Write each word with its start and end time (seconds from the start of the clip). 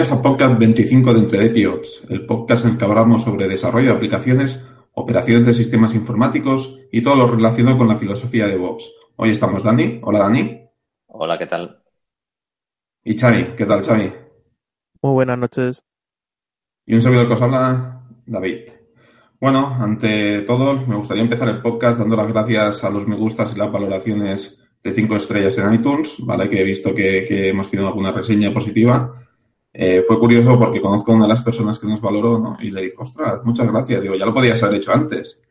Hola, 0.00 0.06
bienvenidos 0.06 0.18
a 0.18 0.22
podcast 0.22 0.58
25 0.58 1.12
de 1.12 1.20
Entre 1.20 1.66
Ops, 1.66 2.06
el 2.08 2.24
podcast 2.24 2.64
en 2.64 2.70
el 2.70 2.78
que 2.78 2.84
hablamos 2.86 3.22
sobre 3.22 3.46
desarrollo 3.48 3.90
de 3.90 3.96
aplicaciones, 3.96 4.58
operaciones 4.94 5.44
de 5.44 5.52
sistemas 5.52 5.94
informáticos 5.94 6.78
y 6.90 7.02
todo 7.02 7.16
lo 7.16 7.30
relacionado 7.30 7.76
con 7.76 7.86
la 7.86 7.98
filosofía 7.98 8.46
de 8.46 8.52
DevOps. 8.52 8.90
Hoy 9.16 9.32
estamos 9.32 9.62
Dani. 9.62 10.00
Hola 10.02 10.20
Dani. 10.20 10.58
Hola, 11.08 11.36
¿qué 11.36 11.44
tal? 11.44 11.82
Y 13.04 13.18
Xavi. 13.18 13.54
¿Qué 13.54 13.66
tal 13.66 13.84
Xavi? 13.84 14.10
Muy 15.02 15.12
buenas 15.12 15.36
noches. 15.36 15.82
Y 16.86 16.94
un 16.94 17.02
servidor 17.02 17.26
que 17.26 17.34
os 17.34 17.42
habla, 17.42 18.00
David. 18.24 18.70
Bueno, 19.38 19.76
ante 19.78 20.40
todo, 20.42 20.80
me 20.86 20.96
gustaría 20.96 21.24
empezar 21.24 21.50
el 21.50 21.60
podcast 21.60 21.98
dando 21.98 22.16
las 22.16 22.32
gracias 22.32 22.84
a 22.84 22.88
los 22.88 23.06
me 23.06 23.16
gustas 23.16 23.54
y 23.54 23.58
las 23.58 23.70
valoraciones 23.70 24.58
de 24.82 24.94
cinco 24.94 25.16
estrellas 25.16 25.58
en 25.58 25.74
iTunes, 25.74 26.16
¿vale? 26.20 26.48
Que 26.48 26.62
he 26.62 26.64
visto 26.64 26.94
que, 26.94 27.50
hemos 27.50 27.70
tenido 27.70 27.88
alguna 27.88 28.12
reseña 28.12 28.50
positiva. 28.50 29.14
Eh, 29.72 30.02
fue 30.06 30.18
curioso 30.18 30.58
porque 30.58 30.80
conozco 30.80 31.12
a 31.12 31.14
una 31.14 31.24
de 31.24 31.30
las 31.30 31.42
personas 31.42 31.78
que 31.78 31.86
nos 31.86 32.00
valoró, 32.00 32.38
¿no? 32.38 32.56
Y 32.60 32.70
le 32.70 32.82
dijo, 32.82 33.02
ostras, 33.02 33.40
muchas 33.44 33.70
gracias. 33.70 34.02
Digo, 34.02 34.14
ya 34.16 34.26
lo 34.26 34.34
podías 34.34 34.62
haber 34.62 34.76
hecho 34.76 34.92
antes. 34.92 35.42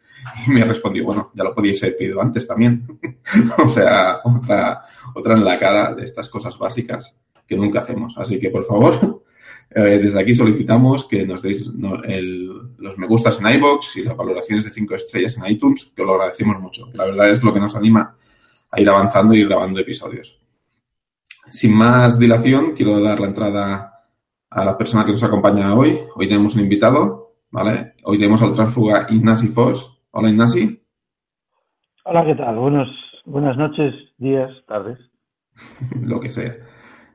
Y 0.46 0.52
me 0.52 0.64
respondió, 0.66 1.06
bueno, 1.06 1.32
ya 1.34 1.44
lo 1.44 1.56
podíais 1.56 1.82
haber 1.84 1.98
pedido 1.98 2.22
antes 2.22 2.46
también. 2.48 2.86
o 3.64 3.70
sea, 3.70 4.20
otra, 4.24 4.82
otra 5.16 5.34
en 5.36 5.46
la 5.46 5.58
cara 5.58 5.96
de 5.96 6.04
estas 6.04 6.28
cosas 6.28 6.58
básicas 6.58 7.18
que 7.48 7.56
nunca 7.56 7.80
hacemos. 7.80 8.16
Así 8.18 8.38
que, 8.38 8.50
por 8.50 8.66
favor, 8.66 9.24
eh, 9.70 10.00
desde 10.04 10.20
aquí 10.20 10.36
solicitamos 10.36 11.06
que 11.06 11.26
nos 11.26 11.42
deis 11.42 11.66
los 11.66 12.98
me 12.98 13.08
gustas 13.08 13.40
en 13.40 13.48
iBox 13.56 13.98
y 13.98 14.04
las 14.04 14.18
valoraciones 14.18 14.66
de 14.66 14.72
cinco 14.72 14.96
estrellas 14.96 15.38
en 15.38 15.46
iTunes, 15.52 15.92
que 15.96 16.02
os 16.02 16.08
lo 16.08 16.16
agradecemos 16.16 16.60
mucho. 16.60 16.90
La 16.94 17.06
verdad 17.06 17.30
es 17.30 17.42
lo 17.42 17.54
que 17.54 17.60
nos 17.60 17.76
anima 17.76 18.18
a 18.72 18.82
ir 18.82 18.90
avanzando 18.90 19.34
y 19.34 19.46
grabando 19.46 19.80
episodios. 19.80 20.40
Sin 21.50 21.74
más 21.74 22.20
dilación, 22.20 22.74
quiero 22.76 23.00
dar 23.00 23.20
la 23.20 23.28
entrada 23.28 23.89
a 24.52 24.66
la 24.66 24.78
persona 24.78 25.06
que 25.06 25.12
nos 25.12 25.24
acompaña 25.24 25.74
hoy. 25.74 26.00
Hoy 26.16 26.28
tenemos 26.28 26.56
un 26.56 26.62
invitado, 26.62 27.34
¿vale? 27.52 27.94
Hoy 28.04 28.18
tenemos 28.18 28.42
al 28.42 28.54
transfuga 28.54 29.08
Ignasi 29.10 29.48
Foss. 29.50 30.00
Hola, 30.12 30.30
Ignasi. 30.30 30.82
Hola, 32.06 32.26
¿qué 32.26 32.36
tal? 32.36 32.58
Buenos, 32.58 32.90
buenas 33.26 33.58
noches, 33.58 33.94
días, 34.18 34.52
tardes. 34.68 34.98
Lo 36.02 36.20
que 36.20 36.32
sea. 36.32 36.56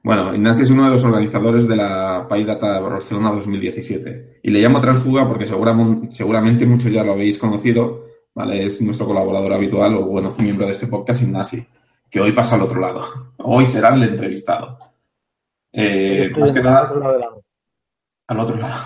Bueno, 0.02 0.34
Ignasi 0.34 0.62
es 0.62 0.70
uno 0.70 0.84
de 0.84 0.90
los 0.90 1.04
organizadores 1.04 1.66
de 1.66 1.76
la 1.76 2.26
PyData 2.28 2.78
Barcelona 2.78 3.32
2017. 3.32 4.40
Y 4.42 4.50
le 4.50 4.60
llamo 4.60 4.80
transfuga 4.80 5.26
porque 5.26 5.46
seguramente, 5.46 6.12
seguramente 6.12 6.66
muchos 6.66 6.92
ya 6.92 7.02
lo 7.02 7.12
habéis 7.12 7.38
conocido, 7.38 8.04
¿vale? 8.34 8.66
Es 8.66 8.82
nuestro 8.82 9.06
colaborador 9.06 9.54
habitual 9.54 9.94
o, 9.94 10.04
bueno, 10.04 10.34
miembro 10.38 10.66
de 10.66 10.72
este 10.72 10.88
podcast, 10.88 11.22
Ignasi, 11.22 11.66
que 12.10 12.20
hoy 12.20 12.32
pasa 12.32 12.56
al 12.56 12.62
otro 12.62 12.80
lado. 12.80 13.00
Hoy 13.38 13.64
será 13.64 13.94
el 13.94 14.02
entrevistado. 14.02 14.83
Eh, 15.74 16.32
más 16.38 16.52
que 16.52 16.62
nada... 16.62 16.92
Al 18.26 18.40
otro 18.40 18.56
lado. 18.56 18.80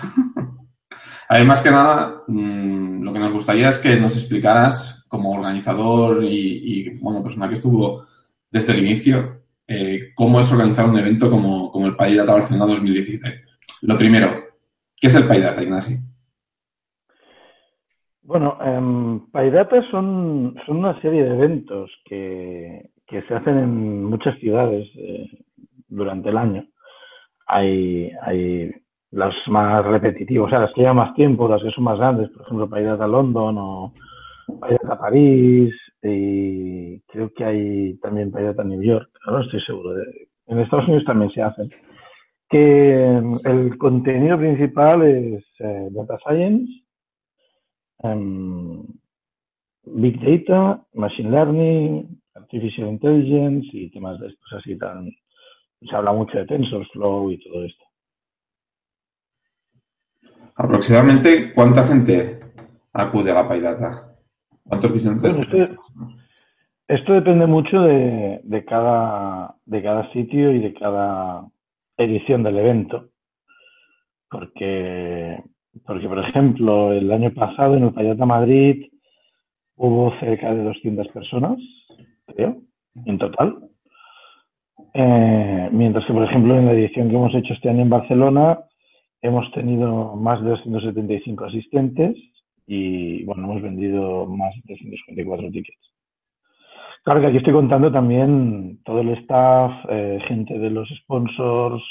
A 1.29 1.43
más 1.43 1.61
que 1.61 1.69
nada, 1.69 2.23
lo 2.27 3.13
que 3.13 3.19
nos 3.19 3.31
gustaría 3.31 3.69
es 3.69 3.77
que 3.77 3.95
nos 3.97 4.17
explicaras 4.17 5.05
como 5.07 5.31
organizador 5.31 6.23
y, 6.23 6.97
bueno, 6.99 7.21
persona 7.21 7.47
que 7.47 7.53
estuvo 7.53 8.03
desde 8.49 8.73
el 8.73 8.79
inicio, 8.79 9.43
eh, 9.67 10.11
cómo 10.15 10.39
es 10.39 10.51
organizar 10.51 10.89
un 10.89 10.97
evento 10.97 11.29
como, 11.29 11.71
como 11.71 11.85
el 11.85 11.95
PyData 11.95 12.33
Barcelona 12.33 12.65
2017. 12.65 13.43
Lo 13.83 13.95
primero, 13.95 14.43
¿qué 14.99 15.07
es 15.07 15.15
el 15.15 15.27
PyData, 15.27 15.61
Ignasi? 15.61 15.99
Bueno, 18.23 18.57
eh, 18.63 19.21
PyData 19.31 19.83
son, 19.91 20.55
son 20.65 20.77
una 20.77 20.99
serie 20.99 21.23
de 21.23 21.35
eventos 21.35 21.91
que, 22.05 22.89
que 23.05 23.21
se 23.23 23.35
hacen 23.35 23.57
en 23.59 24.03
muchas 24.03 24.37
ciudades 24.39 24.87
eh, 24.95 25.27
durante 25.87 26.29
el 26.29 26.37
año. 26.37 26.67
Hay, 27.49 28.11
hay 28.21 28.71
las 29.11 29.33
más 29.47 29.85
repetitivas, 29.85 30.47
o 30.47 30.49
sea, 30.49 30.59
las 30.59 30.73
que 30.73 30.81
llevan 30.81 30.97
más 30.97 31.13
tiempo, 31.15 31.47
las 31.47 31.61
que 31.61 31.71
son 31.71 31.83
más 31.83 31.97
grandes, 31.97 32.29
por 32.29 32.43
ejemplo, 32.43 32.69
PyData 32.69 33.07
London 33.07 33.55
o 33.57 33.93
PyData 34.61 34.99
París, 34.99 35.73
y 36.03 36.99
creo 37.01 37.31
que 37.33 37.43
hay 37.43 37.97
también 37.97 38.31
PyData 38.31 38.63
New 38.63 38.81
York, 38.81 39.09
no 39.25 39.41
estoy 39.41 39.61
seguro. 39.61 39.95
en 40.47 40.59
Estados 40.59 40.87
Unidos 40.87 41.05
también 41.05 41.31
se 41.31 41.41
hacen. 41.41 41.69
Que 42.49 43.21
el 43.45 43.77
contenido 43.77 44.37
principal 44.37 45.03
es 45.03 45.43
eh, 45.59 45.87
Data 45.91 46.17
Science, 46.25 46.71
Em, 48.03 48.85
Big 49.85 50.19
Data, 50.19 50.85
Machine 50.93 51.31
Learning, 51.31 52.21
Artificial 52.35 52.87
Intelligence 52.87 53.67
y 53.73 53.89
temas 53.89 54.19
de 54.19 54.27
estos 54.27 54.53
así 54.53 54.77
tan... 54.77 55.11
Se 55.81 55.95
habla 55.95 56.11
mucho 56.11 56.37
de 56.37 56.45
TensorFlow 56.45 57.31
y 57.31 57.39
todo 57.39 57.63
esto. 57.63 57.85
Aproximadamente, 60.55 61.53
¿cuánta 61.53 61.83
gente 61.85 62.39
acude 62.93 63.31
a 63.31 63.35
la 63.35 63.49
PyData? 63.49 64.15
¿Cuántos 64.63 64.91
visitantes? 64.91 65.37
esto, 66.87 67.13
depende 67.13 67.47
mucho 67.47 67.81
de, 67.81 68.41
de, 68.43 68.65
cada, 68.65 69.55
de 69.65 69.83
cada 69.83 70.11
sitio 70.11 70.51
y 70.51 70.59
de 70.59 70.73
cada 70.73 71.47
edición 71.97 72.43
del 72.43 72.57
evento. 72.57 73.09
Porque 74.29 75.43
porque, 75.85 76.07
por 76.07 76.19
ejemplo, 76.19 76.91
el 76.91 77.11
año 77.11 77.33
pasado 77.33 77.75
en 77.75 77.83
el 77.83 77.93
Payata 77.93 78.25
Madrid 78.25 78.91
hubo 79.75 80.17
cerca 80.19 80.53
de 80.53 80.63
200 80.63 81.07
personas, 81.07 81.57
creo, 82.27 82.61
en 83.05 83.17
total. 83.17 83.68
Eh, 84.93 85.69
mientras 85.71 86.05
que, 86.05 86.13
por 86.13 86.23
ejemplo, 86.23 86.57
en 86.57 86.65
la 86.65 86.73
edición 86.73 87.09
que 87.09 87.15
hemos 87.15 87.33
hecho 87.35 87.53
este 87.53 87.69
año 87.69 87.81
en 87.81 87.89
Barcelona, 87.89 88.59
hemos 89.21 89.51
tenido 89.51 90.15
más 90.15 90.41
de 90.41 90.49
275 90.49 91.45
asistentes 91.45 92.15
y, 92.67 93.23
bueno, 93.25 93.43
hemos 93.43 93.61
vendido 93.61 94.25
más 94.25 94.55
de 94.55 94.61
354 94.67 95.51
tickets. 95.51 95.93
Claro 97.03 97.21
que 97.21 97.27
aquí 97.27 97.37
estoy 97.37 97.53
contando 97.53 97.91
también 97.91 98.79
todo 98.83 99.01
el 99.01 99.09
staff, 99.09 99.71
eh, 99.89 100.19
gente 100.27 100.59
de 100.59 100.69
los 100.69 100.89
sponsors 101.03 101.83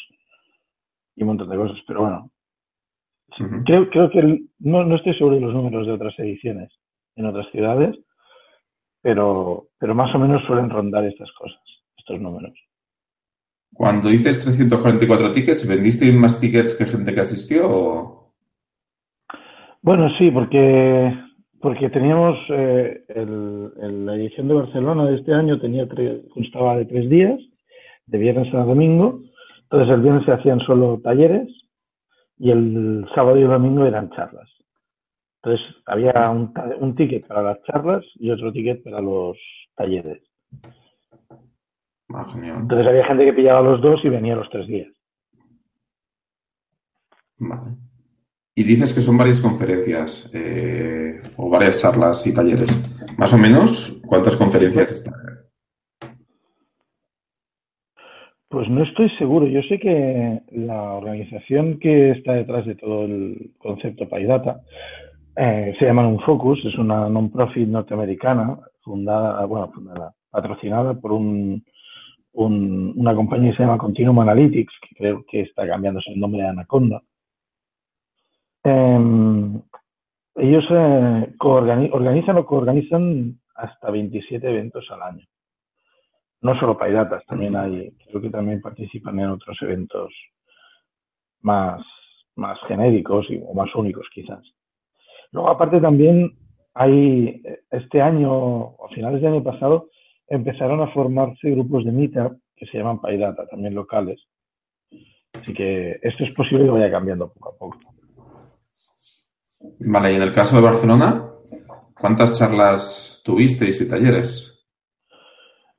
y 1.16 1.22
un 1.22 1.28
montón 1.28 1.48
de 1.48 1.56
cosas, 1.56 1.78
pero 1.86 2.02
bueno, 2.02 2.30
Creo, 3.64 3.88
creo 3.90 4.10
que 4.10 4.22
no, 4.58 4.84
no, 4.84 4.96
estoy 4.96 5.14
seguro 5.14 5.36
de 5.36 5.42
los 5.42 5.54
números 5.54 5.86
de 5.86 5.92
otras 5.92 6.18
ediciones 6.18 6.72
en 7.14 7.26
otras 7.26 7.48
ciudades, 7.50 7.96
pero, 9.00 9.68
pero 9.78 9.94
más 9.94 10.12
o 10.14 10.18
menos 10.18 10.42
suelen 10.46 10.70
rondar 10.70 11.04
estas 11.04 11.30
cosas, 11.32 11.60
estos 11.96 12.20
números. 12.20 12.52
Cuando 13.72 14.08
dices 14.08 14.42
344 14.42 15.32
tickets, 15.32 15.66
¿vendiste 15.66 16.10
más 16.12 16.40
tickets 16.40 16.74
que 16.76 16.86
gente 16.86 17.14
que 17.14 17.20
asistió? 17.20 18.32
Bueno, 19.82 20.08
sí, 20.18 20.30
porque, 20.30 21.14
porque 21.60 21.88
teníamos 21.90 22.36
eh, 22.50 23.04
el, 23.08 24.04
la 24.06 24.16
edición 24.16 24.48
de 24.48 24.54
Barcelona 24.54 25.06
de 25.06 25.16
este 25.16 25.32
año 25.32 25.60
tenía 25.60 25.86
constaba 26.34 26.76
de 26.76 26.86
tres 26.86 27.08
días, 27.08 27.38
de 28.06 28.18
viernes 28.18 28.52
a 28.52 28.64
domingo. 28.64 29.20
Entonces 29.62 29.94
el 29.94 30.02
viernes 30.02 30.24
se 30.24 30.32
hacían 30.32 30.60
solo 30.60 31.00
talleres 31.02 31.48
y 32.38 32.50
el 32.50 33.06
sábado 33.14 33.38
y 33.38 33.42
el 33.42 33.48
domingo 33.48 33.84
eran 33.84 34.10
charlas. 34.10 34.50
Entonces 35.42 35.66
había 35.86 36.30
un 36.30 36.94
ticket 36.96 37.26
para 37.26 37.42
las 37.42 37.62
charlas 37.62 38.04
y 38.16 38.30
otro 38.30 38.52
ticket 38.52 38.82
para 38.82 39.00
los 39.00 39.38
talleres. 39.76 40.20
Ah, 42.14 42.26
Entonces 42.34 42.86
había 42.86 43.04
gente 43.04 43.24
que 43.26 43.32
pillaba 43.34 43.60
los 43.60 43.80
dos 43.82 44.00
y 44.02 44.08
venía 44.08 44.34
los 44.34 44.48
tres 44.50 44.66
días. 44.66 44.88
Vale. 47.38 47.76
Y 48.54 48.64
dices 48.64 48.92
que 48.92 49.00
son 49.00 49.16
varias 49.16 49.40
conferencias 49.40 50.30
eh, 50.34 51.22
o 51.36 51.48
varias 51.48 51.80
charlas 51.80 52.26
y 52.26 52.34
talleres. 52.34 52.68
Más 53.16 53.32
o 53.32 53.38
menos, 53.38 54.00
¿cuántas 54.06 54.36
conferencias 54.36 54.90
están? 54.90 55.14
Pues 58.48 58.68
no 58.68 58.82
estoy 58.82 59.10
seguro. 59.18 59.46
Yo 59.46 59.60
sé 59.68 59.78
que 59.78 60.40
la 60.50 60.94
organización 60.94 61.78
que 61.78 62.12
está 62.12 62.32
detrás 62.32 62.64
de 62.66 62.74
todo 62.74 63.04
el 63.04 63.52
concepto 63.58 64.08
PyData 64.08 64.62
eh, 65.36 65.76
se 65.78 65.84
llama 65.84 66.08
Unfocus, 66.08 66.64
es 66.64 66.74
una 66.78 67.08
non-profit 67.08 67.68
norteamericana 67.68 68.58
fundada, 68.82 69.44
bueno, 69.44 69.70
fundada, 69.70 70.14
patrocinada 70.30 70.94
por 70.94 71.12
un, 71.12 71.62
una 72.46 73.14
compañía 73.14 73.50
que 73.50 73.56
se 73.56 73.62
llama 73.62 73.78
Continuum 73.78 74.20
Analytics, 74.20 74.72
que 74.82 74.96
creo 74.96 75.24
que 75.28 75.40
está 75.42 75.66
cambiándose 75.66 76.10
el 76.12 76.20
nombre 76.20 76.42
de 76.42 76.48
Anaconda. 76.48 77.02
Em, 78.64 79.60
ellos 80.36 80.64
eh, 80.70 81.34
organizan 81.40 82.38
o 82.38 82.46
coorganizan 82.46 83.38
hasta 83.54 83.90
27 83.90 84.48
eventos 84.48 84.88
al 84.90 85.02
año 85.02 85.26
no 86.40 86.58
solo 86.58 86.78
PyDatas, 86.78 87.24
también 87.26 87.56
hay, 87.56 87.90
creo 88.08 88.20
que 88.20 88.30
también 88.30 88.60
participan 88.60 89.18
en 89.18 89.30
otros 89.30 89.56
eventos 89.62 90.12
más, 91.40 91.80
más 92.36 92.58
genéricos 92.68 93.26
y, 93.30 93.40
o 93.44 93.54
más 93.54 93.74
únicos 93.74 94.06
quizás. 94.12 94.42
Luego, 95.32 95.50
aparte 95.50 95.80
también 95.80 96.32
hay, 96.74 97.42
este 97.70 98.00
año, 98.00 98.76
a 98.84 98.88
finales 98.94 99.20
del 99.20 99.32
año 99.34 99.42
pasado, 99.42 99.90
empezaron 100.28 100.80
a 100.80 100.92
formarse 100.92 101.50
grupos 101.50 101.84
de 101.84 101.92
Meetup 101.92 102.38
que 102.56 102.66
se 102.66 102.78
llaman 102.78 103.00
PyData, 103.00 103.46
también 103.46 103.74
locales, 103.74 104.20
Así 105.34 105.52
que 105.52 105.98
esto 106.02 106.24
es 106.24 106.34
posible 106.34 106.64
que 106.64 106.70
vaya 106.70 106.90
cambiando 106.90 107.32
poco 107.32 107.50
a 107.50 107.58
poco. 107.58 107.78
Vale, 109.80 110.12
y 110.12 110.16
en 110.16 110.22
el 110.22 110.32
caso 110.32 110.56
de 110.56 110.62
Barcelona, 110.62 111.24
¿cuántas 111.98 112.38
charlas 112.38 113.22
tuvisteis 113.24 113.80
y 113.80 113.88
talleres? 113.88 114.54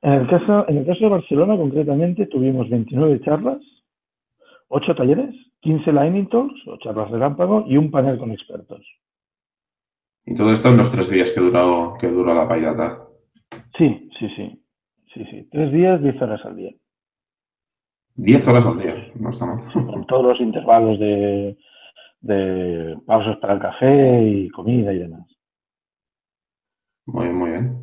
En 0.02 0.12
el 0.12 0.28
caso, 0.28 0.68
en 0.68 0.78
el 0.78 0.86
caso 0.86 1.00
de 1.00 1.10
Barcelona, 1.10 1.56
concretamente, 1.56 2.26
tuvimos 2.26 2.70
29 2.70 3.20
charlas, 3.20 3.58
8 4.68 4.94
talleres, 4.94 5.34
15 5.60 5.92
lightning 5.92 6.28
talks 6.28 6.66
o 6.66 6.78
charlas 6.78 7.10
relámpago 7.10 7.64
y 7.66 7.76
un 7.76 7.90
panel 7.90 8.18
con 8.18 8.30
expertos. 8.30 8.86
Y 10.24 10.34
todo 10.34 10.52
esto 10.52 10.68
en 10.68 10.76
los 10.76 10.90
tres 10.90 11.10
días 11.10 11.32
que 11.32 11.40
duró, 11.40 11.96
que 12.00 12.08
duró 12.08 12.34
la 12.34 12.48
paidata. 12.48 13.09
Sí, 13.80 14.10
sí, 14.18 14.28
sí. 14.36 14.62
Sí, 15.14 15.24
sí. 15.30 15.48
Tres 15.50 15.72
días, 15.72 16.02
diez 16.02 16.20
horas 16.20 16.44
al 16.44 16.54
día. 16.54 16.70
Diez 18.14 18.46
horas 18.46 18.66
al 18.66 18.78
día, 18.78 19.10
no 19.14 19.30
está 19.30 19.46
mal. 19.46 19.72
Con 19.72 20.06
todos 20.06 20.26
los 20.26 20.40
intervalos 20.40 21.00
de, 21.00 21.56
de 22.20 22.98
pausas 23.06 23.38
para 23.38 23.54
el 23.54 23.60
café 23.60 24.22
y 24.22 24.50
comida 24.50 24.92
y 24.92 24.98
demás. 24.98 25.26
Muy 27.06 27.24
bien, 27.24 27.36
muy 27.36 27.50
bien. 27.50 27.78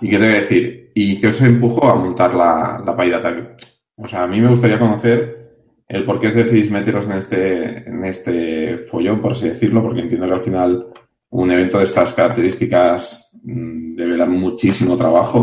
¿Y 0.00 0.08
qué 0.08 0.18
debe 0.18 0.40
decir? 0.40 0.92
¿Y 0.94 1.20
qué 1.20 1.26
os 1.26 1.42
empujó 1.42 1.86
a 1.86 1.96
montar 1.96 2.34
la, 2.34 2.82
la 2.84 2.96
paidata? 2.96 3.56
O 3.96 4.08
sea, 4.08 4.22
a 4.22 4.26
mí 4.26 4.40
me 4.40 4.48
gustaría 4.48 4.78
conocer 4.78 5.52
el 5.86 6.04
por 6.06 6.18
qué 6.18 6.30
decidís 6.30 6.70
meteros 6.70 7.06
en 7.10 7.18
este, 7.18 7.88
en 7.90 8.04
este 8.06 8.78
follón, 8.78 9.20
por 9.20 9.32
así 9.32 9.50
decirlo, 9.50 9.82
porque 9.82 10.00
entiendo 10.00 10.26
que 10.26 10.32
al 10.32 10.40
final 10.40 10.86
un 11.34 11.50
evento 11.50 11.78
de 11.78 11.84
estas 11.84 12.12
características 12.12 13.36
mm, 13.42 13.96
debe 13.96 14.16
dar 14.16 14.28
muchísimo 14.28 14.96
trabajo. 14.96 15.42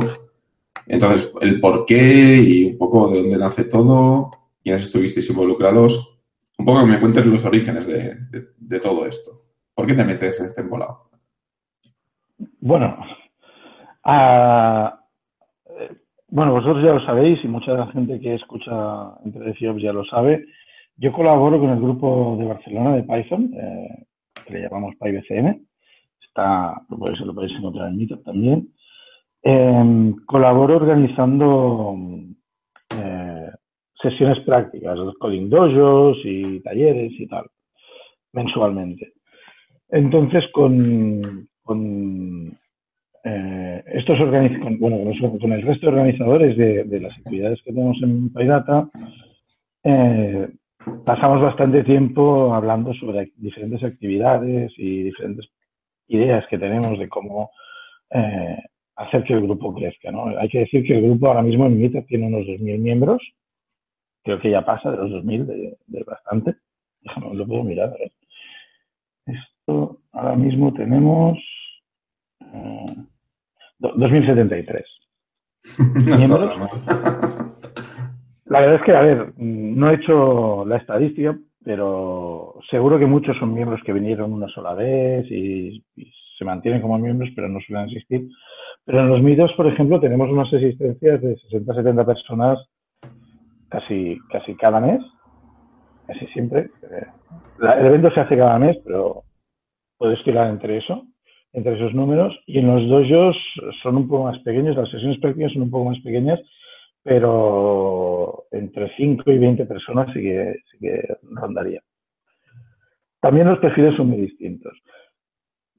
Entonces, 0.87 1.33
el 1.41 1.59
por 1.59 1.85
qué 1.85 2.37
y 2.37 2.63
un 2.71 2.77
poco 2.77 3.09
de 3.09 3.21
dónde 3.21 3.37
nace 3.37 3.65
todo, 3.65 4.31
quiénes 4.63 4.83
estuvisteis 4.83 5.29
involucrados, 5.29 6.17
un 6.57 6.65
poco 6.65 6.79
que 6.79 6.91
me 6.91 6.99
cuentes 6.99 7.25
los 7.25 7.43
orígenes 7.43 7.85
de, 7.87 8.79
todo 8.79 9.05
esto. 9.05 9.31
¿Por 9.75 9.85
qué 9.85 9.93
te 9.93 10.05
metes 10.05 10.39
en 10.39 10.45
este 10.45 10.61
embolado? 10.61 11.09
Bueno, 12.61 12.95
ah, 14.05 14.97
eh, 15.77 15.91
bueno, 16.29 16.53
vosotros 16.53 16.85
ya 16.85 16.93
lo 16.93 17.05
sabéis 17.05 17.43
y 17.43 17.49
mucha 17.49 17.85
gente 17.87 18.17
que 18.21 18.35
escucha 18.35 18.71
entre 19.25 19.53
ya 19.59 19.91
lo 19.91 20.05
sabe. 20.05 20.45
Yo 20.95 21.11
colaboro 21.11 21.59
con 21.59 21.71
el 21.71 21.81
grupo 21.81 22.37
de 22.39 22.45
Barcelona 22.45 22.95
de 22.95 23.03
Python, 23.03 23.51
eh, 23.53 24.05
que 24.45 24.53
le 24.53 24.61
llamamos 24.61 24.95
PyBCM 24.95 25.70
está, 26.31 26.81
lo 26.89 26.97
podéis, 26.97 27.19
lo 27.21 27.33
podéis 27.33 27.57
encontrar 27.57 27.89
en 27.89 27.97
Meetup 27.97 28.23
también. 28.23 28.69
Eh, 29.43 30.13
colaboro 30.25 30.77
organizando 30.77 31.95
eh, 32.95 33.49
sesiones 34.01 34.39
prácticas, 34.45 34.97
coding 35.19 35.49
dojos 35.49 36.17
y 36.23 36.59
talleres 36.61 37.11
y 37.19 37.27
tal, 37.27 37.45
mensualmente. 38.33 39.13
Entonces, 39.89 40.45
con, 40.53 41.47
con 41.63 42.57
eh, 43.23 43.83
estos 43.93 44.17
con, 44.19 44.79
bueno, 44.79 45.11
con 45.39 45.51
el 45.51 45.61
resto 45.63 45.87
de 45.87 45.91
organizadores 45.91 46.57
de, 46.57 46.83
de 46.85 46.99
las 47.01 47.17
actividades 47.17 47.61
que 47.63 47.73
tenemos 47.73 47.97
en 48.01 48.31
PyData, 48.31 48.89
eh, 49.83 50.49
pasamos 51.05 51.41
bastante 51.41 51.83
tiempo 51.83 52.53
hablando 52.53 52.93
sobre 52.93 53.31
diferentes 53.35 53.83
actividades 53.83 54.71
y 54.77 55.03
diferentes 55.03 55.47
ideas 56.11 56.45
que 56.49 56.57
tenemos 56.57 56.99
de 56.99 57.09
cómo 57.09 57.51
eh, 58.11 58.57
hacer 58.95 59.23
que 59.23 59.33
el 59.33 59.41
grupo 59.41 59.73
crezca. 59.73 60.11
¿no? 60.11 60.27
Hay 60.37 60.49
que 60.49 60.59
decir 60.59 60.83
que 60.85 60.97
el 60.97 61.03
grupo 61.03 61.27
ahora 61.27 61.41
mismo 61.41 61.65
en 61.65 61.79
Mita 61.79 62.01
tiene 62.03 62.27
unos 62.27 62.41
2.000 62.41 62.79
miembros. 62.79 63.21
Creo 64.23 64.39
que 64.39 64.51
ya 64.51 64.63
pasa 64.63 64.91
de 64.91 64.97
los 64.97 65.11
2.000, 65.23 65.45
de, 65.45 65.77
de 65.87 66.03
bastante. 66.03 66.55
Déjame, 67.01 67.33
lo 67.33 67.47
puedo 67.47 67.63
mirar. 67.63 67.95
Esto 69.25 69.99
ahora 70.11 70.35
mismo 70.35 70.73
tenemos 70.73 71.37
eh, 72.41 72.95
2.073 73.79 74.83
miembros. 76.05 76.69
La 78.45 78.59
verdad 78.59 78.75
es 78.75 78.81
que, 78.83 78.91
a 78.91 79.01
ver, 79.01 79.33
no 79.37 79.89
he 79.89 79.95
hecho 79.95 80.65
la 80.65 80.77
estadística, 80.77 81.37
pero 81.63 82.50
seguro 82.69 82.99
que 82.99 83.05
muchos 83.05 83.37
son 83.37 83.53
miembros 83.53 83.81
que 83.85 83.93
vinieron 83.93 84.33
una 84.33 84.47
sola 84.47 84.73
vez 84.73 85.25
y, 85.29 85.83
se 86.37 86.45
mantienen 86.45 86.81
como 86.81 86.97
miembros, 86.97 87.29
pero 87.35 87.47
no 87.47 87.59
suelen 87.59 87.87
asistir. 87.87 88.27
Pero 88.83 89.01
en 89.01 89.09
los 89.09 89.21
mitos, 89.21 89.53
por 89.53 89.67
ejemplo, 89.67 89.99
tenemos 89.99 90.27
unas 90.27 90.51
asistencias 90.51 91.21
de 91.21 91.37
60-70 91.37 92.03
personas 92.03 92.57
casi, 93.69 94.17
casi 94.31 94.55
cada 94.55 94.79
mes, 94.79 95.01
casi 96.07 96.25
siempre. 96.27 96.71
Eh, 96.81 97.05
el 97.61 97.85
evento 97.85 98.09
se 98.09 98.21
hace 98.21 98.37
cada 98.37 98.57
mes, 98.57 98.75
pero 98.83 99.21
puede 99.99 100.15
oscilar 100.15 100.49
entre 100.49 100.77
eso, 100.77 101.05
entre 101.53 101.75
esos 101.75 101.93
números. 101.93 102.35
Y 102.47 102.57
en 102.57 102.65
los 102.65 102.89
dojos 102.89 103.37
son 103.83 103.97
un 103.97 104.07
poco 104.07 104.23
más 104.23 104.39
pequeños, 104.39 104.75
las 104.75 104.89
sesiones 104.89 105.19
prácticas 105.19 105.53
son 105.53 105.61
un 105.61 105.69
poco 105.69 105.91
más 105.91 105.99
pequeñas, 105.99 106.39
pero 107.03 108.45
entre 108.49 108.89
5 108.95 109.31
y 109.31 109.37
20 109.37 109.65
personas 109.65 110.07
sí 110.11 110.21
que, 110.21 110.55
sí 110.71 110.77
que 110.79 111.17
rondaría. 111.21 111.81
También 113.21 113.47
los 113.47 113.59
perfiles 113.59 113.95
son 113.95 114.09
muy 114.09 114.21
distintos. 114.21 114.73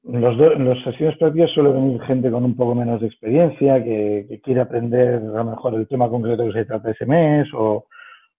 En, 0.05 0.21
los 0.21 0.37
en 0.39 0.67
las 0.67 0.83
sesiones 0.83 1.17
prácticas 1.17 1.51
suele 1.51 1.71
venir 1.71 2.01
gente 2.01 2.31
con 2.31 2.43
un 2.43 2.55
poco 2.55 2.73
menos 2.73 2.99
de 3.01 3.07
experiencia, 3.07 3.83
que, 3.83 4.41
quiere 4.43 4.61
aprender 4.61 5.15
a 5.15 5.43
lo 5.43 5.45
mejor 5.45 5.75
el 5.75 5.87
tema 5.87 6.09
concreto 6.09 6.45
que 6.45 6.53
se 6.53 6.65
trata 6.65 6.91
ese 6.91 7.05
mes 7.05 7.47
o, 7.53 7.85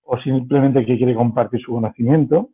o 0.05 0.19
simplemente 0.19 0.85
que 0.85 0.97
quiere 0.97 1.15
compartir 1.15 1.61
su 1.61 1.73
conocimiento. 1.73 2.51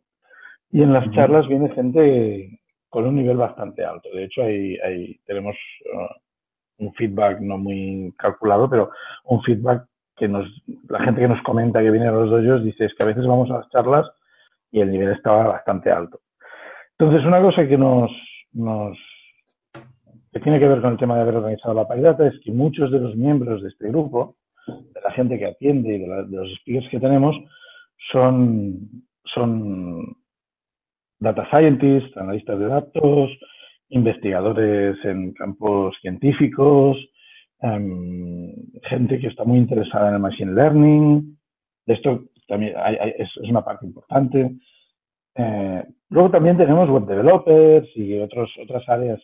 Y 0.71 0.81
en 0.81 0.93
las 0.93 1.09
charlas 1.11 1.47
viene 1.47 1.69
gente 1.69 2.59
con 2.89 3.05
un 3.05 3.15
nivel 3.15 3.37
bastante 3.37 3.83
alto. 3.83 4.09
De 4.13 4.25
hecho, 4.25 4.43
hay 4.43 5.19
tenemos 5.25 5.55
uh, 5.93 6.85
un 6.85 6.93
feedback 6.93 7.39
no 7.39 7.57
muy 7.57 8.13
calculado, 8.17 8.69
pero 8.69 8.91
un 9.25 9.41
feedback 9.43 9.85
que 10.15 10.27
nos, 10.27 10.47
la 10.89 10.99
gente 11.03 11.21
que 11.21 11.27
nos 11.27 11.41
comenta 11.43 11.81
que 11.81 11.91
viene 11.91 12.07
a 12.07 12.11
los 12.11 12.29
dojos 12.29 12.63
dice 12.63 12.85
es 12.85 12.93
que 12.95 13.03
a 13.03 13.07
veces 13.07 13.25
vamos 13.27 13.49
a 13.51 13.59
las 13.59 13.69
charlas 13.69 14.09
y 14.71 14.81
el 14.81 14.91
nivel 14.91 15.11
estaba 15.11 15.47
bastante 15.47 15.91
alto. 15.91 16.20
Entonces, 17.01 17.25
una 17.25 17.41
cosa 17.41 17.67
que 17.67 17.77
nos, 17.77 18.11
que 20.31 20.39
tiene 20.39 20.59
que 20.59 20.67
ver 20.67 20.81
con 20.81 20.91
el 20.91 20.99
tema 20.99 21.15
de 21.15 21.21
haber 21.21 21.37
organizado 21.37 21.73
la 21.73 21.87
paridata 21.87 22.27
es 22.27 22.39
que 22.43 22.51
muchos 22.51 22.91
de 22.91 22.99
los 22.99 23.15
miembros 23.15 23.63
de 23.63 23.69
este 23.69 23.87
grupo, 23.87 24.35
de 24.67 25.01
la 25.03 25.11
gente 25.11 25.39
que 25.39 25.47
atiende 25.47 25.95
y 25.95 25.99
de, 25.99 26.07
los 26.29 26.53
speakers 26.59 26.89
que 26.89 26.99
tenemos, 26.99 27.35
son, 28.11 29.03
son 29.33 30.15
data 31.19 31.47
scientists, 31.49 32.15
analistas 32.17 32.59
de 32.59 32.67
datos, 32.67 33.31
investigadores 33.89 35.03
en 35.03 35.33
campos 35.33 35.95
científicos, 36.01 36.97
Em, 37.61 38.53
gente 38.89 39.19
que 39.19 39.27
está 39.27 39.43
muy 39.43 39.59
interesada 39.59 40.09
en 40.09 40.15
el 40.15 40.19
machine 40.19 40.53
learning. 40.53 41.37
Esto 41.85 42.23
también 42.47 42.73
es, 43.17 43.29
una 43.37 43.63
parte 43.63 43.85
importante. 43.85 44.55
Eh, 45.35 45.83
luego 46.09 46.31
también 46.31 46.57
tenemos 46.57 46.89
web 46.89 47.05
developers 47.05 47.87
y 47.95 48.19
otros, 48.19 48.51
otras 48.61 48.87
áreas 48.89 49.21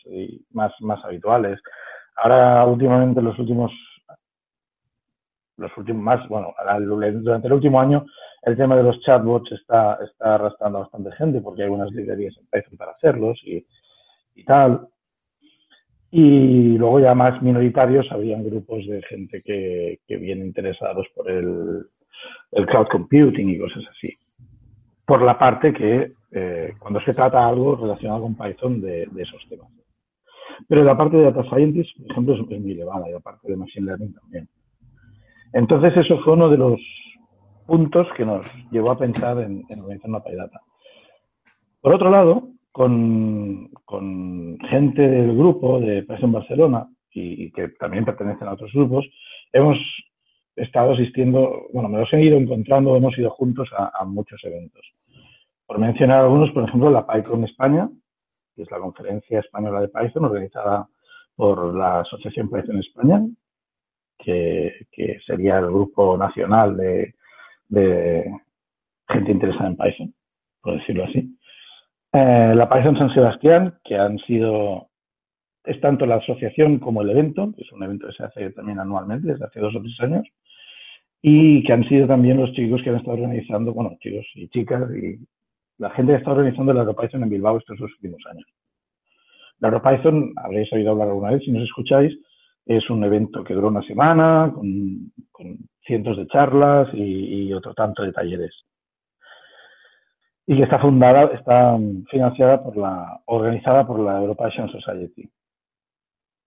más, 0.52 0.72
más 0.80 1.04
habituales. 1.04 1.60
Ahora, 2.18 2.66
últimamente, 2.66 3.22
los 3.22 3.38
últimos, 3.38 3.72
los 5.58 5.76
últimos 5.78 6.02
más, 6.02 6.28
bueno, 6.28 6.54
durante 6.82 7.48
el 7.48 7.54
último 7.54 7.80
año, 7.80 8.06
el 8.44 8.56
tema 8.56 8.76
de 8.76 8.84
los 8.84 9.00
chatbots 9.02 9.52
está, 9.52 10.00
está 10.04 10.36
arrastrando 10.36 10.78
a 10.78 10.82
bastante 10.82 11.12
gente 11.14 11.42
porque 11.42 11.64
hay 11.64 11.70
unas 11.70 11.92
librerías 11.92 12.36
en 12.38 12.48
Python 12.48 12.78
para 12.78 12.92
hacerlos 12.92 13.40
y, 13.44 13.66
y 14.36 14.44
tal. 14.46 14.88
Y 16.12 16.78
luego 16.78 17.02
ya 17.02 17.14
más 17.14 17.42
minoritarios 17.42 18.08
habían 18.12 18.44
grupos 18.46 18.88
de 18.88 19.02
gente 19.04 19.42
que, 19.44 20.00
que 20.08 20.16
vienen 20.16 20.48
interesados 20.48 21.06
por 21.14 21.30
el, 21.30 21.84
el, 22.54 22.66
cloud 22.66 22.88
computing 22.88 23.50
y 23.50 23.60
cosas 23.60 23.86
así. 23.90 24.14
Por 25.08 25.22
la 25.22 25.40
parte 25.40 25.74
que 25.74 26.08
eh, 26.32 26.70
cuando 26.80 27.00
se 27.00 27.14
trata 27.14 27.48
algo 27.48 27.78
relacionado 27.78 28.24
con 28.24 28.36
Python 28.36 28.82
de, 28.82 29.04
esos 29.18 29.42
temas. 29.48 29.70
Pero 30.68 30.84
la 30.84 30.98
parte 30.98 31.18
de 31.18 31.24
Data 31.24 31.44
Scientist, 31.44 31.98
por 31.98 32.12
ejemplo, 32.12 32.36
es, 32.36 32.62
muy 32.62 32.72
elevada 32.74 33.08
y 33.10 33.14
la 33.14 33.20
parte 33.22 33.48
de 33.48 33.56
Machine 33.56 33.86
Learning 33.86 34.14
también. 34.14 34.50
Entonces 35.54 35.96
eso 35.96 36.20
fue 36.24 36.34
uno 36.34 36.50
de 36.50 36.58
los 36.58 36.80
puntos 37.66 38.08
que 38.18 38.26
nos 38.26 38.46
llevó 38.70 38.92
a 38.92 38.98
pensar 38.98 39.40
en, 39.40 39.64
organizar 39.80 40.10
una 40.10 40.24
PyData. 40.24 40.62
Por 41.80 41.94
otro 41.94 42.10
lado, 42.10 42.50
con, 42.72 43.70
con 43.86 44.58
gente 44.70 45.08
del 45.08 45.38
grupo 45.38 45.80
de 45.80 46.04
Python 46.04 46.34
Barcelona 46.34 46.90
y, 47.14 47.52
que 47.52 47.70
también 47.80 48.06
pertenecen 48.06 48.48
a 48.48 48.54
otros 48.54 48.72
grupos, 48.74 49.06
hemos 49.54 49.78
estado 50.56 50.94
asistiendo, 50.94 51.68
bueno, 51.74 51.90
me 51.90 52.00
los 52.00 52.12
he 52.14 52.22
ido 52.22 52.38
encontrando, 52.38 52.96
hemos 52.96 53.18
ido 53.18 53.30
juntos 53.32 53.70
a, 53.78 54.04
muchos 54.06 54.44
eventos. 54.44 54.82
Por 55.68 55.80
mencionar 55.80 56.22
algunos, 56.22 56.50
por 56.52 56.64
ejemplo, 56.64 56.90
la 56.90 57.06
PyCon 57.06 57.44
España, 57.44 57.90
que 58.56 58.64
es 58.64 58.72
la 58.72 58.80
conferencia 58.80 59.42
española 59.42 59.82
de 59.82 59.90
Python 59.90 60.26
organizada 60.26 60.88
por 61.36 61.76
la 61.76 62.00
Asociación 62.00 62.50
Python 62.50 62.80
España, 62.80 63.22
que, 64.18 64.88
sería 65.26 65.60
el 65.60 65.68
grupo 65.68 66.18
nacional 66.18 66.76
de, 66.78 67.14
de, 67.68 68.32
gente 69.10 69.32
interesada 69.32 69.68
en 69.68 69.78
Python, 69.78 70.14
por 70.62 70.80
decirlo 70.80 71.04
así. 71.04 71.38
Eh, 72.14 72.54
la 72.56 72.70
Python 72.70 72.98
San 72.98 73.14
Sebastián, 73.14 73.78
que 73.84 73.98
han 73.98 74.18
sido, 74.20 74.90
es 75.66 75.80
tanto 75.82 76.06
la 76.06 76.16
asociación 76.16 76.80
como 76.80 77.02
el 77.02 77.10
evento, 77.10 77.54
que 77.56 77.64
es 77.64 77.72
un 77.74 77.84
evento 77.84 78.08
que 78.08 78.14
se 78.14 78.24
hace 78.24 78.50
también 78.52 78.80
anualmente, 78.80 79.28
desde 79.28 79.46
hace 79.46 79.60
dos 79.60 79.76
o 79.76 79.82
tres 79.82 80.00
años, 80.00 80.26
y 81.22 81.62
que 81.64 81.74
han 81.74 81.88
sido 81.90 82.08
también 82.08 82.38
los 82.38 82.54
chicos 82.54 82.82
que 82.82 82.90
han 82.90 82.98
estado 82.98 83.18
organizando, 83.18 83.74
bueno, 83.74 83.98
chicos 84.00 84.26
y 84.36 84.48
chicas, 84.48 84.90
y 84.96 85.20
la 85.78 85.90
gente 85.92 86.16
estado 86.16 86.38
organizando 86.38 86.74
la 86.74 86.82
EuroPython 86.82 87.24
en 87.24 87.30
Bilbao 87.30 87.58
estos 87.58 87.78
dos 87.80 87.92
últimos 87.94 88.22
años. 88.32 88.46
La 89.60 89.70
EuroPython, 89.70 90.34
habréis 90.38 90.72
oído 90.74 90.92
hablar 90.92 91.10
alguna 91.10 91.32
vez, 91.32 91.44
si 91.44 91.52
nos 91.52 91.64
escucháis, 91.64 92.18
es 92.66 92.90
un 92.90 93.04
evento 93.04 93.44
que 93.44 93.54
dura 93.54 93.68
una 93.68 93.84
semana, 93.84 94.52
con, 94.54 95.58
cientos 95.86 96.18
de 96.18 96.28
charlas 96.28 96.90
y, 96.94 97.54
otro 97.54 97.74
tanto 97.74 98.04
de 98.04 98.12
talleres. 98.12 98.54
Y 100.46 100.58
que 100.58 100.64
está 100.64 100.80
fundada, 100.80 101.26
está 101.34 101.78
financiada 102.10 102.62
por 102.62 102.76
la, 102.76 103.22
organizada 103.26 103.88
por 103.88 104.00
la 104.00 104.20
EuroPython 104.20 104.70
Society, 104.70 105.30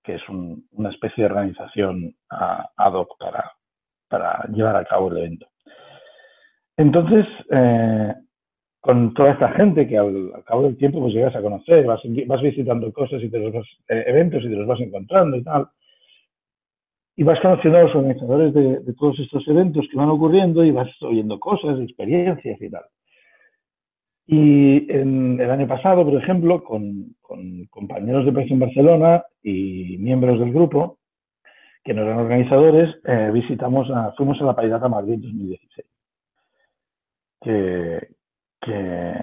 que 0.05 0.17
es 0.17 0.23
una 0.29 0.91
especie 0.91 1.25
de 1.25 1.31
organización 1.31 2.15
ad 2.29 2.93
hoc 2.93 3.17
para, 3.19 3.53
para 4.09 4.45
llevar 4.53 4.77
a 4.77 4.85
cabo 4.85 5.11
el 5.11 5.19
evento. 5.19 5.47
Entonces, 6.77 7.27
eh, 7.51 8.15
con 8.81 9.13
toda 9.13 9.33
esta 9.33 9.51
gente 9.53 9.87
que 9.87 9.99
al, 9.99 10.33
cabo 10.45 10.63
del 10.63 10.77
tiempo 10.77 11.01
pues 11.01 11.13
llegas 11.13 11.37
a 11.37 11.43
conocer, 11.43 11.85
vas, 11.85 12.01
vas 12.27 12.43
visitando 12.43 12.93
cosas 12.93 13.23
y 13.23 13.29
te 13.29 13.39
los 13.39 13.53
vas, 13.53 13.67
eh, 13.89 14.05
eventos 14.07 14.43
y 14.43 14.49
te 14.49 14.57
los 14.57 14.67
vas 14.67 14.81
encontrando 14.81 15.37
y 15.37 15.43
tal. 15.43 15.69
Y 17.17 17.23
vas 17.23 17.39
conociendo 17.41 17.79
a 17.79 17.83
los 17.83 17.95
organizadores 17.95 18.55
de, 18.55 18.95
todos 18.95 19.19
estos 19.21 19.47
eventos 19.49 19.87
que 19.91 19.99
van 19.99 20.09
ocurriendo 20.09 20.65
y 20.65 20.71
vas 20.71 20.89
oyendo 21.03 21.39
cosas, 21.39 21.79
experiencias 21.81 22.61
y 22.61 22.71
tal. 22.71 22.85
Y 24.27 24.91
en 24.91 25.39
el 25.39 25.51
año 25.51 25.67
pasado, 25.67 26.05
por 26.05 26.15
ejemplo, 26.15 26.65
con, 26.65 27.17
compañeros 27.69 28.25
de 28.25 28.43
en 28.43 28.59
Barcelona 28.59 29.25
y 29.43 29.99
miembros 29.99 30.39
del 30.39 30.53
grupo, 30.53 30.99
que 31.85 31.93
no 31.93 32.03
eran 32.03 32.19
organizadores, 32.19 32.95
eh, 33.05 33.31
visitamos 33.33 33.91
a, 33.91 34.13
fuimos 34.13 34.41
a 34.41 34.45
la 34.45 34.55
Paidata 34.55 34.89
Madrid 34.89 35.19
2016. 35.21 35.87
Que, 37.43 38.20
que 38.61 39.14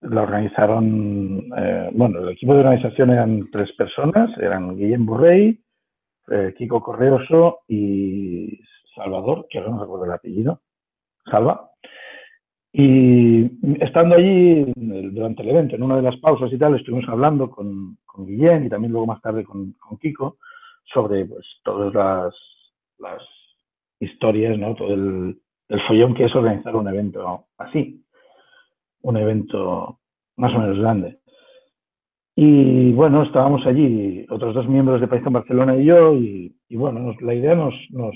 la 0.00 0.22
organizaron, 0.22 1.50
eh, 1.56 1.90
bueno, 1.92 2.20
el 2.20 2.30
equipo 2.30 2.54
de 2.54 2.60
organización 2.60 3.10
eran 3.10 3.50
tres 3.50 3.72
personas, 3.72 4.30
eran 4.38 4.76
Guillem 4.76 5.04
Borrell, 5.04 5.60
eh, 6.30 6.54
Kiko 6.56 6.80
Correoso 6.80 7.60
y 7.66 8.60
Salvador, 8.94 9.46
que 9.50 9.58
ahora 9.58 9.70
no 9.72 9.80
recuerdo 9.80 10.04
el 10.04 10.12
apellido, 10.12 10.60
Salva. 11.30 11.70
Y 12.72 13.50
estando 13.82 14.14
allí 14.14 14.72
durante 14.76 15.42
el 15.42 15.48
evento, 15.48 15.74
en 15.74 15.82
una 15.82 15.96
de 15.96 16.02
las 16.02 16.16
pausas 16.18 16.52
y 16.52 16.58
tal, 16.58 16.76
estuvimos 16.76 17.08
hablando 17.08 17.50
con, 17.50 17.96
con 18.04 18.26
Guillem 18.26 18.66
y 18.66 18.68
también 18.68 18.92
luego 18.92 19.06
más 19.06 19.22
tarde 19.22 19.44
con, 19.44 19.74
Kiko 20.00 20.36
sobre 20.84 21.24
pues, 21.24 21.44
todas 21.64 21.92
las, 21.92 22.34
las 22.98 23.22
historias, 23.98 24.58
¿no? 24.58 24.74
todo 24.74 24.94
el, 24.94 25.40
el 25.68 25.80
follón 25.88 26.14
que 26.14 26.26
es 26.26 26.34
organizar 26.34 26.76
un 26.76 26.88
evento 26.88 27.46
así 27.56 28.04
un 29.08 29.16
evento 29.16 29.98
más 30.36 30.54
o 30.54 30.58
menos 30.58 30.78
grande. 30.78 31.18
Y 32.36 32.92
bueno, 32.92 33.22
estábamos 33.22 33.66
allí, 33.66 34.24
otros 34.28 34.54
dos 34.54 34.68
miembros 34.68 35.00
de 35.00 35.08
Python 35.08 35.32
Barcelona 35.32 35.76
y 35.76 35.86
yo, 35.86 36.14
y, 36.14 36.54
bueno, 36.70 37.14
la 37.20 37.34
idea 37.34 37.54
nos, 37.54 37.74
nos, 37.90 38.14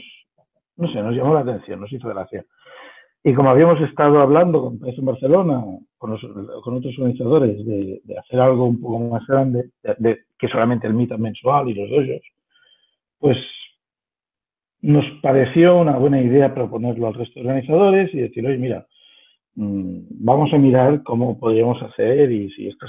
no 0.76 0.92
sé, 0.92 1.02
nos 1.02 1.14
llamó 1.14 1.34
la 1.34 1.40
atención, 1.40 1.80
nos 1.80 1.92
hizo 1.92 2.08
gracia. 2.08 2.44
Y 3.24 3.32
como 3.32 3.50
habíamos 3.50 3.80
estado 3.80 4.20
hablando 4.20 4.62
con 4.62 4.78
Python 4.78 5.06
Barcelona, 5.06 5.64
con, 5.96 6.18
con 6.62 6.74
otros 6.74 6.98
organizadores, 6.98 7.64
de, 7.64 8.00
hacer 8.18 8.38
algo 8.38 8.66
un 8.66 8.80
poco 8.80 8.98
más 9.00 9.26
grande, 9.26 9.70
de, 9.82 10.18
que 10.38 10.48
solamente 10.48 10.86
el 10.86 10.94
Meetup 10.94 11.18
mensual 11.18 11.70
y 11.70 11.74
los 11.74 11.88
doyos, 11.88 12.20
pues 13.18 13.38
nos 14.82 15.04
pareció 15.22 15.78
una 15.78 15.96
buena 15.96 16.20
idea 16.20 16.54
proponerlo 16.54 17.06
al 17.06 17.14
resto 17.14 17.40
de 17.40 17.46
organizadores 17.46 18.12
y 18.12 18.18
decir, 18.18 18.46
oye, 18.46 18.58
mira, 18.58 18.86
vamos 19.54 20.52
a 20.52 20.58
mirar 20.58 21.02
cómo 21.02 21.38
podríamos 21.38 21.82
hacer 21.82 22.30
y 22.32 22.50
si 22.50 22.68
esto 22.68 22.86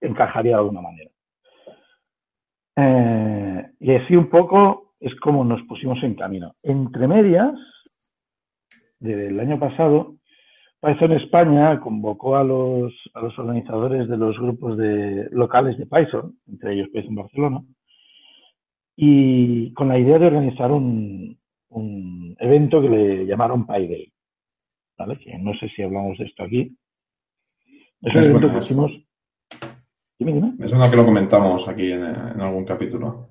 encajaría 0.00 0.52
de 0.52 0.58
alguna 0.58 0.80
manera. 0.80 1.10
Eh, 2.76 3.70
y 3.80 3.94
así 3.94 4.16
un 4.16 4.28
poco 4.28 4.94
es 5.00 5.14
como 5.16 5.44
nos 5.44 5.62
pusimos 5.62 6.02
en 6.02 6.14
camino. 6.14 6.52
Entre 6.62 7.06
medias, 7.06 7.56
del 9.00 9.38
año 9.38 9.58
pasado, 9.58 10.16
Python 10.80 11.12
España 11.12 11.80
convocó 11.80 12.36
a 12.36 12.44
los, 12.44 12.92
a 13.14 13.20
los 13.20 13.38
organizadores 13.38 14.08
de 14.08 14.16
los 14.16 14.38
grupos 14.38 14.76
de, 14.76 15.28
locales 15.30 15.78
de 15.78 15.86
Python, 15.86 16.38
entre 16.46 16.74
ellos 16.74 16.88
Python 16.92 17.14
Barcelona, 17.14 17.60
y 18.96 19.72
con 19.74 19.88
la 19.88 19.98
idea 19.98 20.18
de 20.18 20.26
organizar 20.26 20.70
un, 20.70 21.38
un 21.68 22.36
evento 22.38 22.80
que 22.80 22.88
le 22.88 23.26
llamaron 23.26 23.66
PyDay 23.66 24.13
no 24.96 25.54
sé 25.54 25.68
si 25.74 25.82
hablamos 25.82 26.18
de 26.18 26.24
esto 26.24 26.44
aquí. 26.44 26.76
Es 28.02 28.14
un 28.14 28.24
evento 28.24 28.52
que 28.52 28.58
hicimos... 28.58 28.92
Dime, 30.18 30.32
dime. 30.32 30.52
Que 30.58 30.96
lo 30.96 31.04
comentamos 31.04 31.66
aquí 31.68 31.90
en, 31.90 32.04
algún 32.04 32.64
capítulo. 32.64 33.28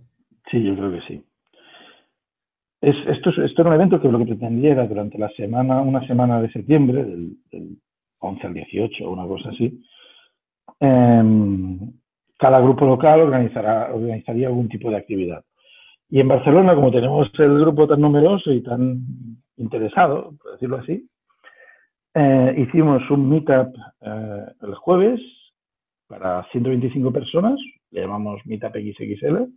Sí, 0.50 0.64
yo 0.64 0.76
creo 0.76 0.92
que 0.92 1.02
sí. 1.02 1.24
Es, 2.82 2.96
esto, 3.08 3.30
esto 3.30 3.62
era 3.62 3.70
un 3.70 3.76
evento 3.76 4.02
que 4.02 4.10
lo 4.10 4.20
que 4.20 4.26
pretendía 4.26 4.72
era 4.72 4.88
durante 4.88 5.18
la 5.18 5.30
semana, 5.30 5.82
una 5.82 6.06
semana 6.06 6.42
de 6.42 6.52
septiembre, 6.52 7.06
del, 7.06 7.38
11 8.20 8.48
al 8.48 8.54
18, 8.54 9.10
una 9.10 9.26
cosa 9.26 9.50
así, 9.50 9.82
em, 10.80 11.80
cada 12.38 12.60
grupo 12.60 12.86
local 12.86 13.22
organizará, 13.22 13.94
organizaría 13.94 14.48
algún 14.48 14.68
tipo 14.68 14.90
de 14.90 14.98
actividad. 14.98 15.44
Y 16.10 16.20
en 16.20 16.28
Barcelona, 16.28 16.76
como 16.76 16.92
tenemos 16.92 17.32
el 17.40 17.60
grupo 17.60 17.88
tan 17.88 18.02
numeroso 18.02 18.52
y 18.52 18.62
tan 18.62 19.02
interesado, 19.58 20.34
por 20.42 20.54
decirlo 20.54 20.78
así, 20.78 21.08
eh, 22.16 22.56
hicimos 22.58 23.10
un 23.10 23.30
meetup 23.30 23.76
eh, 24.02 24.46
el 24.62 24.76
jueves 24.76 25.20
para 26.08 26.44
125 26.52 27.12
personas, 27.12 27.60
le 27.92 28.02
llamamos 28.02 28.42
Meetup 28.46 28.76
XXL. 28.76 29.48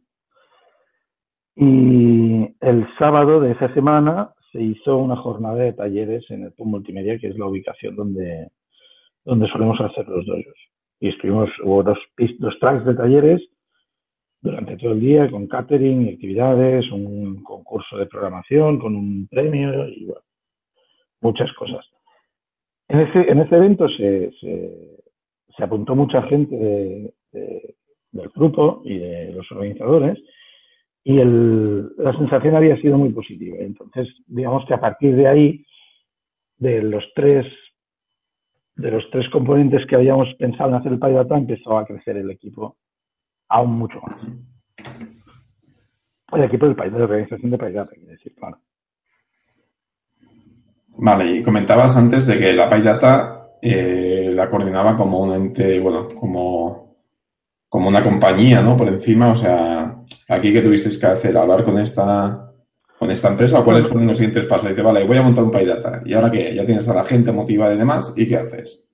Y 1.56 2.48
el 2.60 2.86
sábado 2.98 3.40
de 3.40 3.52
esa 3.52 3.72
semana 3.74 4.32
se 4.52 4.62
hizo 4.62 4.98
una 4.98 5.16
jornada 5.16 5.56
de 5.56 5.72
talleres 5.72 6.24
en 6.30 6.44
el 6.44 6.52
PUM 6.52 6.70
Multimedia, 6.70 7.18
que 7.18 7.28
es 7.28 7.38
la 7.38 7.46
ubicación 7.46 7.96
donde, 7.96 8.48
donde 9.24 9.48
solemos 9.48 9.80
hacer 9.80 10.06
los 10.08 10.24
dojos. 10.26 10.54
Y 11.00 11.08
estuvimos, 11.08 11.50
hubo 11.62 11.82
dos, 11.82 11.98
dos 12.38 12.58
tracks 12.58 12.84
de 12.84 12.94
talleres 12.94 13.42
durante 14.40 14.76
todo 14.76 14.92
el 14.92 15.00
día 15.00 15.30
con 15.30 15.46
catering 15.46 16.06
y 16.06 16.14
actividades, 16.14 16.90
un 16.90 17.42
concurso 17.42 17.96
de 17.98 18.06
programación 18.06 18.78
con 18.78 18.94
un 18.94 19.26
premio 19.28 19.88
y 19.88 20.06
bueno, 20.06 20.22
muchas 21.20 21.52
cosas. 21.54 21.84
En 22.88 23.00
ese, 23.00 23.30
en 23.30 23.40
ese 23.40 23.56
evento 23.56 23.88
se, 23.88 24.30
se, 24.30 25.62
apuntó 25.62 25.96
mucha 25.96 26.22
gente 26.22 27.12
del 27.32 28.28
grupo 28.34 28.82
y 28.84 28.98
de 28.98 29.32
los 29.32 29.50
organizadores 29.50 30.18
y 31.02 31.18
el, 31.18 31.94
la 31.98 32.16
sensación 32.18 32.56
había 32.56 32.76
sido 32.78 32.98
muy 32.98 33.10
positiva. 33.10 33.58
Entonces, 33.60 34.08
digamos 34.26 34.66
que 34.66 34.74
a 34.74 34.80
partir 34.80 35.14
de 35.14 35.28
ahí, 35.28 35.66
de 36.58 36.82
los 36.82 37.04
tres 37.14 37.46
de 38.76 38.90
los 38.90 39.08
tres 39.10 39.28
componentes 39.30 39.86
que 39.86 39.94
habíamos 39.94 40.28
pensado 40.34 40.68
en 40.70 40.74
hacer 40.76 40.92
el 40.92 40.98
PyData, 40.98 41.38
empezó 41.38 41.78
a 41.78 41.86
crecer 41.86 42.16
el 42.18 42.30
equipo 42.30 42.76
aún 43.48 43.78
mucho 43.78 44.00
más. 44.02 44.20
El 46.32 46.44
equipo 46.44 46.66
del 46.66 46.74
PyData, 46.74 46.98
de 46.98 47.04
organización 47.04 47.50
de 47.52 47.58
PyData, 47.58 47.94
quiere 47.94 48.12
decir, 48.12 48.34
claro. 48.34 48.58
Vale, 50.98 51.36
y 51.36 51.42
comentabas 51.42 51.96
antes 51.96 52.26
de 52.26 52.38
que 52.38 52.52
la 52.52 52.68
PyData 52.68 53.50
eh, 53.60 54.30
la 54.34 54.48
coordinaba 54.48 54.96
como 54.96 55.20
un 55.20 55.34
ente, 55.34 55.78
bueno, 55.80 56.08
como, 56.08 56.96
como 57.68 57.88
una 57.88 58.02
compañía, 58.02 58.62
¿no? 58.62 58.76
Por 58.76 58.88
encima, 58.88 59.30
o 59.32 59.36
sea, 59.36 59.94
aquí 60.28 60.52
que 60.52 60.62
tuvisteis 60.62 60.98
que 60.98 61.06
hacer, 61.06 61.36
hablar 61.36 61.64
con 61.64 61.78
esta, 61.78 62.50
con 62.98 63.10
esta 63.10 63.28
empresa, 63.28 63.60
o 63.60 63.64
cuáles 63.64 63.88
fueron 63.88 64.06
los 64.06 64.16
siguientes 64.16 64.46
pasos. 64.46 64.70
Dice, 64.70 64.82
vale, 64.82 65.04
voy 65.04 65.18
a 65.18 65.22
montar 65.22 65.44
un 65.44 65.50
PyData. 65.50 66.02
¿Y 66.04 66.14
ahora 66.14 66.30
qué? 66.30 66.54
Ya 66.54 66.64
tienes 66.64 66.88
a 66.88 66.94
la 66.94 67.04
gente 67.04 67.32
motivada 67.32 67.74
y 67.74 67.78
demás, 67.78 68.14
¿y 68.16 68.26
qué 68.26 68.36
haces? 68.36 68.86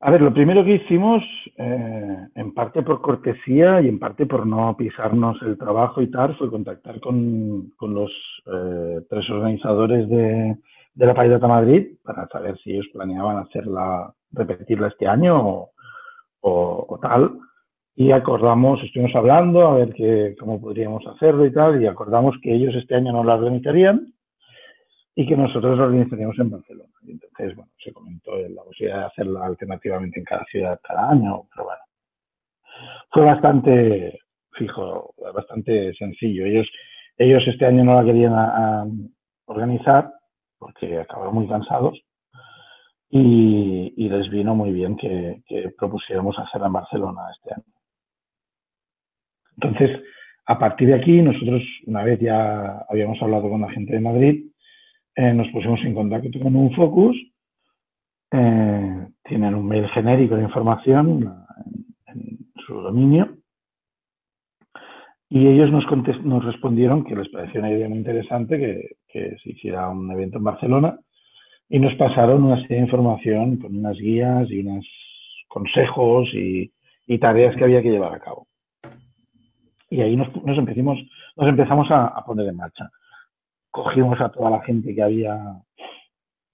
A 0.00 0.12
ver, 0.12 0.22
lo 0.22 0.32
primero 0.32 0.64
que 0.64 0.76
hicimos, 0.76 1.24
eh, 1.56 2.28
en 2.36 2.54
parte 2.54 2.82
por 2.82 3.00
cortesía 3.00 3.80
y 3.80 3.88
en 3.88 3.98
parte 3.98 4.26
por 4.26 4.46
no 4.46 4.76
pisarnos 4.76 5.42
el 5.42 5.58
trabajo 5.58 6.00
y 6.00 6.08
tal, 6.08 6.36
fue 6.36 6.50
contactar 6.50 7.00
con, 7.00 7.72
los 7.80 8.12
eh, 8.52 9.00
tres 9.08 9.28
organizadores 9.30 10.08
de, 10.08 10.56
la 10.94 11.14
Paidata 11.14 11.46
Madrid 11.46 11.96
para 12.02 12.26
saber 12.28 12.58
si 12.58 12.72
ellos 12.72 12.88
planeaban 12.92 13.38
hacerla, 13.38 14.12
repetirla 14.32 14.88
este 14.88 15.06
año 15.06 15.68
o, 16.40 16.98
tal. 17.00 17.38
Y 17.94 18.12
acordamos, 18.12 18.82
estuvimos 18.82 19.14
hablando 19.14 19.66
a 19.66 19.74
ver 19.74 20.36
cómo 20.38 20.60
podríamos 20.60 21.06
hacerlo 21.06 21.46
y 21.46 21.52
tal, 21.52 21.82
y 21.82 21.86
acordamos 21.86 22.36
que 22.42 22.54
ellos 22.54 22.74
este 22.74 22.94
año 22.94 23.12
no 23.12 23.24
la 23.24 23.34
organizarían 23.34 24.12
y 25.14 25.26
que 25.26 25.36
nosotros 25.36 25.76
lo 25.76 25.84
organizaríamos 25.84 26.38
en 26.38 26.50
Barcelona. 26.50 26.90
Y 27.02 27.12
entonces, 27.12 27.56
bueno, 27.56 27.72
se 27.82 27.92
comentó 27.92 28.36
la 28.36 28.62
posibilidad 28.62 29.00
de 29.00 29.06
hacerlo 29.06 29.42
alternativamente 29.42 30.20
en 30.20 30.24
cada 30.24 30.44
ciudad 30.44 30.80
cada 30.82 31.10
año, 31.10 31.42
pero 31.52 31.64
bueno, 31.64 31.82
fue 33.10 33.24
bastante 33.24 34.20
fijo, 34.52 35.14
bastante 35.34 35.94
sencillo. 35.94 36.44
Ellos, 36.46 36.68
ellos 37.18 37.42
este 37.46 37.66
año 37.66 37.84
no 37.84 37.94
la 37.94 38.04
querían 38.04 39.10
organizar 39.46 40.12
porque 40.58 40.98
acabaron 40.98 41.34
muy 41.34 41.48
cansados 41.48 42.00
y, 43.10 44.08
les 44.08 44.30
vino 44.30 44.54
muy 44.54 44.72
bien 44.72 44.96
que, 44.96 45.42
propusiéramos 45.76 46.38
hacerla 46.38 46.66
en 46.68 46.72
Barcelona 46.72 47.22
este 47.36 47.54
año. 47.54 47.64
Entonces, 49.56 50.02
a 50.46 50.58
partir 50.58 50.88
de 50.88 50.94
aquí, 50.94 51.20
nosotros, 51.20 51.62
una 51.86 52.04
vez 52.04 52.20
ya 52.20 52.84
habíamos 52.88 53.20
hablado 53.20 53.50
con 53.50 53.60
la 53.60 53.70
gente 53.70 53.94
de 53.94 54.00
Madrid, 54.00 54.44
eh, 55.16 55.32
nos 55.32 55.48
pusimos 55.48 55.80
en 55.84 55.94
contacto 55.94 56.38
con 56.40 56.54
un 56.54 56.74
focus. 56.74 57.16
Eh, 58.30 59.08
tienen 59.24 59.54
un 59.54 59.66
mail 59.66 59.88
genérico 59.88 60.36
de 60.36 60.42
información 60.42 61.34
en, 62.06 62.38
su 62.66 62.74
dominio. 62.74 63.37
Y 65.30 65.46
ellos 65.46 65.70
nos, 65.70 65.84
nos 66.24 66.44
respondieron 66.44 67.04
que 67.04 67.14
les 67.14 67.28
pareció 67.28 67.60
una 67.60 67.70
idea 67.70 67.88
muy 67.88 67.98
interesante 67.98 68.58
que, 68.58 68.96
que 69.08 69.36
se 69.42 69.50
hiciera 69.50 69.88
un 69.88 70.10
evento 70.10 70.38
en 70.38 70.44
Barcelona 70.44 70.98
y 71.68 71.78
nos 71.78 71.94
pasaron 71.96 72.44
una 72.44 72.60
serie 72.62 72.78
de 72.78 72.84
información 72.84 73.58
con 73.58 73.76
unas 73.76 73.96
guías 73.98 74.50
y 74.50 74.60
unos 74.60 74.86
consejos 75.48 76.28
y, 76.32 76.72
tareas 77.20 77.56
que 77.56 77.64
había 77.64 77.82
que 77.82 77.90
llevar 77.90 78.14
a 78.14 78.20
cabo. 78.20 78.46
Y 79.90 80.00
ahí 80.02 80.14
nos, 80.14 80.28
nos, 80.44 80.58
empezamos, 80.58 80.98
nos 81.36 81.48
empezamos 81.48 81.88
a, 81.90 82.22
poner 82.24 82.46
en 82.48 82.56
marcha. 82.56 82.90
Cogimos 83.70 84.20
a 84.20 84.30
toda 84.30 84.50
la 84.50 84.60
gente 84.62 84.94
que 84.94 85.02
había, 85.02 85.38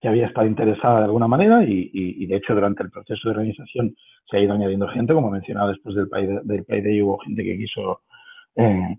que 0.00 0.08
había 0.08 0.26
estado 0.26 0.46
interesada 0.46 1.00
de 1.00 1.04
alguna 1.06 1.26
manera 1.26 1.64
y, 1.64 2.26
de 2.26 2.36
hecho 2.36 2.54
durante 2.54 2.82
el 2.82 2.90
proceso 2.90 3.28
de 3.28 3.30
organización 3.36 3.94
se 4.30 4.36
ha 4.36 4.40
ido 4.40 4.54
añadiendo 4.54 4.88
gente, 4.88 5.12
como 5.12 5.30
mencionaba 5.30 5.68
después 5.68 5.94
del 5.96 6.08
país 6.08 6.28
del 6.44 6.64
de 6.64 7.02
hubo 7.02 7.18
gente 7.18 7.44
que 7.44 7.58
quiso 7.58 8.00
eh, 8.56 8.96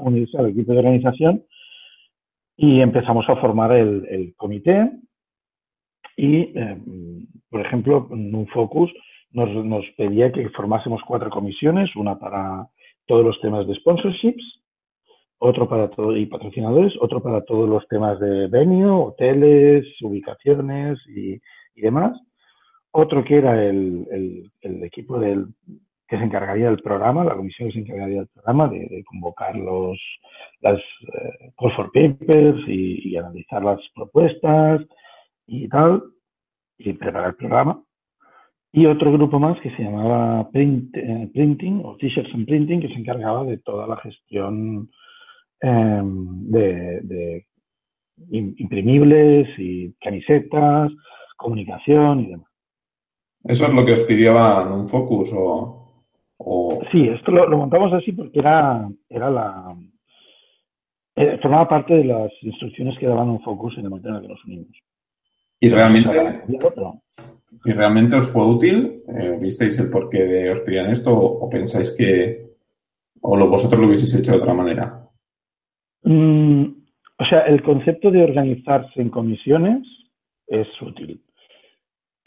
unirse 0.00 0.38
al 0.38 0.48
equipo 0.48 0.72
de 0.72 0.78
organización 0.78 1.44
y 2.56 2.80
empezamos 2.80 3.28
a 3.28 3.36
formar 3.36 3.72
el, 3.72 4.34
comité. 4.36 4.90
Y, 6.16 6.52
eh, 6.58 6.78
por 7.48 7.60
ejemplo, 7.62 8.08
en 8.12 8.34
un 8.34 8.46
focus 8.48 8.92
nos, 9.32 9.86
pedía 9.96 10.30
que 10.30 10.48
formásemos 10.50 11.00
cuatro 11.06 11.30
comisiones, 11.30 11.94
una 11.96 12.18
para 12.18 12.68
todos 13.06 13.24
los 13.24 13.40
temas 13.40 13.66
de 13.66 13.74
sponsorships, 13.76 14.44
otro 15.38 15.68
para 15.68 15.88
todo 15.88 16.14
y 16.14 16.26
patrocinadores, 16.26 16.92
otro 17.00 17.22
para 17.22 17.42
todos 17.44 17.66
los 17.66 17.88
temas 17.88 18.20
de 18.20 18.48
venue, 18.48 18.90
hoteles, 18.90 19.86
ubicaciones 20.02 20.98
y, 21.08 21.40
demás, 21.80 22.20
otro 22.90 23.24
que 23.24 23.38
era 23.38 23.64
el, 23.64 24.50
el 24.60 24.84
equipo 24.84 25.18
del, 25.18 25.46
que 26.10 26.18
se 26.18 26.24
encargaría 26.24 26.66
del 26.66 26.82
programa, 26.82 27.22
la 27.22 27.36
comisión 27.36 27.70
se 27.70 27.78
encargaría 27.78 28.18
del 28.18 28.26
programa, 28.26 28.66
de, 28.66 29.04
convocar 29.06 29.54
los 29.54 29.96
las 30.60 30.78
eh, 30.78 31.52
call 31.56 31.72
for 31.76 31.92
papers 31.92 32.60
y, 32.66 33.16
analizar 33.16 33.62
las 33.62 33.78
propuestas 33.94 34.80
y 35.46 35.68
tal, 35.68 36.02
y 36.78 36.92
preparar 36.94 37.28
el 37.28 37.36
programa. 37.36 37.84
Y 38.72 38.86
otro 38.86 39.12
grupo 39.12 39.38
más 39.38 39.60
que 39.60 39.70
se 39.76 39.84
llamaba 39.84 40.50
eh, 40.52 41.30
Printing 41.32 41.82
o 41.84 41.96
T-shirts 41.96 42.34
and 42.34 42.46
Printing, 42.46 42.80
que 42.80 42.88
se 42.88 42.94
encargaba 42.94 43.44
de 43.44 43.58
toda 43.58 43.86
la 43.86 43.96
gestión 43.98 44.90
em, 45.60 46.50
de, 46.50 47.46
imprimibles 48.32 49.48
y 49.58 49.92
camisetas, 50.00 50.90
comunicación 51.36 52.20
y 52.20 52.30
demás. 52.30 52.50
¿Eso 53.44 53.64
es 53.66 53.72
lo 53.72 53.86
que 53.86 53.92
os 53.92 54.00
pidió 54.00 54.34
un 54.74 54.88
focus 54.88 55.30
o, 55.32 55.79
Sí, 56.90 57.08
esto 57.08 57.30
lo, 57.30 57.56
montamos 57.56 57.92
así 57.92 58.12
porque 58.12 58.38
era, 58.38 58.88
era 59.08 59.30
la... 59.30 59.76
Eh, 61.16 61.38
formaba 61.42 61.68
parte 61.68 61.94
de 61.94 62.04
las 62.04 62.30
instrucciones 62.42 62.98
que 62.98 63.06
daban 63.06 63.28
un 63.28 63.42
focus 63.42 63.76
en 63.76 63.84
el 63.84 63.90
momento 63.90 64.08
en 64.08 64.14
el 64.16 64.22
que 64.22 64.28
nos 64.28 64.44
unimos. 64.44 64.76
¿Y 65.60 65.68
realmente, 65.68 66.42
¿y 67.64 67.72
realmente 67.72 68.16
os 68.16 68.28
fue 68.28 68.46
útil? 68.46 69.02
Eh, 69.08 69.38
¿Visteis 69.38 69.78
el 69.78 69.90
porqué 69.90 70.24
de 70.24 70.50
os 70.50 70.60
pedían 70.60 70.90
esto 70.90 71.14
o, 71.14 71.50
pensáis 71.50 71.90
que 71.90 72.46
o 73.20 73.36
lo, 73.36 73.48
vosotros 73.48 73.78
lo 73.78 73.88
hubieseis 73.88 74.14
hecho 74.14 74.32
de 74.32 74.38
otra 74.38 74.54
manera? 74.54 75.06
Mm, 76.04 76.64
o 77.18 77.24
sea, 77.26 77.40
el 77.40 77.62
concepto 77.62 78.10
de 78.10 78.24
organizarse 78.24 79.02
en 79.02 79.10
comisiones 79.10 79.86
es 80.46 80.68
útil 80.80 81.20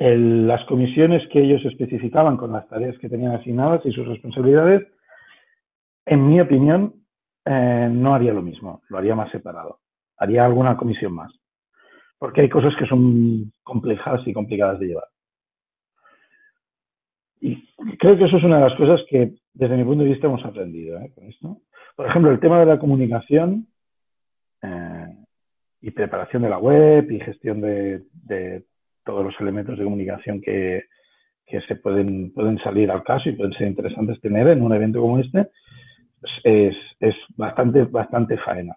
las 0.09 0.65
comisiones 0.65 1.25
que 1.29 1.39
ellos 1.39 1.63
especificaban 1.65 2.35
con 2.35 2.51
las 2.51 2.67
tareas 2.67 2.97
que 2.97 3.07
tenían 3.07 3.35
asignadas 3.35 3.85
y 3.85 3.91
sus 3.93 4.05
responsabilidades, 4.05 4.85
en 6.05 6.27
mi 6.27 6.41
opinión, 6.41 6.93
eh, 7.45 7.89
no 7.89 8.13
haría 8.13 8.33
lo 8.33 8.41
mismo, 8.41 8.81
lo 8.89 8.97
haría 8.97 9.15
más 9.15 9.31
separado. 9.31 9.79
Haría 10.17 10.45
alguna 10.45 10.75
comisión 10.75 11.13
más. 11.13 11.31
Porque 12.17 12.41
hay 12.41 12.49
cosas 12.49 12.73
que 12.77 12.85
son 12.85 13.51
complejas 13.63 14.21
y 14.25 14.33
complicadas 14.33 14.79
de 14.79 14.87
llevar. 14.87 15.07
Y 17.39 17.65
creo 17.97 18.17
que 18.17 18.25
eso 18.25 18.37
es 18.37 18.43
una 18.43 18.57
de 18.57 18.69
las 18.69 18.77
cosas 18.77 19.01
que, 19.09 19.35
desde 19.53 19.77
mi 19.77 19.83
punto 19.83 20.03
de 20.03 20.09
vista, 20.09 20.27
hemos 20.27 20.43
aprendido 20.45 20.99
¿eh? 20.99 21.11
con 21.15 21.25
esto. 21.25 21.57
Por 21.95 22.07
ejemplo, 22.07 22.31
el 22.31 22.39
tema 22.39 22.59
de 22.59 22.65
la 22.65 22.79
comunicación 22.79 23.67
eh, 24.61 25.15
y 25.81 25.91
preparación 25.91 26.43
de 26.43 26.49
la 26.49 26.57
web 26.57 27.09
y 27.11 27.19
gestión 27.19 27.61
de 27.61 28.63
todos 29.03 29.23
los 29.23 29.39
elementos 29.39 29.77
de 29.77 29.83
comunicación 29.83 30.41
que, 30.41 30.83
se 31.67 31.75
pueden, 31.75 32.33
pueden 32.33 32.57
salir 32.59 32.89
al 32.89 33.03
caso 33.03 33.29
y 33.29 33.33
pueden 33.33 33.53
ser 33.53 33.67
interesantes 33.67 34.19
tener 34.21 34.47
en 34.47 34.63
un 34.63 34.73
evento 34.73 35.01
como 35.01 35.19
este, 35.19 35.49
es, 36.43 36.75
es 36.99 37.15
bastante, 37.35 37.83
bastante 37.83 38.37
faena. 38.37 38.75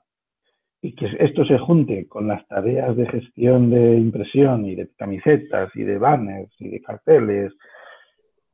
Y 0.82 0.94
que 0.94 1.08
esto 1.18 1.44
se 1.46 1.58
junte 1.58 2.06
con 2.06 2.28
las 2.28 2.46
tareas 2.48 2.94
de 2.96 3.06
gestión 3.06 3.70
de 3.70 3.96
impresión 3.96 4.66
y 4.66 4.74
de 4.74 4.90
camisetas 4.96 5.70
y 5.74 5.84
de 5.84 5.96
banners 5.96 6.52
y 6.58 6.68
de 6.68 6.82
carteles 6.82 7.54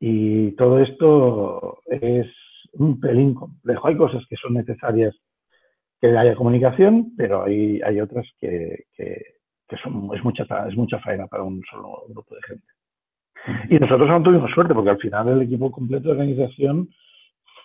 y 0.05 0.51
todo 0.57 0.79
esto 0.79 1.79
es 1.85 2.27
un 2.73 2.99
pelín 2.99 3.33
complejo. 3.33 3.87
Hay 3.87 3.95
cosas 3.95 4.21
que 4.29 4.35
son 4.35 4.53
necesarias 4.53 5.15
que 6.01 6.07
haya 6.07 6.35
comunicación, 6.35 7.13
pero 7.15 7.43
hay, 7.43 7.79
hay 7.81 8.01
otras 8.01 8.27
que, 8.41 8.83
es, 9.69 10.23
mucha, 10.23 10.43
es 10.67 10.75
mucha 10.75 10.99
faena 10.99 11.27
para 11.27 11.43
un 11.43 11.61
solo 11.69 12.03
grupo 12.09 12.35
de 12.35 12.41
gente. 12.43 12.67
Y 13.69 13.77
nosotros 13.77 14.07
no 14.07 14.23
tuvimos 14.23 14.51
suerte 14.51 14.73
porque 14.73 14.91
al 14.91 14.99
final 14.99 15.27
el 15.27 15.41
equipo 15.41 15.71
completo 15.71 16.05
de 16.07 16.11
organización 16.11 16.89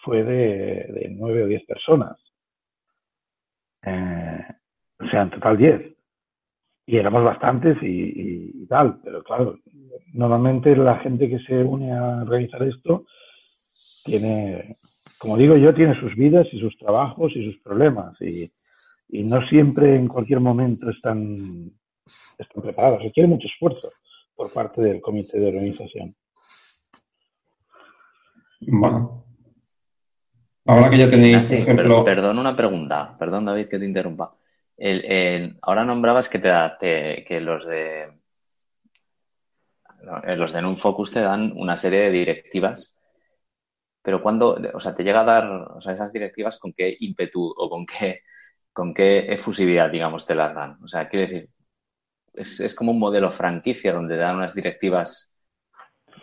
fue 0.02 0.24
de, 0.24 1.08
nueve 1.16 1.44
o 1.44 1.46
diez 1.46 1.64
personas. 1.64 2.16
Eh, 3.82 4.44
o 4.98 5.06
sea, 5.08 5.22
en 5.22 5.30
total 5.30 5.56
diez. 5.56 5.94
Y 6.87 6.96
éramos 6.96 7.22
bastantes 7.22 7.76
y, 7.82 8.66
tal, 8.66 8.98
pero 9.04 9.22
claro, 9.22 9.58
normalmente 10.14 10.74
la 10.74 10.98
gente 10.98 11.28
que 11.28 11.38
se 11.40 11.62
une 11.62 11.92
a 11.92 12.24
realizar 12.24 12.62
esto 12.62 13.04
tiene, 14.04 14.76
como 15.18 15.37
digo 15.37 15.56
yo, 15.56 15.74
tiene 15.74 15.94
sus 16.00 16.14
vidas 16.16 16.46
y 16.50 16.58
sus 16.58 16.76
trabajos 16.78 17.32
y 17.37 17.44
sus 17.44 17.61
problemas 17.61 18.18
y, 18.22 18.50
y 19.11 19.24
no 19.24 19.42
siempre 19.42 19.96
en 19.96 20.08
cualquier 20.08 20.40
momento 20.40 20.88
están 20.90 21.70
están 22.38 22.62
preparados. 22.62 23.03
Requiere 23.03 23.29
mucho 23.29 23.47
esfuerzo 23.47 23.90
por 24.35 24.53
parte 24.53 24.83
del 24.83 25.01
comité 25.01 25.38
de 25.38 25.49
organización. 25.49 26.14
Bueno. 28.61 29.25
Ahora 30.66 30.90
que 30.90 30.99
ya 30.99 31.09
tenéis, 31.09 31.51
ah, 31.53 32.05
perdón, 32.05 32.38
una 32.38 32.55
pregunta. 32.55 33.16
Perdón, 33.18 33.47
David, 33.47 33.68
que 33.68 33.79
te 33.79 33.87
interrumpa. 33.87 34.37
ahora 35.62 35.85
nombrabas 35.85 36.29
que, 36.29 36.38
te, 36.38 37.25
que 37.27 37.40
los 37.40 37.66
de 37.66 38.18
los 40.37 40.53
de 40.53 40.62
Nunfocus 40.62 41.12
te 41.12 41.21
dan 41.21 41.53
una 41.57 41.77
serie 41.77 42.01
de 42.01 42.11
directivas, 42.11 42.97
pero 44.03 44.23
cuando, 44.23 44.59
o 44.75 44.81
sea, 44.81 44.94
te 44.94 45.03
llega 45.03 45.21
a 45.21 45.25
dar, 45.25 45.44
o 45.47 45.81
sea, 45.81 45.92
esas 45.92 46.12
directivas 46.12 46.59
con 46.59 46.73
qué 46.73 46.97
ímpetu 47.01 47.53
o 47.57 47.68
con 47.68 47.85
qué, 47.85 48.23
con 48.73 48.94
qué 48.94 49.33
efusividad, 49.33 49.90
digamos, 49.90 50.27
te 50.27 50.35
las 50.35 50.55
dan. 50.55 50.79
O 50.83 50.88
sea, 50.88 51.09
quiero 51.09 51.27
decir, 51.27 51.51
es, 52.38 52.74
como 52.74 52.92
un 52.92 52.98
modelo 52.98 53.31
franquicia 53.31 53.92
donde 53.92 54.16
dan 54.16 54.37
unas 54.37 54.55
directivas, 54.55 55.33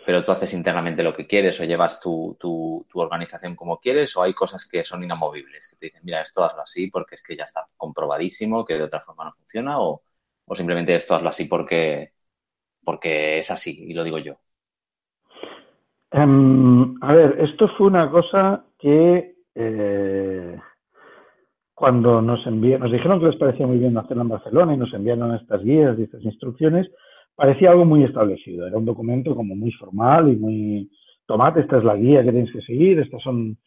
pero 0.04 0.24
tú 0.24 0.32
haces 0.32 0.52
internamente 0.54 1.02
lo 1.02 1.14
que 1.14 1.26
quieres 1.26 1.60
o 1.60 1.64
llevas 1.64 2.00
tu, 2.00 2.36
tu, 2.38 2.86
organización 2.94 3.54
como 3.54 3.78
quieres 3.78 4.16
o 4.16 4.22
hay 4.22 4.34
cosas 4.34 4.68
que 4.68 4.84
son 4.84 5.02
inamovibles, 5.04 5.68
que 5.68 5.76
te 5.76 5.86
dicen, 5.86 6.02
mira, 6.04 6.22
esto 6.22 6.44
hazlo 6.44 6.62
así 6.62 6.88
porque 6.88 7.16
es 7.16 7.22
que 7.22 7.36
ya 7.36 7.44
está 7.44 7.66
comprobadísimo 7.76 8.64
que 8.64 8.74
de 8.74 8.84
otra 8.84 9.00
forma 9.00 9.24
no 9.24 9.32
funciona 9.34 9.80
o, 9.80 10.02
simplemente 10.54 10.94
esto 10.94 11.14
hazlo 11.14 11.28
así 11.28 11.44
porque, 11.44 12.12
porque 12.84 13.38
es 13.38 13.50
así 13.50 13.84
y 13.88 13.94
lo 13.94 14.04
digo 14.04 14.18
yo. 14.18 14.38
Em, 16.12 16.96
a 17.02 17.12
ver, 17.12 17.40
esto 17.40 17.68
fue 17.76 17.88
una 17.88 18.10
cosa 18.10 18.64
que 18.78 19.36
eh, 19.54 20.60
cuando 21.76 22.22
nos 22.22 22.44
enviaron, 22.46 22.84
nos 22.84 22.92
dijeron 22.92 23.20
que 23.20 23.26
les 23.26 23.36
parecía 23.36 23.66
muy 23.66 23.76
bien 23.76 23.98
hacerlo 23.98 24.22
en 24.22 24.30
Barcelona 24.30 24.72
y 24.72 24.78
nos 24.78 24.94
enviaron 24.94 25.34
estas 25.34 25.62
guías 25.62 25.98
y 25.98 26.04
estas 26.04 26.24
instrucciones, 26.24 26.90
parecía 27.34 27.70
algo 27.70 27.84
muy 27.84 28.02
establecido. 28.02 28.66
Era 28.66 28.78
un 28.78 28.86
documento 28.86 29.36
como 29.36 29.54
muy 29.54 29.70
formal 29.72 30.32
y 30.32 30.36
muy, 30.36 30.90
tomate, 31.26 31.60
esta 31.60 31.76
es 31.76 31.84
la 31.84 31.94
guía 31.94 32.24
que 32.24 32.32
tienes 32.32 32.50
que 32.50 32.62
seguir, 32.62 32.98
estas 32.98 33.22
son, 33.22 33.58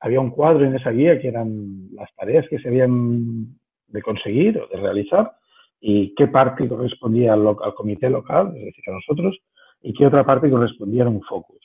había 0.00 0.18
un 0.18 0.30
cuadro 0.30 0.64
en 0.64 0.76
esa 0.76 0.92
guía 0.92 1.20
que 1.20 1.28
eran 1.28 1.90
las 1.92 2.08
tareas 2.16 2.48
que 2.48 2.58
se 2.58 2.68
habían 2.68 3.48
de 3.88 4.00
conseguir 4.00 4.58
o 4.58 4.66
de 4.74 4.80
realizar 4.80 5.32
y 5.78 6.14
qué 6.14 6.28
parte 6.28 6.66
correspondía 6.66 7.34
al, 7.34 7.46
al 7.46 7.74
comité 7.74 8.08
local, 8.08 8.54
es 8.56 8.64
decir, 8.64 8.84
a 8.86 8.92
nosotros, 8.92 9.38
y 9.82 9.92
qué 9.92 10.06
otra 10.06 10.24
parte 10.24 10.48
correspondía 10.48 11.04
a 11.04 11.10
un 11.10 11.20
focus. 11.20 11.60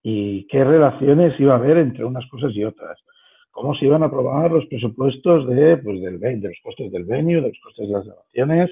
Y 0.00 0.46
qué 0.46 0.62
relaciones 0.62 1.34
iba 1.40 1.54
a 1.54 1.56
haber 1.56 1.78
entre 1.78 2.04
unas 2.04 2.24
cosas 2.28 2.52
y 2.54 2.62
otras. 2.62 3.00
Cómo 3.54 3.72
se 3.76 3.84
iban 3.84 4.02
a 4.02 4.06
aprobar 4.06 4.50
los 4.50 4.66
presupuestos 4.66 5.46
de, 5.46 5.76
pues, 5.76 6.02
del, 6.02 6.18
de 6.18 6.48
los 6.48 6.58
costes 6.60 6.90
del 6.90 7.04
venue, 7.04 7.36
de 7.36 7.48
los 7.50 7.60
costes 7.62 7.86
de 7.86 7.94
las 7.94 8.04
grabaciones, 8.04 8.70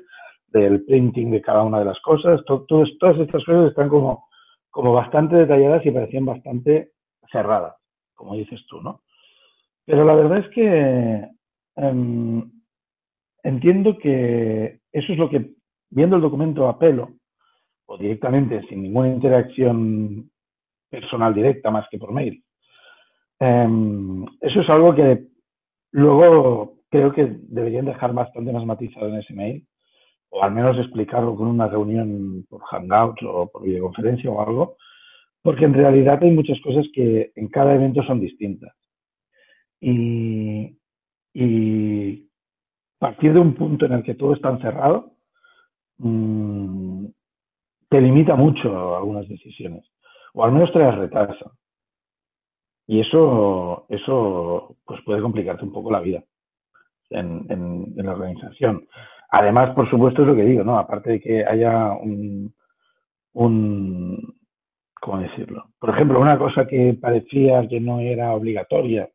del 0.48 0.84
printing 0.84 1.30
de 1.30 1.40
cada 1.40 1.62
una 1.62 1.78
de 1.78 1.84
las 1.84 2.00
cosas. 2.00 2.44
Todas 2.44 2.88
estas 2.90 3.44
cosas 3.44 3.70
están 3.70 3.88
como, 3.88 4.26
como 4.70 4.92
bastante 4.92 5.36
detalladas 5.36 5.86
y 5.86 5.92
parecían 5.92 6.26
bastante 6.26 6.90
cerradas, 7.30 7.76
como 8.12 8.34
dices 8.34 8.60
tú, 8.66 8.80
¿no? 8.82 9.02
Pero 9.84 10.04
la 10.04 10.14
verdad 10.16 10.38
es 10.38 10.48
que 10.48 11.28
um, 11.76 12.50
entiendo 13.44 13.96
que 13.98 14.80
eso 14.90 15.12
es 15.12 15.18
lo 15.18 15.30
que, 15.30 15.52
viendo 15.90 16.16
el 16.16 16.22
documento 16.22 16.66
a 16.66 16.76
pelo, 16.76 17.10
o 17.86 17.96
directamente, 17.98 18.62
sin 18.68 18.82
ninguna 18.82 19.10
interacción 19.10 20.28
personal 20.90 21.32
directa 21.34 21.70
más 21.70 21.86
que 21.88 21.98
por 21.98 22.12
mail, 22.12 22.42
um, 23.42 24.26
eso 24.40 24.60
es 24.60 24.70
algo 24.70 24.94
que 24.94 25.26
luego 25.92 26.74
creo 26.90 27.12
que 27.12 27.36
deberían 27.48 27.86
dejar 27.86 28.12
bastante 28.12 28.52
más 28.52 28.64
matizado 28.64 29.08
en 29.08 29.16
ese 29.16 29.34
mail, 29.34 29.66
o 30.30 30.42
al 30.42 30.52
menos 30.52 30.78
explicarlo 30.78 31.34
con 31.34 31.48
una 31.48 31.68
reunión 31.68 32.44
por 32.48 32.62
Hangouts 32.62 33.22
o 33.24 33.50
por 33.50 33.62
videoconferencia 33.62 34.30
o 34.30 34.40
algo, 34.40 34.76
porque 35.42 35.64
en 35.64 35.74
realidad 35.74 36.22
hay 36.22 36.30
muchas 36.30 36.60
cosas 36.60 36.86
que 36.94 37.32
en 37.34 37.48
cada 37.48 37.74
evento 37.74 38.02
son 38.04 38.20
distintas. 38.20 38.74
Y, 39.80 40.78
y 41.34 42.28
partir 42.98 43.32
de 43.32 43.40
un 43.40 43.54
punto 43.54 43.86
en 43.86 43.94
el 43.94 44.02
que 44.04 44.14
todo 44.14 44.32
está 44.32 44.50
encerrado 44.50 45.10
mmm, 45.98 47.06
te 47.88 48.00
limita 48.00 48.36
mucho 48.36 48.96
algunas 48.96 49.28
decisiones, 49.28 49.84
o 50.34 50.44
al 50.44 50.52
menos 50.52 50.72
te 50.72 50.78
las 50.78 50.96
retrasa. 50.96 51.50
Y 52.86 53.00
eso, 53.00 53.86
eso 53.88 54.76
pues 54.84 55.00
puede 55.04 55.22
complicarte 55.22 55.64
un 55.64 55.72
poco 55.72 55.90
la 55.90 56.00
vida 56.00 56.22
en, 57.10 57.46
en, 57.48 57.94
la 57.96 58.12
organización. 58.12 58.86
Además, 59.30 59.74
por 59.74 59.88
supuesto, 59.88 60.22
es 60.22 60.28
lo 60.28 60.34
que 60.34 60.44
digo, 60.44 60.64
¿no? 60.64 60.78
Aparte 60.78 61.12
de 61.12 61.20
que 61.20 61.44
haya 61.44 61.92
un, 61.92 62.54
un 63.32 64.34
¿cómo 65.00 65.20
decirlo? 65.20 65.70
Por 65.78 65.90
ejemplo, 65.90 66.20
una 66.20 66.38
cosa 66.38 66.66
que 66.66 66.94
parecía 67.00 67.66
que 67.68 67.80
no 67.80 68.00
era 68.00 68.34
obligatoria 68.34 69.08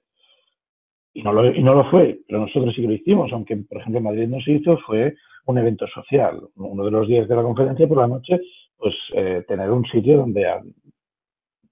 y 1.13 1.23
no, 1.23 1.33
lo, 1.33 1.51
y 1.51 1.63
no 1.63 1.73
lo 1.73 1.89
fue, 1.89 2.19
pero 2.27 2.41
nosotros 2.41 2.75
sí 2.75 2.81
que 2.81 2.87
lo 2.87 2.93
hicimos, 2.93 3.31
aunque 3.33 3.57
por 3.57 3.79
ejemplo 3.79 3.99
en 3.99 4.03
Madrid 4.03 4.27
no 4.27 4.39
se 4.41 4.51
hizo, 4.51 4.77
fue 4.79 5.15
un 5.45 5.57
evento 5.57 5.87
social. 5.87 6.41
Uno 6.55 6.83
de 6.85 6.91
los 6.91 7.07
días 7.07 7.27
de 7.27 7.35
la 7.35 7.41
conferencia 7.41 7.87
por 7.87 7.97
la 7.97 8.07
noche, 8.07 8.39
pues 8.77 8.93
eh, 9.13 9.43
tener 9.47 9.71
un 9.71 9.85
sitio 9.85 10.17
donde, 10.17 10.45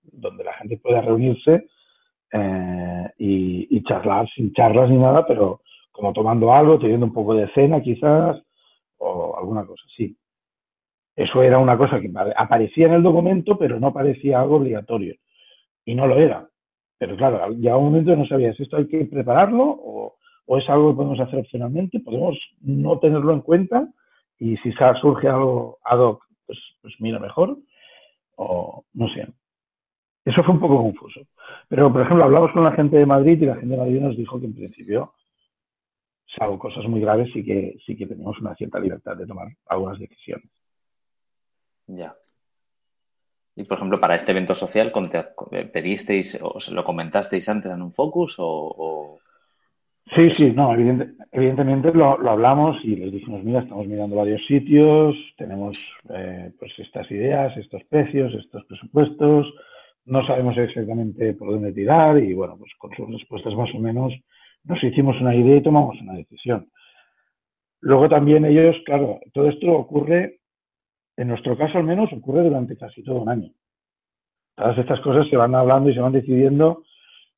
donde 0.01 0.43
la 0.43 0.53
gente 0.53 0.77
pueda 0.77 1.01
reunirse 1.01 1.67
eh, 2.31 3.09
y, 3.17 3.83
charlar 3.83 4.27
sin 4.29 4.51
charlas 4.53 4.89
ni 4.89 4.97
nada, 4.97 5.25
pero 5.27 5.61
como 5.91 6.11
tomando 6.11 6.51
algo, 6.51 6.79
teniendo 6.79 7.05
un 7.05 7.13
poco 7.13 7.35
de 7.35 7.47
cena 7.53 7.81
quizás, 7.81 8.41
o 8.97 9.37
alguna 9.37 9.65
cosa 9.65 9.83
así. 9.93 10.17
Eso 11.15 11.43
era 11.43 11.59
una 11.59 11.77
cosa 11.77 12.01
que 12.01 12.11
aparecía 12.35 12.87
en 12.87 12.93
el 12.93 13.03
documento, 13.03 13.57
pero 13.57 13.79
no 13.79 13.93
parecía 13.93 14.41
algo 14.41 14.57
obligatorio. 14.57 15.15
Y 15.85 15.95
no 15.95 16.07
lo 16.07 16.17
era. 16.17 16.49
Pero 16.97 17.15
claro, 17.15 17.53
ya 17.53 17.77
un 17.77 17.85
momento 17.85 18.15
no 18.15 18.25
sabías, 18.25 18.59
¿esto 18.59 18.77
hay 18.77 18.87
que 18.87 19.05
prepararlo 19.05 19.63
o, 19.63 20.15
o, 20.45 20.57
es 20.57 20.67
algo 20.69 20.91
que 20.91 20.97
podemos 20.97 21.19
hacer 21.19 21.39
opcionalmente? 21.39 21.99
Podemos 21.99 22.37
no 22.61 22.99
tenerlo 22.99 23.33
en 23.33 23.41
cuenta 23.41 23.87
y 24.39 24.57
si 24.57 24.71
surge 25.01 25.27
algo 25.27 25.77
ad 25.83 25.99
hoc, 25.99 26.23
pues, 26.45 26.59
pues 26.81 26.93
mira 26.99 27.19
mejor 27.19 27.57
o 28.35 28.83
no 28.93 29.07
sé. 29.09 29.27
Eso 30.25 30.43
fue 30.43 30.55
un 30.55 30.59
poco 30.59 30.77
confuso. 30.77 31.21
Pero, 31.69 31.93
por 31.93 32.01
ejemplo, 32.01 32.23
hablamos 32.23 32.51
con 32.51 32.63
la 32.63 32.71
gente 32.71 32.97
de 32.97 33.05
Madrid 33.05 33.39
y 33.39 33.45
la 33.45 33.55
gente 33.55 33.75
de 33.75 33.77
Madrid 33.77 34.01
nos 34.01 34.17
dijo 34.17 34.39
que 34.39 34.47
en 34.47 34.55
principio, 34.55 35.13
salvo 36.25 36.57
cosas 36.57 36.85
muy 36.87 36.99
graves, 36.99 37.29
sí 37.31 37.45
que, 37.45 37.77
sí 37.85 37.95
que 37.95 38.07
tenemos 38.07 38.39
una 38.39 38.55
cierta 38.55 38.79
libertad 38.79 39.15
de 39.15 39.27
tomar 39.27 39.47
algunas 39.67 39.99
decisiones. 39.99 40.49
Ya. 41.85 42.15
Y, 43.55 43.63
por 43.65 43.77
ejemplo, 43.77 44.01
para 44.01 44.15
este 44.15 44.31
evento 44.31 44.55
social, 44.55 44.91
¿pedisteis 45.71 46.39
o 46.41 46.59
se 46.59 46.73
lo 46.73 46.83
comentasteis 46.83 47.47
antes 47.47 47.71
en 47.71 47.83
un 47.83 47.93
focus 47.93 48.39
o...? 48.39 48.45
o... 48.47 49.19
Sí, 50.15 50.29
sí, 50.35 50.51
no, 50.51 50.71
evidente, 50.71 51.13
evidentemente 51.31 51.91
lo, 51.91 52.17
lo, 52.19 52.31
hablamos 52.31 52.77
y 52.83 52.95
les 52.95 53.11
dijimos, 53.11 53.43
mira, 53.43 53.61
estamos 53.61 53.87
mirando 53.87 54.15
varios 54.15 54.45
sitios, 54.45 55.15
tenemos 55.35 55.79
eh, 56.09 56.51
pues 56.59 56.73
estas 56.77 57.09
ideas, 57.09 57.57
estos 57.57 57.83
precios, 57.85 58.31
estos 58.35 58.63
presupuestos, 58.65 59.51
no 60.05 60.25
sabemos 60.25 60.57
exactamente 60.57 61.33
por 61.33 61.51
dónde 61.51 61.73
tirar 61.73 62.17
y 62.17 62.33
bueno, 62.33 62.57
pues 62.57 62.71
con 62.77 62.95
sus 62.95 63.09
respuestas 63.11 63.53
más 63.55 63.69
o 63.73 63.79
menos 63.79 64.13
nos 64.63 64.83
hicimos 64.83 65.19
una 65.21 65.35
idea 65.35 65.57
y 65.57 65.63
tomamos 65.63 65.99
una 66.01 66.13
decisión. 66.13 66.69
Luego 67.81 68.09
también 68.09 68.45
ellos, 68.45 68.75
claro, 68.85 69.19
todo 69.33 69.49
esto 69.49 69.71
ocurre 69.71 70.39
en 71.17 71.27
nuestro 71.29 71.57
caso 71.57 71.77
al 71.77 71.83
menos 71.85 72.11
ocurre 72.11 72.43
durante 72.43 72.77
casi 72.77 73.03
todo 73.03 73.21
un 73.21 73.29
año. 73.29 73.51
Todas 74.55 74.77
estas 74.77 74.99
cosas 75.01 75.27
se 75.29 75.37
van 75.37 75.55
hablando 75.55 75.89
y 75.89 75.93
se 75.93 75.99
van 75.99 76.13
decidiendo. 76.13 76.83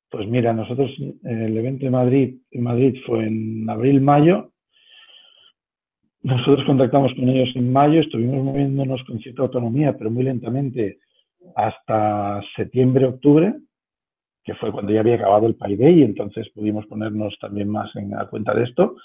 Pues 0.10 0.28
mira, 0.28 0.54
nosotros 0.54 0.90
el 1.24 1.58
evento 1.58 1.86
de 1.86 1.92
Madrid, 1.92 2.38
en 2.52 2.64
Madrid 2.64 2.96
fue 3.06 3.26
en 3.26 3.70
abril-mayo. 3.70 4.52
Nosotros 6.22 6.66
contactamos 6.66 7.14
con 7.14 7.30
ellos 7.30 7.56
en 7.56 7.72
mayo, 7.72 8.02
estuvimos 8.02 8.44
moviéndonos 8.44 9.04
con 9.06 9.20
cierta 9.20 9.44
autonomía, 9.44 9.98
pero 9.98 10.12
muy 10.12 10.24
lentamente, 10.24 11.00
hasta 11.58 12.40
septiembre-octubre, 12.56 13.56
que 14.44 14.54
fue 14.54 14.72
cuando 14.72 14.94
ya 14.94 15.00
había 15.00 15.16
acabado 15.16 15.48
el 15.48 15.58
Day 15.58 16.02
y 16.02 16.04
entonces 16.04 16.48
pudimos 16.54 16.86
ponernos 16.86 17.36
también 17.42 17.68
más 17.68 17.94
en 17.96 18.14
a 18.14 18.28
cuenta 18.28 18.54
de 18.54 18.64
esto. 18.66 18.96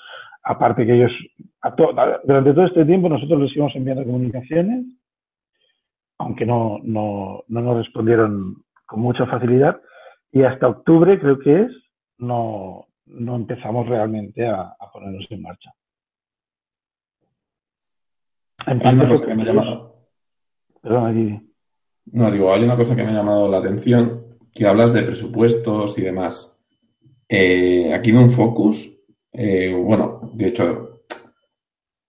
Aparte 0.43 0.85
que 0.85 0.95
ellos, 0.97 1.13
to, 1.77 1.95
durante 2.25 2.53
todo 2.53 2.67
este 2.67 2.85
tiempo 2.85 3.09
nosotros 3.09 3.41
les 3.41 3.57
íbamos 3.57 3.75
enviando 3.75 4.05
comunicaciones, 4.05 4.85
aunque 6.19 6.45
no, 6.45 6.79
no, 6.83 7.43
no 7.49 7.61
nos 7.63 7.79
respondieron 7.79 8.63
con 8.85 9.01
mucha 9.01 9.25
facilidad, 9.27 9.81
y 10.31 10.43
hasta 10.43 10.69
octubre 10.69 11.19
creo 11.19 11.39
que 11.39 11.63
es, 11.63 11.73
no, 12.19 12.85
no 13.07 13.37
empezamos 13.37 13.89
realmente 13.89 14.47
a, 14.47 14.75
a 14.79 14.91
ponernos 14.93 15.27
en 15.31 15.41
marcha. 15.41 15.73
En 18.67 18.79
cosa 18.79 19.27
que 19.27 19.35
me 19.35 19.43
ha 19.43 19.47
llamado. 19.47 19.95
Perdona, 20.83 21.15
Gigi. 21.15 21.52
No, 22.07 22.31
digo, 22.31 22.53
hay 22.53 22.65
una 22.65 22.77
cosa 22.77 22.97
que 22.97 23.05
me 23.05 23.11
ha 23.11 23.15
llamado 23.15 23.49
la 23.49 23.59
atención, 23.59 24.39
que 24.53 24.67
hablas 24.67 24.93
de 24.93 25.03
presupuestos 25.03 25.99
y 25.99 26.03
demás. 26.03 26.57
Eh, 27.29 27.95
aquí 27.95 28.11
en 28.11 28.19
un 28.19 28.31
focus 28.31 28.93
eh, 29.33 29.73
bueno, 29.75 30.31
de 30.35 30.49
hecho, 30.49 31.01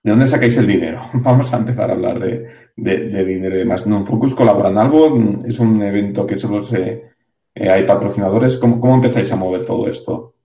¿de 0.03 0.12
dónde 0.12 0.27
sacáis 0.27 0.58
el 0.58 0.67
dinero? 0.67 1.01
Vamos 1.13 1.53
a 1.53 1.58
empezar 1.58 1.89
a 1.89 1.93
hablar 1.93 2.19
de, 2.19 2.47
de, 2.75 3.10
de 3.10 3.25
dinero 3.25 3.56
y 3.56 3.60
demás. 3.60 3.88
¿Non-Focus 3.88 4.36
colabora 4.36 4.69
en 4.69 4.77
algo? 4.77 5.17
¿Es 5.45 5.60
un 5.60 5.82
evento 5.82 6.27
que 6.27 6.38
solo 6.38 6.62
se, 6.62 7.12
eh, 7.56 7.69
hay 7.69 7.86
patrocinadores? 7.86 8.58
¿Cómo, 8.58 8.79
¿Cómo, 8.79 8.95
empezáis 8.95 9.32
a 9.32 9.38
mover 9.38 9.65
todo 9.65 9.88
esto? 9.88 10.36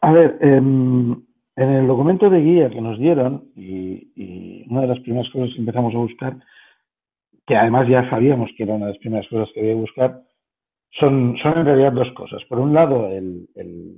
A 0.00 0.12
ver, 0.12 0.38
eh, 0.40 0.56
en 0.56 1.68
el 1.68 1.86
documento 1.86 2.30
de 2.30 2.40
guía 2.40 2.70
que 2.70 2.80
nos 2.80 2.98
dieron, 2.98 3.50
y, 3.54 4.64
una 4.70 4.82
de 4.82 4.86
las 4.86 5.00
primeras 5.00 5.28
cosas 5.30 5.52
que 5.52 5.60
empezamos 5.60 5.92
a 5.94 5.98
buscar, 5.98 6.36
que 7.50 7.56
además 7.56 7.88
ya 7.88 8.08
sabíamos 8.08 8.48
que 8.56 8.62
era 8.62 8.74
una 8.74 8.86
de 8.86 8.92
las 8.92 9.00
primeras 9.00 9.26
cosas 9.26 9.48
que 9.52 9.58
había 9.58 9.72
que 9.72 9.80
buscar, 9.80 10.20
son, 10.92 11.36
son 11.42 11.58
en 11.58 11.64
realidad 11.64 11.90
dos 11.90 12.08
cosas. 12.12 12.40
Por 12.44 12.60
un 12.60 12.72
lado, 12.72 13.10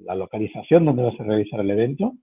la 0.06 0.14
localización 0.14 0.86
donde 0.86 1.02
vas 1.02 1.20
a 1.20 1.24
realizar 1.24 1.60
el 1.60 1.70
evento. 1.70 2.14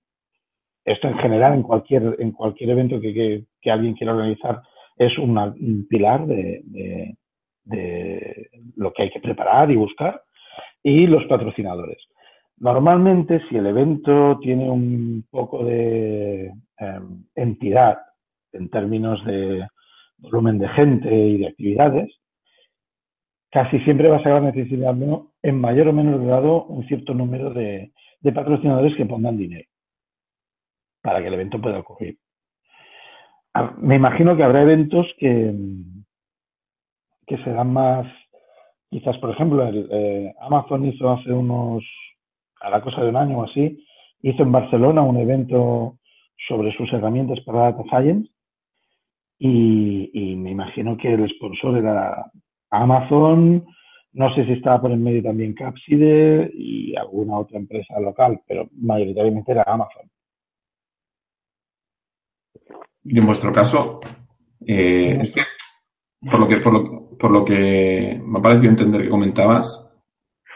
Esto 0.84 1.08
en 1.08 1.20
general, 1.20 1.54
en 1.54 1.62
cualquier, 1.62 2.16
en 2.18 2.32
cualquier 2.32 2.72
evento 2.72 3.00
que, 3.00 3.46
que, 3.62 3.70
alguien 3.70 3.94
quiera 3.94 4.16
organizar, 4.16 4.64
es 4.98 5.16
un 5.20 5.86
pilar 5.88 6.26
de, 6.26 6.64
de, 7.64 8.50
lo 8.76 8.92
que 8.92 9.04
hay 9.04 9.12
que 9.12 9.20
preparar 9.20 9.70
y 9.70 9.76
buscar. 9.76 10.24
Y 10.82 11.06
los 11.06 11.26
patrocinadores. 11.26 12.04
Normalmente, 12.58 13.40
si 13.50 13.56
el 13.56 13.68
evento 13.68 14.40
tiene 14.42 14.68
un 14.68 15.26
poco 15.30 15.64
de 15.64 16.46
eh, 16.80 17.00
entidad 17.36 18.00
en 18.52 18.68
términos 18.72 19.24
de 19.26 19.68
volumen 20.22 20.60
de 20.60 20.68
gente 20.70 21.14
y 21.14 21.38
de 21.38 21.48
actividades, 21.48 22.10
casi 23.52 23.80
siempre 23.80 24.10
vas 24.10 24.26
a 24.26 24.40
necesitar 24.40 24.96
en 25.42 25.62
mayor 25.62 25.88
o 25.88 25.94
menor 25.94 26.24
grado 26.26 26.66
un 26.66 26.86
cierto 26.88 27.14
número 27.14 27.52
de, 27.52 27.92
patrocinadores 28.34 28.96
que 28.96 29.06
pongan 29.06 29.38
dinero 29.38 29.68
para 31.02 31.22
que 31.22 31.28
el 31.28 31.34
evento 31.34 31.62
pueda 31.62 31.80
ocurrir. 31.80 32.18
Ah, 33.54 33.74
me 33.78 33.96
imagino 33.96 34.36
que 34.36 34.44
habrá 34.44 34.62
eventos 34.62 35.08
que, 35.18 35.54
que 37.26 37.38
serán 37.44 37.74
más, 37.74 38.06
quizás 38.90 39.18
por 39.18 39.32
ejemplo, 39.32 39.68
eh, 39.68 40.34
Amazon 40.42 40.86
hizo 40.86 41.10
hace 41.10 41.32
unos, 41.32 41.84
a 42.62 42.70
la 42.70 42.82
cosa 42.82 43.02
de 43.02 43.10
un 43.10 43.16
año 43.16 43.40
o 43.40 43.44
así, 43.46 43.84
hizo 44.22 44.44
en 44.44 44.52
Barcelona 44.52 45.02
un 45.02 45.18
evento 45.18 45.98
sobre 46.48 46.76
sus 46.76 46.92
herramientas 46.94 47.40
para 47.46 47.72
Data 47.72 47.84
Science 47.90 48.30
y, 49.40 50.36
me 50.36 50.52
imagino 50.52 50.98
que 50.98 51.14
el 51.14 51.30
sponsor 51.30 51.78
era 51.78 52.30
Amazon, 52.70 53.66
no 54.14 54.36
sé 54.36 54.46
si 54.46 54.54
estaba 54.54 54.82
por 54.82 54.92
en 54.92 55.04
medio 55.04 55.24
también 55.24 55.54
Capside 55.54 56.52
y 56.54 56.96
alguna 56.96 57.40
otra 57.40 57.58
empresa 57.58 58.00
local, 58.00 58.42
pero 58.46 58.68
mayoritariamente 58.74 59.52
era 59.54 59.64
Amazon. 59.66 60.10
Y 63.06 63.18
en 63.18 63.26
vuestro 63.26 63.52
caso, 63.52 64.00
eh, 64.66 65.20
es 65.22 65.32
que 65.32 65.42
por 66.30 66.40
lo 66.40 66.48
que, 66.48 66.58
por 66.58 66.74
lo, 66.74 67.18
por 67.18 67.32
lo 67.32 67.46
que 67.46 68.22
me 68.22 68.40
ha 68.40 68.42
parecido 68.42 68.72
entender 68.72 69.04
que 69.04 69.10
comentabas, 69.10 69.90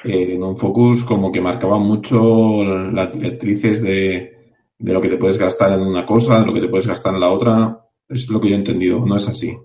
eh, 0.04 0.34
en 0.34 0.44
un 0.44 0.58
focus 0.58 1.04
como 1.04 1.32
que 1.32 1.40
marcaba 1.40 1.78
mucho 1.78 2.64
las 2.66 3.14
directrices 3.14 3.82
de, 3.82 4.56
de 4.78 4.94
lo 4.94 5.00
que 5.00 5.08
te 5.08 5.18
puedes 5.18 5.38
gastar 5.38 5.72
en 5.72 5.80
una 5.80 6.06
cosa, 6.06 6.42
de 6.42 6.46
lo 6.46 6.54
que 6.54 6.60
te 6.60 6.68
puedes 6.68 6.88
gastar 6.88 7.14
en 7.14 7.22
la 7.22 7.32
otra. 7.32 7.83
Es 8.14 8.30
lo 8.30 8.40
que 8.40 8.50
yo 8.50 8.56
he 8.56 8.60
entendido, 8.60 9.06
no 9.06 9.16
es 9.16 9.28
así. 9.28 9.58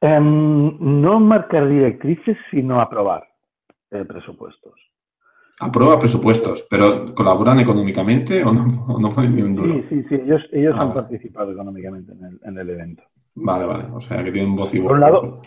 Em, 0.00 0.76
no 1.02 1.20
marcar 1.20 1.68
directrices, 1.68 2.36
sino 2.50 2.80
aprobar 2.80 3.24
eh, 3.90 4.04
presupuestos. 4.04 4.74
Aprueba 5.58 5.98
presupuestos, 5.98 6.66
pero 6.68 7.14
¿colaboran 7.14 7.58
económicamente 7.60 8.44
o 8.44 8.52
no, 8.52 8.84
o 8.88 9.00
no 9.00 9.14
ponen 9.14 9.34
ni 9.34 9.42
un 9.42 9.54
duro? 9.54 9.74
Sí, 9.74 9.84
sí, 9.88 10.02
sí, 10.08 10.14
ellos, 10.16 10.42
ellos 10.52 10.74
Ah, 10.76 10.82
han 10.82 10.88
vale. 10.90 11.00
participado 11.02 11.52
económicamente 11.52 12.12
en 12.12 12.24
el, 12.24 12.40
en 12.44 12.58
el 12.58 12.70
evento. 12.70 13.02
Vale, 13.36 13.64
vale. 13.64 13.84
O 13.94 14.00
sea, 14.00 14.22
que 14.22 14.32
tienen 14.32 14.54
voz 14.54 14.74
y 14.74 14.78
voz. 14.80 14.88
Por 14.88 14.94
un 14.96 15.00
lado, 15.00 15.40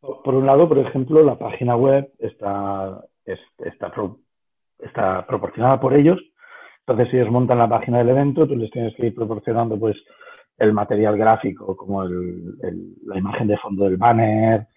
por 0.00 0.22
por 0.24 0.34
un 0.34 0.46
lado, 0.46 0.68
por 0.68 0.78
ejemplo, 0.78 1.22
la 1.22 1.38
página 1.38 1.76
web 1.76 2.10
está, 2.18 3.04
es- 3.24 3.38
está, 3.64 3.92
pro- 3.92 4.18
está 4.80 5.24
proporcionada 5.26 5.80
por 5.80 5.94
ellos. 5.94 6.20
Entonces, 6.84 7.14
ellos 7.14 7.30
montan 7.30 7.58
la 7.58 7.68
página 7.68 7.98
del 7.98 8.08
evento, 8.08 8.48
tú 8.48 8.56
les 8.56 8.70
tienes 8.72 8.92
que 8.96 9.06
ir 9.06 9.14
proporcionando 9.14 9.78
pues 9.78 9.96
el 10.62 10.72
material 10.72 11.18
gráfico, 11.18 11.76
como 11.76 12.04
la 12.04 13.18
imagen 13.18 13.48
de 13.48 13.58
fondo 13.58 13.84
del 13.84 13.96
banner 13.96 14.68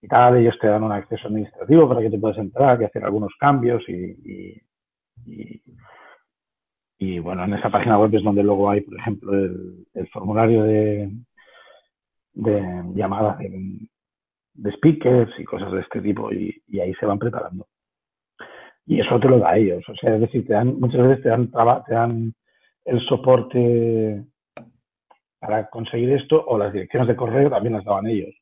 y 0.00 0.08
tal. 0.08 0.38
Ellos 0.38 0.56
te 0.58 0.68
dan 0.68 0.82
un 0.82 0.92
acceso 0.92 1.28
administrativo 1.28 1.86
para 1.86 2.00
que 2.00 2.08
te 2.10 2.18
puedas 2.18 2.38
entrar 2.38 2.80
y 2.80 2.84
hacer 2.84 3.04
algunos 3.04 3.32
cambios 3.38 3.82
y, 6.98 7.18
bueno, 7.18 7.44
en 7.44 7.54
esa 7.54 7.68
página 7.68 7.98
web 7.98 8.14
es 8.14 8.22
donde 8.22 8.42
luego 8.42 8.70
hay, 8.70 8.80
por 8.80 8.98
ejemplo, 8.98 9.34
el, 9.34 10.08
formulario 10.12 10.62
de, 10.62 11.10
llamadas 12.94 13.38
de, 13.38 14.72
speakers 14.72 15.32
y 15.38 15.44
cosas 15.44 15.72
de 15.72 15.80
este 15.80 16.00
tipo 16.00 16.32
y, 16.32 16.62
ahí 16.80 16.94
se 16.94 17.06
van 17.06 17.18
preparando. 17.18 17.66
Y 18.86 19.00
eso 19.00 19.20
te 19.20 19.28
lo 19.28 19.38
da 19.38 19.56
ellos, 19.56 19.84
o 19.88 19.94
sea, 19.94 20.14
es 20.14 20.22
decir, 20.22 20.46
te 20.46 20.54
dan, 20.54 20.80
muchas 20.80 21.06
veces 21.06 21.22
te 21.22 21.28
dan 21.94 22.34
el 22.84 23.00
soporte 23.06 24.24
para 25.42 25.68
conseguir 25.68 26.12
esto 26.12 26.42
o 26.46 26.56
las 26.56 26.72
direcciones 26.72 27.08
de 27.08 27.16
correo 27.16 27.50
también 27.50 27.74
las 27.74 27.84
daban 27.84 28.06
ellos. 28.06 28.34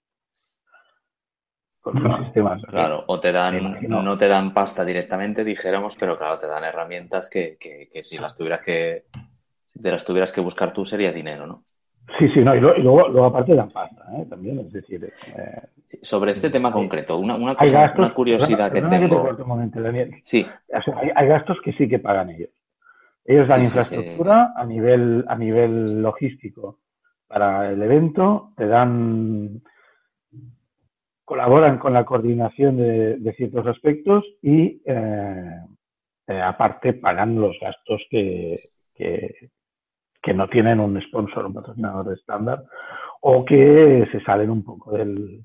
Con 1.82 1.94
sus 1.94 2.02
Vale. 2.10 2.24
sistemas. 2.26 2.62
Claro, 2.66 3.04
o 3.06 3.18
te 3.20 3.32
dan, 3.32 3.78
no 3.88 4.18
te 4.18 4.28
dan 4.28 4.52
pasta 4.52 4.84
directamente, 4.84 5.42
dijéramos, 5.44 5.96
pero 5.96 6.18
claro, 6.18 6.38
te 6.38 6.46
dan 6.46 6.62
herramientas 6.62 7.30
que, 7.30 7.56
que, 7.58 7.88
que 7.90 8.04
si 8.04 8.18
las 8.18 8.34
tuvieras 8.36 8.60
que, 8.60 9.04
si 9.72 9.80
te 9.80 9.90
las 9.90 10.04
tuvieras 10.04 10.30
que 10.30 10.42
buscar 10.42 10.74
tú 10.74 10.84
sería 10.84 11.10
dinero, 11.10 11.46
¿no? 11.46 11.64
Sí, 12.18 12.28
sí, 12.34 12.40
no, 12.40 12.54
y, 12.54 12.60
lo- 12.60 12.76
y 12.76 12.82
luego, 12.82 13.08
luego 13.08 13.26
aparte 13.28 13.54
dan 13.54 13.70
pasta, 13.70 14.04
¿eh? 14.18 14.26
también, 14.28 14.58
es 14.58 14.72
decir, 14.72 15.04
eh, 15.04 15.62
Sí, 15.86 15.98
Sobre 16.02 16.32
este 16.32 16.50
tema 16.50 16.70
concreto, 16.70 17.16
una, 17.16 17.34
una 17.34 17.56
cosa, 17.56 17.80
gastos, 17.80 17.98
una 17.98 18.14
curiosidad 18.14 18.70
que 18.72 18.82
te 18.82 18.88
tengo. 18.88 19.22
corte 19.22 19.42
un 19.42 19.48
momento, 19.48 19.80
Daniel. 19.80 20.14
Sí, 20.22 20.46
O 20.68 20.82
sea, 20.82 20.98
hay, 20.98 21.10
hay 21.14 21.28
gastos 21.28 21.58
que 21.64 21.72
sí 21.72 21.88
que 21.88 21.98
pagan 21.98 22.30
ellos. 22.30 22.50
Ellos 23.24 23.48
dan 23.48 23.60
Sí, 23.60 23.64
sí, 23.64 23.68
infraestructura 23.68 24.52
a 24.54 24.64
nivel 24.66 25.24
a 25.28 25.36
nivel 25.36 26.02
logístico 26.02 26.78
para 27.30 27.70
el 27.70 27.80
evento, 27.80 28.52
te 28.56 28.66
dan 28.66 29.62
colaboran 31.24 31.78
con 31.78 31.92
la 31.94 32.04
coordinación 32.04 32.76
de, 32.76 33.34
ciertos 33.36 33.64
aspectos 33.68 34.24
y 34.42 34.82
eh, 34.84 35.60
eh, 36.26 36.42
aparte 36.42 36.94
pagan 36.94 37.40
los 37.40 37.56
gastos 37.60 38.02
que, 38.10 38.58
que, 38.96 40.34
no 40.34 40.48
tienen 40.48 40.80
un 40.80 41.00
sponsor, 41.02 41.46
un 41.46 41.54
patrocinador 41.54 42.12
estándar 42.12 42.64
o 43.20 43.44
que 43.44 44.08
se 44.10 44.20
salen 44.22 44.50
un 44.50 44.64
poco 44.64 44.90
del, 44.90 45.44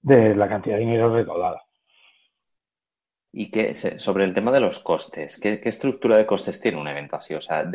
de 0.00 0.34
la 0.34 0.48
cantidad 0.48 0.74
de 0.74 0.80
dinero 0.80 1.14
recaudada. 1.14 1.62
y 3.30 3.48
que 3.48 3.74
sobre 3.74 4.24
el 4.24 4.34
tema 4.34 4.50
de 4.50 4.60
los 4.60 4.80
costes, 4.80 5.38
¿qué, 5.40 5.60
qué 5.60 5.68
estructura 5.68 6.16
de 6.16 6.26
costes 6.26 6.60
tiene 6.60 6.80
un 6.80 6.88
evento 6.88 7.14
así? 7.14 7.32
O 7.34 7.40
sea, 7.40 7.70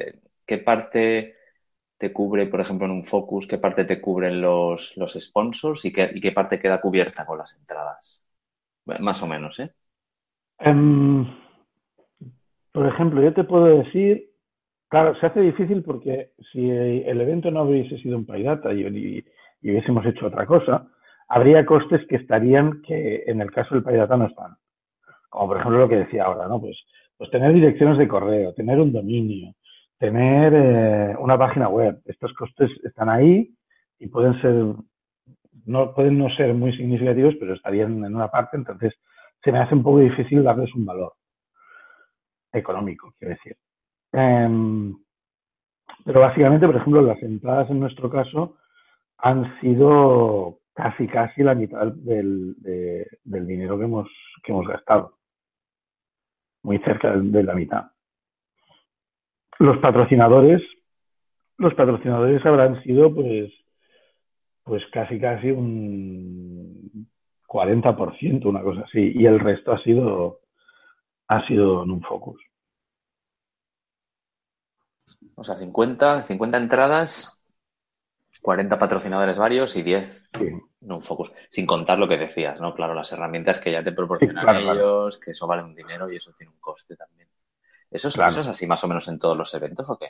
¿qué 0.45 0.58
parte 0.58 1.37
te 1.97 2.13
cubre, 2.13 2.47
por 2.47 2.62
ejemplo, 2.62 2.86
en 2.86 2.91
un 2.91 3.03
focus, 3.03 3.47
qué 3.47 3.57
parte 3.57 3.86
te 3.86 3.99
cubren 3.99 4.41
los, 4.41 4.95
los 4.97 5.13
sponsors 5.13 5.83
y 5.86 5.91
qué, 5.93 6.10
y 6.13 6.21
qué 6.21 6.31
parte 6.31 6.60
queda 6.60 6.79
cubierta 6.79 7.25
con 7.25 7.39
las 7.39 7.55
entradas? 7.55 8.23
Más 8.86 9.21
o 9.23 9.27
menos, 9.27 9.60
¿eh? 9.60 9.71
Em, 10.60 11.25
por 12.71 12.88
ejemplo, 12.88 13.21
yo 13.21 13.33
te 13.33 13.43
puedo 13.43 13.65
decir, 13.65 14.29
claro, 14.88 15.15
se 15.19 15.25
hace 15.25 15.41
difícil 15.41 15.83
porque 15.83 16.31
si 16.51 16.69
el 16.69 17.19
evento 17.19 17.51
no 17.51 17.63
hubiese 17.63 17.97
sido 17.97 18.17
un 18.17 18.25
PyData 18.25 18.73
y, 18.73 19.23
hubiésemos 19.62 20.05
hecho 20.05 20.27
otra 20.27 20.45
cosa, 20.45 20.88
habría 21.27 21.65
costes 21.65 22.05
que 22.07 22.15
estarían 22.15 22.81
que 22.83 23.23
en 23.27 23.41
el 23.41 23.51
caso 23.51 23.75
del 23.75 23.83
PyData 23.83 24.17
no 24.17 24.27
están. 24.27 24.55
Como 25.29 25.47
por 25.47 25.57
ejemplo 25.57 25.79
lo 25.79 25.89
que 25.89 25.97
decía 25.97 26.25
ahora, 26.25 26.47
¿no? 26.47 26.62
Pues, 26.62 26.77
pues 27.17 27.29
tener 27.31 27.53
direcciones 27.53 27.97
de 27.97 28.07
correo, 28.07 28.53
tener 28.53 28.79
un 28.79 28.93
dominio, 28.93 29.53
tener 29.99 30.53
eh, 30.55 31.15
una 31.19 31.38
página 31.38 31.69
web. 31.69 32.01
Estos 32.05 32.33
costes 32.33 32.71
están 32.83 33.10
ahí 33.10 33.53
y 33.99 34.07
pueden 34.07 34.39
ser, 34.41 34.53
no, 35.65 35.93
pueden 35.93 36.17
no 36.17 36.29
ser 36.36 36.53
muy 36.53 36.75
significativos, 36.75 37.36
pero 37.39 37.53
estarían 37.53 38.03
en 38.05 38.15
una 38.15 38.29
parte, 38.29 38.57
entonces 38.57 38.93
se 39.43 39.51
me 39.51 39.60
hace 39.60 39.75
un 39.75 39.83
poco 39.83 39.99
difícil 39.99 40.43
darles 40.43 40.73
un 40.75 40.86
valor 40.86 41.13
económico, 42.53 43.13
quiero 43.17 43.33
decir. 43.36 43.55
Em, 44.13 44.95
pero 46.05 46.21
básicamente, 46.21 46.65
por 46.65 46.75
ejemplo, 46.75 47.01
las 47.01 47.21
entradas 47.21 47.69
en 47.69 47.79
nuestro 47.79 48.10
caso 48.10 48.57
han 49.19 49.60
sido 49.62 50.60
casi 50.73 51.07
casi 51.07 51.43
la 51.43 51.55
mitad 51.55 51.88
del, 51.93 52.55
de- 52.62 53.07
del 53.23 53.47
dinero 53.47 53.77
que 53.77 53.86
hemos, 53.86 54.10
que 54.43 54.51
hemos 54.53 54.67
gastado. 54.67 55.17
Muy 56.62 56.77
cerca 56.79 57.15
de 57.17 57.41
la 57.43 57.55
mitad. 57.55 57.88
Los 59.59 59.77
patrocinadores, 59.79 60.61
los 61.57 61.73
patrocinadores 61.73 62.45
habrán 62.45 62.81
sido 62.83 63.13
pues, 63.13 63.51
pues 64.63 64.83
casi 64.91 65.19
casi 65.19 65.49
un 65.51 67.07
40%, 67.47 68.45
una 68.45 68.61
cosa 68.61 68.81
así. 68.81 69.11
Y 69.15 69.25
el 69.25 69.39
resto 69.39 69.71
ha 69.71 69.81
sido, 69.83 70.41
ha 71.27 71.45
sido 71.47 71.83
en 71.83 71.91
un 71.91 72.01
focus. 72.01 72.41
O 75.35 75.43
sea, 75.43 75.55
50, 75.55 76.23
50 76.23 76.57
entradas, 76.57 77.41
40 78.41 78.77
patrocinadores 78.77 79.37
varios 79.37 79.75
y 79.77 79.83
10 79.83 80.29
Sí. 80.33 80.47
en 80.81 80.91
un 80.91 81.01
focus. 81.01 81.31
Sin 81.49 81.65
contar 81.65 81.97
lo 81.99 82.07
que 82.07 82.17
decías, 82.17 82.59
¿no? 82.59 82.73
Claro, 82.73 82.93
las 82.93 83.11
herramientas 83.11 83.59
que 83.59 83.71
ya 83.71 83.83
te 83.83 83.91
proporcionan 83.91 84.43
claro. 84.43 84.73
ellos, 84.73 85.19
que 85.19 85.31
eso 85.31 85.47
vale 85.47 85.63
un 85.63 85.75
dinero 85.75 86.11
y 86.11 86.15
eso 86.17 86.33
tiene 86.37 86.51
un 86.53 86.59
coste 86.59 86.95
también. 86.95 87.26
¿Eso 87.91 88.08
es, 88.10 88.15
Claro. 88.15 88.26
eso 88.26 88.41
es 88.41 88.47
así 88.47 88.65
más 88.65 88.84
o 88.86 88.88
menos 88.88 89.08
en 89.10 89.19
todos 89.19 89.38
los 89.38 89.54
eventos 89.54 89.89
o 89.89 89.97
qué? 90.00 90.08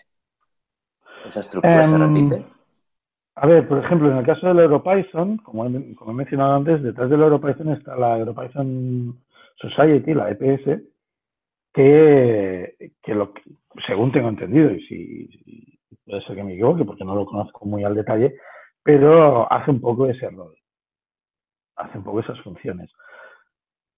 ¿Esa 1.24 1.42
estructura 1.42 1.84
se 1.84 1.96
Em, 1.96 2.00
repite? 2.00 2.44
A 3.36 3.48
ver, 3.48 3.68
por 3.68 3.84
ejemplo, 3.84 4.12
en 4.12 4.18
el 4.18 4.26
caso 4.26 4.48
del 4.48 4.60
EuroPython, 4.60 5.38
como 5.40 5.66
he, 5.66 5.96
como 5.96 6.12
he 6.12 6.16
mencionado 6.16 6.56
antes, 6.56 6.82
detrás 6.84 7.10
del 7.10 7.22
EuroPython 7.22 7.70
está 7.74 7.96
la 7.96 8.18
EuroPython 8.20 9.18
Society, 9.62 10.14
la 10.14 10.32
EPS, 10.32 10.82
que, 11.74 12.92
que 13.04 13.16
lo, 13.16 13.34
según 13.88 14.12
tengo 14.14 14.30
entendido, 14.30 14.72
y 14.72 14.82
si, 14.88 15.28
si- 15.30 15.80
puede 16.06 16.22
ser 16.24 16.36
que 16.38 16.44
me 16.44 16.54
equivoque 16.54 16.86
porque 16.86 17.06
no 17.06 17.16
lo 17.16 17.26
conozco 17.26 17.66
muy 17.66 17.84
al 17.84 17.96
detalle, 17.96 18.36
pero 18.84 19.52
hace 19.52 19.72
un 19.72 19.82
poco 19.82 20.08
ese 20.08 20.30
rol, 20.32 20.56
hace 21.76 21.98
un 21.98 22.04
poco 22.04 22.20
esas 22.20 22.40
funciones. 22.42 22.92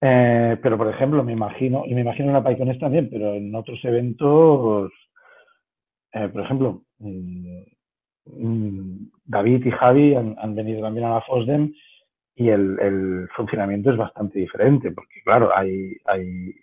Eh, 0.00 0.56
pero, 0.62 0.78
por 0.78 0.88
ejemplo, 0.88 1.22
me 1.22 1.32
imagino, 1.32 1.84
y 1.86 1.94
me 1.94 2.00
imagino 2.00 2.28
en 2.28 2.34
la 2.34 2.44
PyCon 2.44 2.78
también, 2.78 3.08
pero 3.10 3.34
en 3.34 3.54
otros 3.54 3.78
eventos, 3.84 4.92
eh, 6.12 6.28
por 6.28 6.42
ejemplo, 6.42 6.82
mm, 6.98 7.62
mm, 8.26 9.10
David 9.24 9.66
y 9.66 9.70
Javi 9.70 10.14
han, 10.14 10.36
han 10.38 10.54
venido 10.54 10.82
también 10.82 11.06
a 11.06 11.14
la 11.14 11.20
FOSDEM 11.22 11.72
y 12.34 12.48
el, 12.48 13.28
funcionamiento 13.36 13.90
es 13.90 13.98
bastante 13.98 14.38
diferente, 14.38 14.90
porque 14.92 15.20
claro, 15.24 15.50
hay, 15.54 15.92
hay 16.06 16.54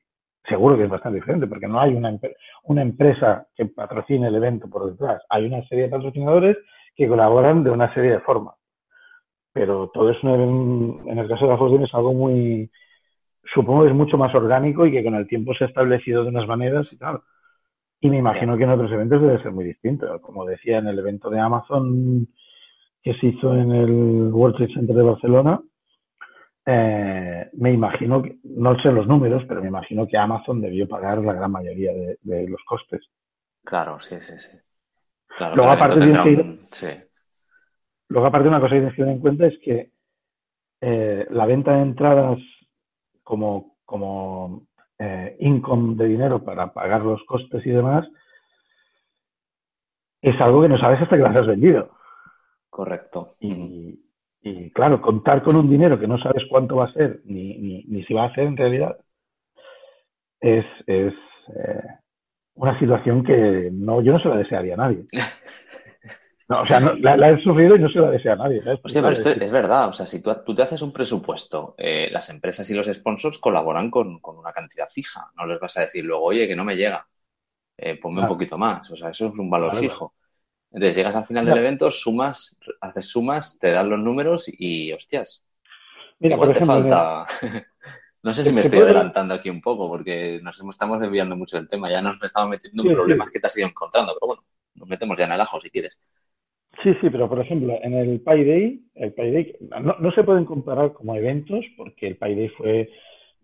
seguro 0.48 0.76
que 0.78 0.86
es 0.86 0.90
bastante 0.90 1.20
diferente, 1.20 1.46
porque 1.48 1.68
no 1.68 1.80
hay 1.80 1.94
una, 1.94 2.18
una 2.64 2.82
empresa 2.82 3.48
que 3.56 3.66
patrocine 3.68 4.28
el 4.28 4.36
evento 4.36 4.70
por 4.70 4.90
detrás. 4.90 5.22
Hay 5.30 5.46
una 5.46 5.64
serie 5.68 5.84
de 5.86 5.90
patrocinadores 5.90 6.58
que 6.96 7.08
colaboran 7.08 7.64
de 7.64 7.70
una 7.70 7.94
serie 7.94 8.12
de 8.12 8.20
formas. 8.22 8.56
Pero 9.54 9.90
todo 9.94 10.10
eso 10.10 10.36
en 10.36 11.18
el 11.18 11.28
caso 11.28 11.46
de 11.46 11.52
la 11.52 11.58
Fosden 11.58 11.84
es 11.84 11.94
algo 11.94 12.14
muy, 12.14 12.72
supongo 13.54 13.84
que 13.84 13.90
es 13.90 13.96
mucho 13.96 14.18
más 14.18 14.34
orgánico 14.36 14.86
y 14.86 14.92
que 14.92 15.04
con 15.04 15.16
el 15.16 15.28
tiempo 15.28 15.54
se 15.54 15.66
ha 15.66 15.68
establecido 15.68 16.24
de 16.24 16.30
unas 16.30 16.48
maneras 16.48 16.92
y 16.92 16.98
tal. 16.98 17.22
Y 18.00 18.10
me 18.10 18.18
imagino 18.18 18.58
que 18.58 18.64
en 18.64 18.70
otros 18.70 18.92
eventos 18.92 19.22
debe 19.22 19.42
ser 19.42 19.52
muy 19.52 19.66
distinto. 19.66 20.22
Como 20.22 20.46
decía, 20.46 20.78
en 20.78 20.88
el 20.88 21.00
evento 21.00 21.30
de 21.30 21.40
Amazon 21.40 22.28
que 23.02 23.14
se 23.16 23.28
hizo 23.28 23.56
en 23.56 23.72
el 23.72 24.30
World 24.32 24.58
Trade 24.58 24.74
Center 24.74 24.96
de 24.96 25.04
Barcelona, 25.04 25.62
eh, 26.66 27.50
me 27.54 27.72
imagino, 27.72 28.22
que, 28.22 28.38
no 28.44 28.78
sé 28.82 28.92
los 28.92 29.08
números, 29.08 29.44
pero 29.48 29.62
me 29.62 29.70
imagino 29.70 30.06
que 30.06 30.18
Amazon 30.18 30.62
debió 30.62 30.88
pagar 30.88 31.20
la 31.20 31.34
gran 31.34 31.52
mayoría 31.52 31.94
de, 31.94 32.48
los 32.48 32.62
costes. 32.66 33.10
Claro, 33.64 34.00
sí, 34.02 34.18
sí, 34.20 34.34
sí. 34.38 34.58
luego, 35.56 35.72
aparte 35.72 35.96
luego, 38.10 38.28
aparte, 38.28 38.48
una 38.48 38.60
cosa 38.60 38.76
que 38.76 38.80
tienes 38.80 38.96
que 38.96 39.02
tener 39.02 39.16
en 39.16 39.22
cuenta 39.22 39.48
es 39.48 39.58
que 39.60 39.92
eh, 40.82 41.26
la 41.30 41.46
venta 41.46 41.74
de 41.74 41.82
entradas 41.82 42.38
como, 43.28 43.76
como 43.84 44.68
eh, 44.98 45.36
income 45.42 45.96
de 45.96 46.06
dinero 46.08 46.46
para 46.46 46.72
pagar 46.72 47.02
los 47.02 47.22
costes 47.26 47.66
y 47.66 47.72
demás, 47.72 48.08
es 50.22 50.40
algo 50.40 50.62
que 50.62 50.70
no 50.70 50.80
sabes 50.80 51.02
hasta 51.02 51.18
que 51.18 51.24
las 51.24 51.36
has 51.36 51.46
vendido. 51.46 51.92
Correcto. 52.70 53.36
Y, 53.42 54.00
y 54.42 54.72
claro, 54.72 55.02
contar 55.02 55.44
con 55.44 55.58
un 55.58 55.70
dinero 55.70 56.00
que 56.00 56.08
no 56.08 56.18
sabes 56.18 56.44
cuánto 56.50 56.78
va 56.78 56.86
a 56.86 56.94
ser 56.94 57.20
ni, 57.26 57.58
ni, 57.58 57.84
ni 57.84 58.04
si 58.06 58.14
va 58.14 58.24
a 58.24 58.34
ser 58.34 58.46
en 58.46 58.56
realidad 58.56 58.98
es, 60.40 60.66
es 60.86 61.14
eh, 61.54 61.84
una 62.56 62.80
situación 62.80 63.26
que 63.26 63.70
no, 63.74 64.02
yo 64.02 64.14
no 64.14 64.20
se 64.20 64.30
la 64.30 64.38
desearía 64.38 64.76
a 64.76 64.78
nadie. 64.78 65.04
No, 66.50 66.62
o 66.62 66.66
sea, 66.66 66.80
la, 66.80 67.30
he 67.30 67.44
sufrido 67.44 67.76
y 67.76 67.80
no 67.80 67.90
se 67.90 68.00
la 68.00 68.10
desea 68.10 68.34
a 68.34 68.38
nadie. 68.38 68.62
Hostia, 68.82 69.02
pero 69.02 69.14
esto 69.14 69.30
es 69.32 69.52
verdad. 69.52 69.90
O 69.90 69.94
sea, 69.94 70.08
si 70.08 70.22
tú, 70.22 70.32
tú 70.46 70.56
te 70.56 70.62
haces 70.62 70.82
un 70.82 70.94
presupuesto, 70.94 71.76
eh, 71.78 72.08
las 72.10 72.30
empresas 72.30 72.70
y 72.70 72.74
los 72.74 72.88
sponsors 72.88 73.38
colaboran 73.38 73.92
con, 73.92 74.20
con, 74.20 74.38
una 74.38 74.54
cantidad 74.54 74.88
fija. 74.90 75.30
No 75.36 75.46
les 75.46 75.60
vas 75.60 75.76
a 75.76 75.82
decir 75.82 76.06
luego, 76.06 76.24
oye, 76.24 76.48
que 76.48 76.56
no 76.56 76.64
me 76.64 76.78
llega. 76.78 77.06
Eh, 77.78 78.00
ponme 78.00 78.22
un 78.22 78.28
poquito 78.30 78.58
más. 78.58 78.90
O 78.90 78.96
sea, 78.96 79.10
eso 79.10 79.28
es 79.28 79.38
un 79.38 79.50
valor 79.50 79.76
fijo. 79.76 80.14
Entonces 80.72 80.96
llegas 80.96 81.16
al 81.16 81.28
final 81.28 81.46
del 81.46 81.58
evento, 81.58 81.92
sumas, 81.92 82.60
haces 82.82 83.08
sumas, 83.08 83.58
te 83.60 83.72
dan 83.72 83.90
los 83.90 84.00
números 84.00 84.46
y, 84.48 84.92
hostias. 84.94 85.44
Mira, 86.20 86.38
por 86.38 86.50
ejemplo, 86.50 86.84
te 86.84 86.90
falta. 86.90 87.28
no 88.24 88.34
sé 88.34 88.44
si 88.46 88.54
me 88.54 88.62
estoy 88.62 88.80
adelantando 88.80 89.34
aquí 89.34 89.50
un 89.50 89.62
poco 89.62 89.90
porque 89.90 90.40
nos 90.42 90.62
estamos 90.62 91.02
desviando 91.02 91.36
mucho 91.36 91.58
del 91.58 91.68
tema. 91.68 91.90
Ya 91.90 92.02
nos 92.02 92.22
estamos 92.22 92.50
metiendo 92.50 92.84
en 92.84 92.94
problemas 92.94 93.32
que 93.32 93.40
te 93.40 93.48
has 93.48 93.58
ido 93.58 93.68
encontrando, 93.68 94.14
pero 94.14 94.28
bueno, 94.28 94.44
nos 94.76 94.88
metemos 94.88 95.18
ya 95.18 95.26
en 95.26 95.34
el 95.34 95.42
ajo 95.42 95.60
si 95.60 95.70
quieres. 95.70 95.98
Sí, 96.84 96.94
sí, 97.02 97.10
pero 97.10 97.28
por 97.28 97.40
ejemplo, 97.40 97.74
en 97.82 97.94
el 97.94 98.22
Pi 98.22 98.84
el 98.96 99.14
Pi 99.14 99.56
no, 99.82 99.96
no, 100.00 100.12
se 100.12 100.24
pueden 100.24 100.46
comparar 100.46 100.94
como 100.94 101.16
eventos 101.16 101.66
porque 101.76 102.08
el 102.08 102.18
Pi 102.18 102.36
Day 102.36 102.50
fue 102.50 102.90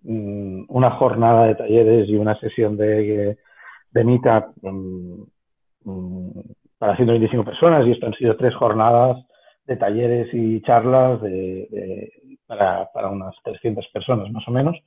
mm, 0.04 0.66
una 0.68 0.92
jornada 0.92 1.48
de 1.48 1.56
talleres 1.56 2.10
y 2.10 2.16
una 2.16 2.40
sesión 2.40 2.78
de, 2.78 3.38
de 3.92 4.04
meetup 4.04 4.54
mm, 4.62 5.24
mm, 5.86 6.42
para 6.78 6.96
125 6.96 7.44
personas 7.44 7.88
y 7.88 7.92
esto 7.92 8.06
han 8.06 8.14
sido 8.14 8.36
tres 8.38 8.54
jornadas 8.56 9.26
de 9.66 9.78
talleres 9.78 10.28
y 10.34 10.62
charlas 10.62 11.22
de, 11.22 12.12
para, 12.46 12.90
para, 12.94 13.10
unas 13.10 13.36
300 13.44 13.88
personas 13.94 14.32
más 14.32 14.48
o 14.48 14.52
menos. 14.52 14.78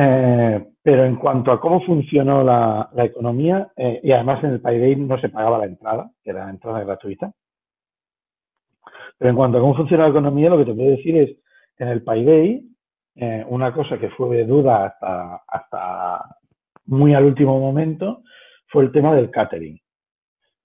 Eh, 0.00 0.64
pero 0.80 1.04
en 1.04 1.16
cuanto 1.16 1.50
a 1.50 1.60
cómo 1.60 1.80
funcionó 1.80 2.44
la, 2.44 2.88
la 2.94 3.04
economía, 3.04 3.72
eh, 3.76 4.00
y 4.04 4.12
además 4.12 4.44
en 4.44 4.50
el 4.50 4.60
PayDay 4.60 4.94
no 4.94 5.18
se 5.18 5.28
pagaba 5.28 5.58
la 5.58 5.64
entrada, 5.64 6.08
que 6.22 6.30
era 6.30 6.48
entrada 6.48 6.84
gratuita. 6.84 7.32
Pero 9.18 9.30
en 9.30 9.36
cuanto 9.36 9.58
a 9.58 9.60
cómo 9.60 9.74
funciona 9.74 10.04
la 10.04 10.10
economía, 10.10 10.50
lo 10.50 10.58
que 10.58 10.66
te 10.66 10.74
puedo 10.74 10.90
decir 10.90 11.16
es, 11.16 11.36
en 11.78 11.88
el 11.88 12.04
PayDay, 12.04 12.62
eh, 13.16 13.44
una 13.48 13.72
cosa 13.72 13.98
que 13.98 14.10
fue 14.10 14.36
de 14.36 14.46
duda 14.46 14.86
hasta, 14.86 15.42
hasta 15.48 16.36
muy 16.86 17.14
al 17.14 17.24
último 17.24 17.58
momento 17.58 18.22
fue 18.68 18.84
el 18.84 18.92
tema 18.92 19.14
del 19.16 19.30
catering 19.32 19.80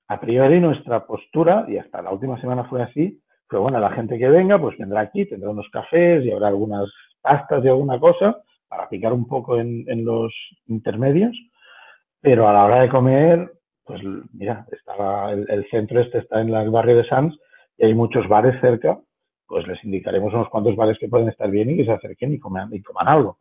a 0.10 0.20
priori 0.20 0.60
nuestra 0.60 1.08
postura, 1.08 1.66
y 1.68 1.78
hasta 1.78 2.04
la 2.04 2.12
última 2.12 2.40
semana 2.40 2.66
fue 2.66 2.84
así, 2.84 3.20
fue 3.48 3.58
bueno, 3.58 3.80
la 3.80 3.92
gente 3.92 4.20
que 4.20 4.28
venga, 4.30 4.60
pues 4.60 4.78
vendrá 4.78 5.02
aquí, 5.02 5.26
tendrá 5.26 5.50
unos 5.50 5.68
cafés 5.72 6.24
y 6.24 6.32
habrá 6.32 6.50
algunas 6.50 6.88
pastas 7.22 7.66
y 7.66 7.68
alguna 7.68 8.00
cosa 8.00 8.38
para 8.74 8.90
picar 8.90 9.14
un 9.14 9.28
poco 9.28 9.60
en, 9.60 9.86
los 10.04 10.34
intermedios, 10.66 11.38
pero 12.20 12.48
a 12.48 12.54
la 12.54 12.66
hora 12.66 12.82
de 12.82 12.90
comer, 12.90 13.52
pues 13.84 14.02
mira, 14.34 14.66
estaba 14.72 15.32
el, 15.32 15.68
centro 15.70 16.02
este 16.02 16.18
está 16.20 16.42
en 16.42 16.50
el 16.50 16.72
barrio 16.72 16.98
de 16.98 17.06
Sanz 17.06 17.36
y 17.78 17.86
hay 17.86 17.94
muchos 17.94 18.28
bares 18.28 18.60
cerca, 18.62 19.00
pues 19.46 19.68
les 19.68 19.84
indicaremos 19.84 20.34
unos 20.34 20.50
cuantos 20.50 20.76
bares 20.76 20.98
que 20.98 21.08
pueden 21.08 21.30
estar 21.30 21.52
bien 21.52 21.70
y 21.70 21.78
que 21.78 21.86
se 21.86 21.92
acerquen 21.92 22.34
y 22.34 22.40
coman, 22.40 22.74
y 22.74 22.82
coman 22.82 23.08
algo. 23.08 23.38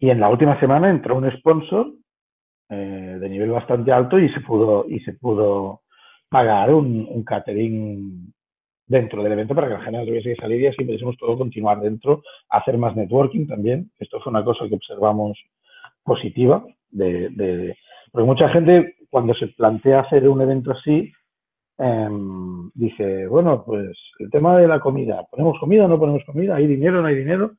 Y 0.00 0.10
en 0.10 0.18
la 0.18 0.28
última 0.28 0.58
semana 0.58 0.90
entró 0.90 1.16
un 1.16 1.30
sponsor 1.30 1.92
eh, 2.70 3.16
de 3.20 3.28
nivel 3.28 3.50
bastante 3.50 3.92
alto 3.92 4.18
y 4.18 4.28
se 4.30 4.40
pudo, 4.40 4.84
y 4.88 4.98
se 5.00 5.12
pudo 5.12 5.82
pagar 6.28 6.74
un, 6.74 7.22
catering 7.22 8.33
dentro 8.86 9.22
del 9.22 9.32
evento 9.32 9.54
para 9.54 9.68
que 9.68 9.74
la 9.74 9.80
gente 9.80 9.98
no 9.98 10.06
tuviese 10.06 10.34
que 10.34 10.40
salir 10.40 10.60
y 10.60 10.66
así 10.66 10.84
pudiésemos 10.84 11.16
todo 11.16 11.38
continuar 11.38 11.80
dentro, 11.80 12.22
hacer 12.50 12.76
más 12.78 12.94
networking 12.96 13.46
también. 13.46 13.90
Esto 13.98 14.20
fue 14.20 14.30
una 14.30 14.44
cosa 14.44 14.68
que 14.68 14.74
observamos 14.74 15.38
positiva, 16.02 16.64
de, 16.90 17.76
porque 18.12 18.26
mucha 18.26 18.48
gente 18.50 18.96
cuando 19.10 19.34
se 19.34 19.48
plantea 19.48 20.00
hacer 20.00 20.28
un 20.28 20.42
evento 20.42 20.72
así, 20.72 21.12
em, 21.78 22.70
dice, 22.74 23.26
bueno, 23.26 23.64
pues 23.64 23.96
el 24.18 24.30
tema 24.30 24.58
de 24.58 24.68
la 24.68 24.80
comida, 24.80 25.24
¿ponemos 25.30 25.58
comida 25.58 25.86
o 25.86 25.88
no 25.88 25.98
ponemos 25.98 26.22
comida? 26.24 26.56
¿Hay 26.56 26.66
dinero 26.66 26.98
o 26.98 27.02
no 27.02 27.08
hay 27.08 27.16
dinero? 27.16 27.52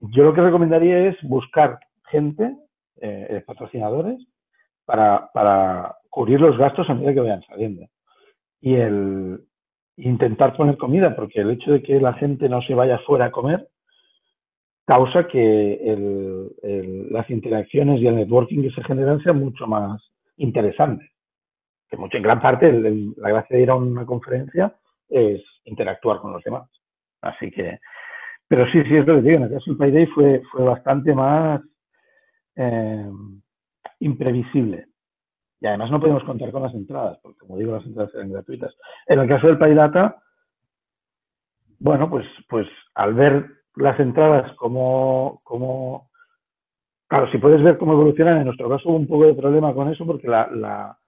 Yo 0.00 0.24
lo 0.24 0.34
que 0.34 0.42
recomendaría 0.42 1.08
es 1.08 1.16
buscar 1.22 1.78
gente 2.10 2.54
eh, 3.00 3.42
patrocinadores 3.46 4.18
para, 4.84 5.30
para 5.32 5.96
cubrir 6.10 6.40
los 6.40 6.56
gastos 6.56 6.88
a 6.88 6.94
medida 6.94 7.14
que 7.14 7.20
vayan 7.20 7.42
saliendo. 7.42 7.86
Y 8.60 8.74
el 8.74 9.40
intentar 9.96 10.56
poner 10.56 10.76
comida, 10.76 11.14
porque 11.16 11.40
el 11.40 11.50
hecho 11.50 11.72
de 11.72 11.82
que 11.82 12.00
la 12.00 12.14
gente 12.14 12.48
no 12.48 12.60
se 12.62 12.74
vaya 12.74 12.98
fuera 13.06 13.26
a 13.26 13.30
comer 13.30 13.68
causa 14.86 15.26
que 15.26 15.74
el, 15.74 17.08
las 17.10 17.28
interacciones 17.28 18.00
y 18.00 18.06
el 18.06 18.16
networking 18.16 18.62
que 18.62 18.70
se 18.70 18.84
generan 18.84 19.20
sean 19.22 19.40
mucho 19.40 19.66
más 19.66 20.00
interesantes. 20.36 21.10
Que 21.88 21.96
mucho, 21.96 22.16
en 22.16 22.22
gran 22.22 22.40
parte 22.40 22.72
la 22.72 23.28
gracia 23.28 23.56
de 23.56 23.62
ir 23.62 23.70
a 23.70 23.74
una 23.74 24.06
conferencia 24.06 24.74
es 25.08 25.42
interactuar 25.64 26.20
con 26.20 26.32
los 26.32 26.42
demás. 26.42 26.70
Así 27.20 27.50
que, 27.50 27.80
pero 28.46 28.64
sí, 28.66 28.82
sí, 28.84 28.96
es 28.96 29.06
lo 29.06 29.16
que 29.16 29.22
digo, 29.22 29.36
en 29.38 29.42
el 29.44 29.50
caso 29.50 29.64
del 29.70 29.76
Payday 29.76 30.06
fue, 30.06 30.42
fue 30.52 30.64
bastante 30.64 31.14
más 31.14 31.60
eh, 32.54 33.10
imprevisible. 34.00 34.86
Y 35.60 35.66
además 35.66 35.90
no 35.90 36.00
podemos 36.00 36.24
contar 36.24 36.50
con 36.50 36.62
las 36.62 36.74
entradas, 36.74 37.18
porque 37.22 37.38
como 37.38 37.56
digo, 37.56 37.72
las 37.72 37.86
entradas 37.86 38.14
eran 38.14 38.32
gratuitas. 38.32 38.74
En 39.06 39.20
el 39.20 39.28
caso 39.28 39.46
del 39.46 39.58
PayData, 39.58 40.22
bueno, 41.78 42.10
pues, 42.10 42.26
pues 42.48 42.66
al 42.94 43.14
ver 43.14 43.46
las 43.76 43.98
entradas 44.00 44.54
como, 44.56 45.40
como, 45.44 46.10
claro, 47.08 47.30
si 47.30 47.38
puedes 47.38 47.62
ver 47.62 47.78
cómo 47.78 47.92
evolucionan, 47.92 48.38
en 48.38 48.44
nuestro 48.46 48.68
caso 48.68 48.88
hubo 48.88 48.96
un 48.96 49.06
poco 49.06 49.26
de 49.26 49.34
problema 49.34 49.74
con 49.74 49.90
eso 49.90 50.04
porque 50.06 50.28
la, 50.28 50.48
la, 50.50 50.98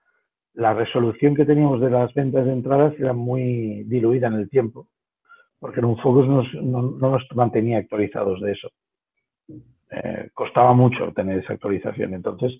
la 0.55 0.75
resolución 0.75 1.35
que 1.35 1.45
teníamos 1.45 1.81
de 1.81 1.91
las 1.91 2.13
ventas 2.15 2.45
de 2.45 2.53
entradas 2.53 2.95
era 2.99 3.13
muy 3.13 3.85
diluida 3.85 4.29
en 4.29 4.35
el 4.35 4.51
tiempo, 4.51 4.89
porque 5.59 5.81
en 5.81 5.87
un 5.87 5.99
Focus 5.99 6.27
nos, 6.27 6.53
no, 6.55 6.83
no 6.83 7.11
nos 7.11 7.23
mantenía 7.35 7.79
actualizados 7.79 8.41
de 8.41 8.53
eso. 8.53 8.69
Eh, 9.91 10.31
costaba 10.35 10.75
mucho 10.75 11.13
tener 11.15 11.39
esa 11.39 11.55
actualización. 11.55 12.13
Entonces, 12.13 12.53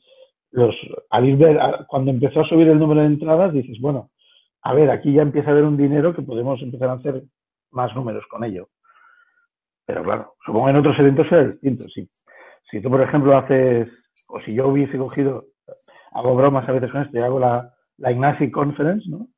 los, 0.51 0.75
al 1.11 1.27
ir 1.27 1.37
ver, 1.37 1.59
cuando 1.87 2.11
empezó 2.11 2.41
a 2.41 2.49
subir 2.49 2.69
el 2.69 2.79
número 2.79 3.01
de 3.01 3.09
entradas, 3.09 3.53
dices, 3.53 3.79
bueno, 3.81 4.11
a 4.63 4.75
ver, 4.75 4.91
aquí 4.91 5.13
ya 5.13 5.23
empieza 5.23 5.51
a 5.51 5.53
haber 5.53 5.65
un 5.65 5.77
dinero 5.77 6.15
que 6.15 6.23
podemos 6.23 6.61
empezar 6.63 6.89
a 6.91 6.95
hacer 6.95 7.23
más 7.71 7.95
números 7.95 8.25
con 8.29 8.45
ello. 8.45 8.69
Pero 9.87 10.03
claro, 10.03 10.35
supongo 10.45 10.67
que 10.67 10.71
en 10.71 10.77
otros 10.77 10.99
eventos 10.99 11.29
será 11.29 11.45
distinto. 11.45 11.89
Si, 11.89 12.09
si 12.71 12.81
tú, 12.81 12.91
por 12.91 13.01
ejemplo, 13.01 13.37
haces, 13.37 13.89
o 14.29 14.41
si 14.41 14.55
yo 14.55 14.69
hubiese 14.69 14.99
cogido, 14.99 15.47
hago 16.13 16.35
bromas 16.35 16.69
a 16.69 16.73
veces 16.73 16.91
con 16.91 17.03
esto, 17.03 17.17
y 17.17 17.21
hago 17.21 17.39
la, 17.39 17.73
la 17.99 18.13
Ignasi 18.13 18.51
Conference, 18.51 19.09
¿no? 19.09 19.29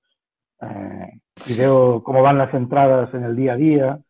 Eh, 0.63 1.21
y 1.47 1.57
veo 1.57 2.03
cómo 2.03 2.23
van 2.23 2.39
las 2.39 2.53
entradas 2.53 3.13
en 3.15 3.25
el 3.25 3.37
día 3.37 3.53
a 3.53 3.57
día, 3.57 4.01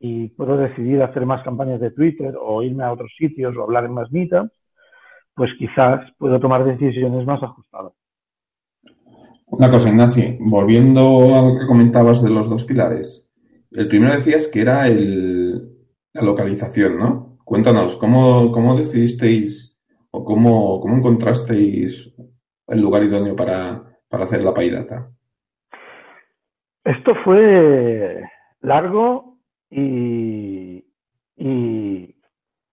y 0.00 0.28
puedo 0.28 0.56
decidir 0.56 1.02
hacer 1.02 1.26
más 1.26 1.42
campañas 1.42 1.80
de 1.80 1.90
Twitter 1.90 2.34
o 2.40 2.62
irme 2.62 2.84
a 2.84 2.92
otros 2.92 3.12
sitios 3.16 3.56
o 3.56 3.62
hablar 3.62 3.84
en 3.84 3.94
más 3.94 4.10
meetups, 4.12 4.52
pues 5.38 5.52
quizás 5.56 6.00
puedo 6.18 6.40
tomar 6.40 6.64
decisiones 6.64 7.24
más 7.24 7.40
ajustadas. 7.40 7.92
Una 9.46 9.70
cosa, 9.70 9.88
Ignasi, 9.88 10.36
volviendo 10.40 11.36
a 11.36 11.42
lo 11.42 11.58
que 11.58 11.66
comentabas 11.66 12.20
de 12.22 12.28
los 12.28 12.50
dos 12.50 12.64
pilares. 12.64 13.24
El 13.70 13.86
primero 13.86 14.14
decías 14.14 14.48
que 14.48 14.62
era 14.62 14.88
el, 14.88 15.76
la 16.12 16.22
localización, 16.22 16.98
¿no? 16.98 17.38
Cuéntanos, 17.44 17.94
¿cómo, 17.94 18.50
cómo 18.50 18.76
decidisteis 18.76 19.80
o 20.10 20.24
cómo, 20.24 20.80
cómo 20.80 20.96
encontrasteis 20.96 22.12
el 22.66 22.80
lugar 22.80 23.04
idóneo 23.04 23.36
para, 23.36 23.84
para 24.08 24.24
hacer 24.24 24.44
la 24.44 24.52
paidata? 24.52 25.08
Esto 26.84 27.12
fue 27.24 28.22
largo 28.60 29.38
y, 29.70 30.84
y 31.36 32.16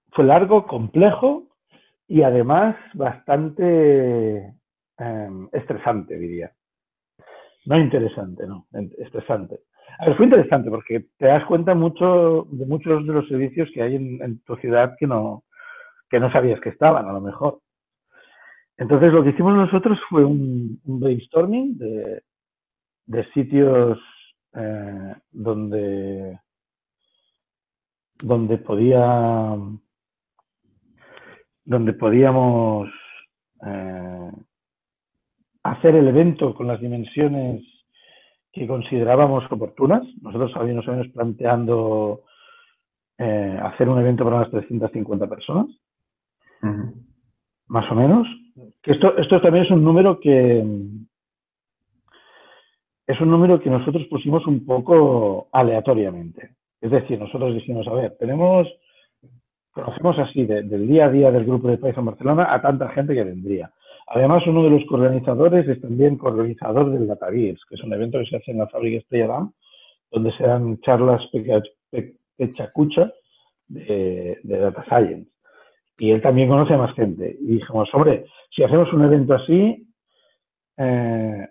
fue 0.09 0.26
largo, 0.26 0.66
complejo 0.66 1.55
y 2.08 2.22
además 2.22 2.76
bastante 2.93 4.53
eh, 4.97 5.30
estresante, 5.51 6.18
diría. 6.18 6.51
No 7.66 7.80
interesante, 7.80 8.45
no, 8.47 8.68
estresante. 8.97 9.62
A 9.99 10.14
fue 10.14 10.26
interesante 10.26 10.70
porque 10.70 11.08
te 11.18 11.28
das 11.28 11.45
cuenta 11.45 11.74
mucho 11.74 12.47
de 12.51 12.66
muchos 12.66 13.06
de 13.08 13.14
los 13.14 13.28
servicios 13.28 13.70
que 13.74 13.82
hay 13.82 13.95
en, 13.95 14.39
tu 14.41 14.56
ciudad 14.58 14.95
que 14.99 15.08
no, 15.08 15.43
que 16.10 16.20
no 16.20 16.32
sabías 16.32 16.60
que 16.60 16.70
estaban, 16.70 17.08
a 17.08 17.14
lo 17.14 17.22
mejor. 17.22 17.60
Entonces, 18.78 19.14
lo 19.14 19.24
que 19.24 19.30
hicimos 19.30 19.56
nosotros 19.56 19.97
fue 20.10 20.26
un, 20.26 20.80
un 20.84 20.99
brainstorming 20.99 21.78
de, 21.78 22.22
de 23.06 23.26
sitios 23.32 23.97
eh, 24.53 25.16
donde, 25.32 26.39
donde 28.22 28.58
podía 28.58 29.56
donde 31.66 31.93
podíamos 31.93 32.89
eh, 33.66 34.32
hacer 35.63 35.95
el 35.95 36.07
evento 36.07 36.53
con 36.53 36.68
las 36.68 36.80
dimensiones 36.80 37.63
que 38.53 38.68
considerábamos 38.68 39.51
oportunas. 39.51 40.03
Nosotros 40.22 40.51
habíamos 40.55 40.88
menos 40.88 41.07
planteando 41.09 42.22
eh, 43.18 43.59
hacer 43.61 43.89
un 43.89 43.99
evento 43.99 44.24
para 44.24 44.38
unas 44.38 44.51
350 44.51 45.28
personas, 45.28 45.68
más 47.68 47.91
o 47.91 47.95
menos. 47.95 48.28
Que 48.82 48.93
esto, 48.93 49.18
esto 49.18 49.41
también 49.41 49.66
es 49.66 49.72
un 49.72 49.84
número 49.84 50.20
que 50.20 50.63
es 53.07 53.22
un 53.22 53.30
número 53.30 53.59
que 53.59 53.70
nosotros 53.70 54.05
pusimos 54.09 54.45
un 54.47 54.66
poco 54.66 55.49
aleatoriamente. 55.51 56.55
Es 56.82 56.91
decir, 56.91 57.20
nosotros 57.20 57.53
dijimos, 57.53 57.88
a 57.88 57.93
ver, 57.93 58.16
tenemos, 58.18 58.68
conocemos 59.76 60.17
así 60.19 60.45
de, 60.45 60.63
del 60.63 60.88
día 60.88 61.05
a 61.05 61.11
día 61.11 61.32
del 61.32 61.45
grupo 61.45 61.67
de 61.67 61.78
Python 61.78 62.05
Barcelona 62.05 62.47
a 62.49 62.61
tanta 62.61 62.88
gente 62.89 63.13
que 63.13 63.26
vendría. 63.26 63.69
Además, 64.07 64.47
uno 64.47 64.63
de 64.63 64.69
los 64.69 64.86
coorganizadores 64.86 65.67
es 65.67 65.82
también 65.82 66.17
coorganizador 66.17 66.91
del 66.91 67.07
DataVirs, 67.07 67.61
que 67.67 67.76
es 67.76 67.84
un 67.84 67.93
evento 67.93 68.19
que 68.19 68.26
se 68.26 68.38
hace 68.38 68.51
en 68.51 68.59
la 68.59 68.67
fábrica 68.67 68.99
Estrella 68.99 69.28
Damm, 69.28 69.51
donde 70.11 70.32
se 70.38 70.43
dan 70.43 70.80
charlas 70.80 71.21
pechacucha 72.38 73.11
de, 73.67 74.39
de 74.43 74.57
Data 74.57 74.86
Science. 74.86 75.30
Y 75.97 76.11
él 76.11 76.21
también 76.21 76.47
conoce 76.47 76.73
a 76.73 76.78
más 76.78 76.95
gente. 76.95 77.36
Y 77.41 77.55
dijimos, 77.55 77.89
hombre, 77.93 78.26
si 78.55 78.63
hacemos 78.63 78.91
un 78.93 79.03
evento 79.03 79.34
así, 79.34 79.88
eh, 80.78 81.47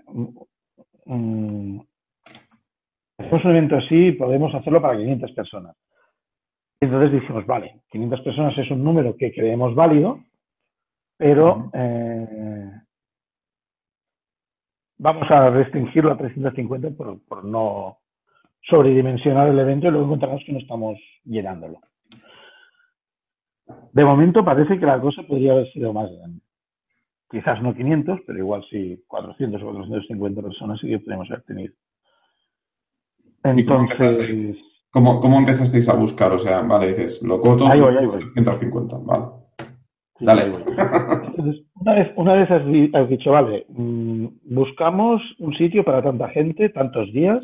hacemos 3.18 3.45
un 3.45 3.51
evento 3.51 3.77
así, 3.77 4.12
podemos 4.12 4.55
hacerlo 4.55 4.81
para 4.81 4.97
500 4.97 5.33
personas. 5.33 5.77
Entonces 6.85 7.12
dijimos, 7.12 7.47
vale, 7.47 7.80
500 7.91 8.20
personas 8.20 8.59
es 8.59 8.70
un 8.70 8.85
número 8.85 9.16
que 9.16 9.32
creemos 9.32 9.74
válido, 9.74 10.20
pero 11.16 11.70
eh, 11.72 12.70
vamos 14.99 15.30
a 15.30 15.49
restringirlo 15.51 16.12
a 16.12 16.18
350 16.18 16.91
por, 16.91 17.24
por, 17.24 17.45
no 17.45 17.99
sobredimensionar 18.62 19.49
el 19.49 19.59
evento 19.59 19.87
y 19.87 19.91
luego 19.93 20.07
encontramos 20.07 20.43
que 20.45 20.53
no 20.53 20.59
estamos 20.59 20.99
llenándolo. 21.24 21.80
De 23.93 24.05
momento 24.05 24.45
parece 24.45 24.78
que 24.78 24.85
la 24.85 25.01
cosa 25.01 25.22
podría 25.22 25.53
haber 25.53 25.72
sido 25.72 25.93
más 25.93 26.11
grande. 26.11 26.41
Quizás 27.30 27.62
no 27.62 27.74
500, 27.74 28.20
pero 28.26 28.39
igual 28.39 28.62
sí 28.68 29.03
400 29.07 29.62
o 29.62 29.64
450 29.64 30.43
personas 30.43 30.80
sí 30.80 30.89
que 30.89 30.99
podemos 30.99 31.30
haber 31.30 31.45
tenido. 31.45 31.74
Entonces... 33.43 34.74
¿Cómo, 34.95 35.20
¿Cómo, 35.20 35.40
empezasteis 35.40 35.88
a 35.88 35.95
buscar? 35.95 36.30
O 36.30 36.38
sea, 36.38 36.61
vale, 36.61 36.86
dices, 36.86 37.20
lo 37.24 37.40
coto, 37.40 37.66
ahí 37.66 37.80
voy, 37.80 37.97
ahí 37.97 38.07
voy. 38.07 38.22
150, 38.32 38.97
vale. 38.99 39.24
Sí, 40.16 40.24
Dale. 40.24 40.45
Entonces, 40.45 41.64
una 41.74 41.95
vez, 41.95 42.12
una 42.14 42.34
vez 42.34 42.49
has, 42.49 42.62
has, 42.95 43.09
dicho, 43.09 43.32
vale, 43.32 43.66
mmm, 43.70 44.26
buscamos 44.45 45.20
un 45.40 45.53
sitio 45.57 45.82
para 45.82 46.01
tanta 46.01 46.28
gente, 46.28 46.68
tantos 46.68 47.12
días, 47.12 47.42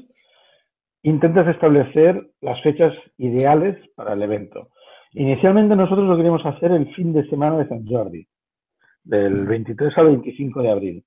intentas 1.03 1.49
establecer 1.49 2.25
las 2.41 2.63
fechas 2.63 2.95
ideales 3.19 3.77
para 3.97 4.13
el 4.13 4.23
evento. 4.23 4.69
Inicialmente 5.15 5.75
nosotros 5.75 6.07
lo 6.07 6.17
queríamos 6.17 6.47
hacer 6.47 6.71
el 6.71 6.95
fin 6.95 7.13
de 7.13 7.29
semana 7.31 7.59
de 7.59 7.67
San 7.67 7.85
Jordi, 7.85 8.29
del 9.03 9.45
23 9.47 9.99
al 9.99 10.07
25 10.07 10.63
de 10.63 10.71
abril. 10.71 11.05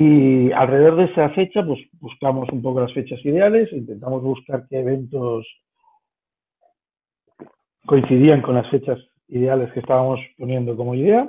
Y 0.00 0.52
alrededor 0.52 0.94
de 0.94 1.04
esa 1.06 1.28
fecha, 1.30 1.66
pues 1.66 1.80
buscamos 1.98 2.48
un 2.50 2.62
poco 2.62 2.80
las 2.80 2.92
fechas 2.92 3.18
ideales, 3.24 3.72
intentamos 3.72 4.22
buscar 4.22 4.64
qué 4.70 4.78
eventos 4.78 5.44
coincidían 7.84 8.40
con 8.40 8.54
las 8.54 8.70
fechas 8.70 8.96
ideales 9.26 9.72
que 9.72 9.80
estábamos 9.80 10.20
poniendo 10.38 10.76
como 10.76 10.94
idea 10.94 11.28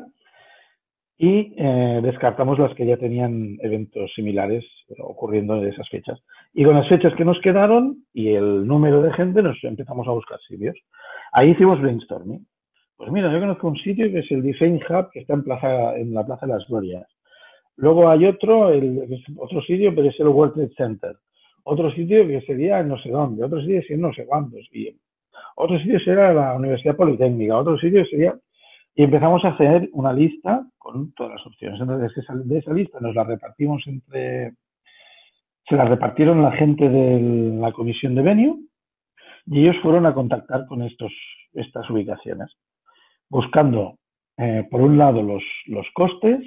y 1.18 1.56
eh, 1.58 2.00
descartamos 2.04 2.60
las 2.60 2.76
que 2.76 2.86
ya 2.86 2.98
tenían 2.98 3.58
eventos 3.64 4.14
similares 4.14 4.64
ocurriendo 5.00 5.56
en 5.56 5.70
esas 5.70 5.90
fechas. 5.90 6.22
Y 6.54 6.64
con 6.64 6.76
las 6.76 6.88
fechas 6.88 7.16
que 7.16 7.26
nos 7.26 7.42
quedaron 7.42 8.04
y 8.14 8.36
el 8.36 8.68
número 8.68 9.02
de 9.02 9.12
gente 9.14 9.42
nos 9.42 9.58
empezamos 9.64 10.08
a 10.08 10.12
buscar 10.12 10.40
sitios. 10.48 10.78
Ahí 11.32 11.50
hicimos 11.50 11.82
brainstorming. 11.82 12.46
Pues 12.98 13.12
mira, 13.12 13.34
yo 13.34 13.40
conozco 13.40 13.68
un 13.68 13.78
sitio 13.78 14.12
que 14.12 14.20
es 14.20 14.30
el 14.30 14.44
Design 14.44 14.80
Hub 14.88 15.10
que 15.12 15.22
está 15.22 15.34
en, 15.34 15.44
plaza, 15.44 15.98
en 15.98 16.14
la 16.14 16.24
Plaza 16.24 16.46
de 16.46 16.54
las 16.54 16.68
Glorias. 16.68 17.08
Luego 17.80 18.10
hay 18.10 18.26
otro, 18.26 18.70
el, 18.72 19.24
otro 19.38 19.62
sitio, 19.62 19.96
pero 19.96 20.10
es 20.10 20.20
el 20.20 20.28
World 20.28 20.54
Trade 20.54 20.74
Center. 20.76 21.16
Otro 21.64 21.90
sitio 21.92 22.28
que 22.28 22.42
sería 22.42 22.80
en 22.80 22.90
no 22.90 22.98
sé 23.00 23.10
dónde, 23.10 23.44
otro 23.44 23.62
sitio 23.62 23.82
sería 23.84 23.98
no 24.06 24.14
sé 24.14 24.26
cuántos. 24.26 24.68
Y 24.74 24.94
otro 25.56 25.80
sitio 25.80 25.98
sería 26.00 26.34
la 26.34 26.56
Universidad 26.56 26.96
Politécnica, 26.96 27.58
otro 27.58 27.78
sitio 27.78 28.06
sería... 28.06 28.36
Y 28.96 29.04
empezamos 29.04 29.46
a 29.46 29.50
hacer 29.50 29.90
una 29.94 30.12
lista 30.12 30.66
con 30.78 31.14
todas 31.14 31.36
las 31.36 31.48
opciones. 31.48 31.80
Entonces, 31.80 32.26
de 32.46 32.58
esa 32.58 32.74
lista 32.74 33.00
nos 33.00 33.16
la 33.16 33.24
repartimos 33.24 33.82
entre... 33.88 34.54
Se 35.70 35.76
la 35.76 35.86
repartieron 35.86 36.42
la 36.42 36.52
gente 36.52 36.90
de 36.90 37.60
la 37.62 37.72
comisión 37.72 38.14
de 38.16 38.24
venue 38.24 38.58
y 39.46 39.62
ellos 39.62 39.78
fueron 39.82 40.06
a 40.06 40.14
contactar 40.14 40.66
con 40.68 40.82
estos, 40.82 41.14
estas 41.54 41.90
ubicaciones, 41.90 42.52
buscando, 43.30 44.00
eh, 44.38 44.68
por 44.70 44.82
un 44.82 44.98
lado, 44.98 45.22
los, 45.22 45.44
los 45.68 45.88
costes, 45.94 46.40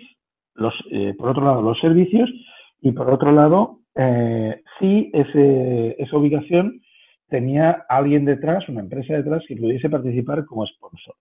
los, 0.55 0.74
eh, 0.90 1.14
por 1.16 1.30
otro 1.30 1.44
lado, 1.44 1.62
los 1.62 1.78
servicios 1.80 2.30
y, 2.80 2.92
por 2.92 3.11
otro 3.11 3.32
lado, 3.32 3.80
eh, 3.94 4.62
si 4.78 5.11
ese, 5.12 5.96
esa 6.03 6.16
ubicación 6.16 6.80
tenía 7.28 7.84
alguien 7.88 8.24
detrás, 8.24 8.68
una 8.68 8.80
empresa 8.80 9.14
detrás, 9.14 9.42
que 9.48 9.57
pudiese 9.57 9.88
participar 9.88 10.44
como 10.44 10.66
sponsor. 10.66 11.14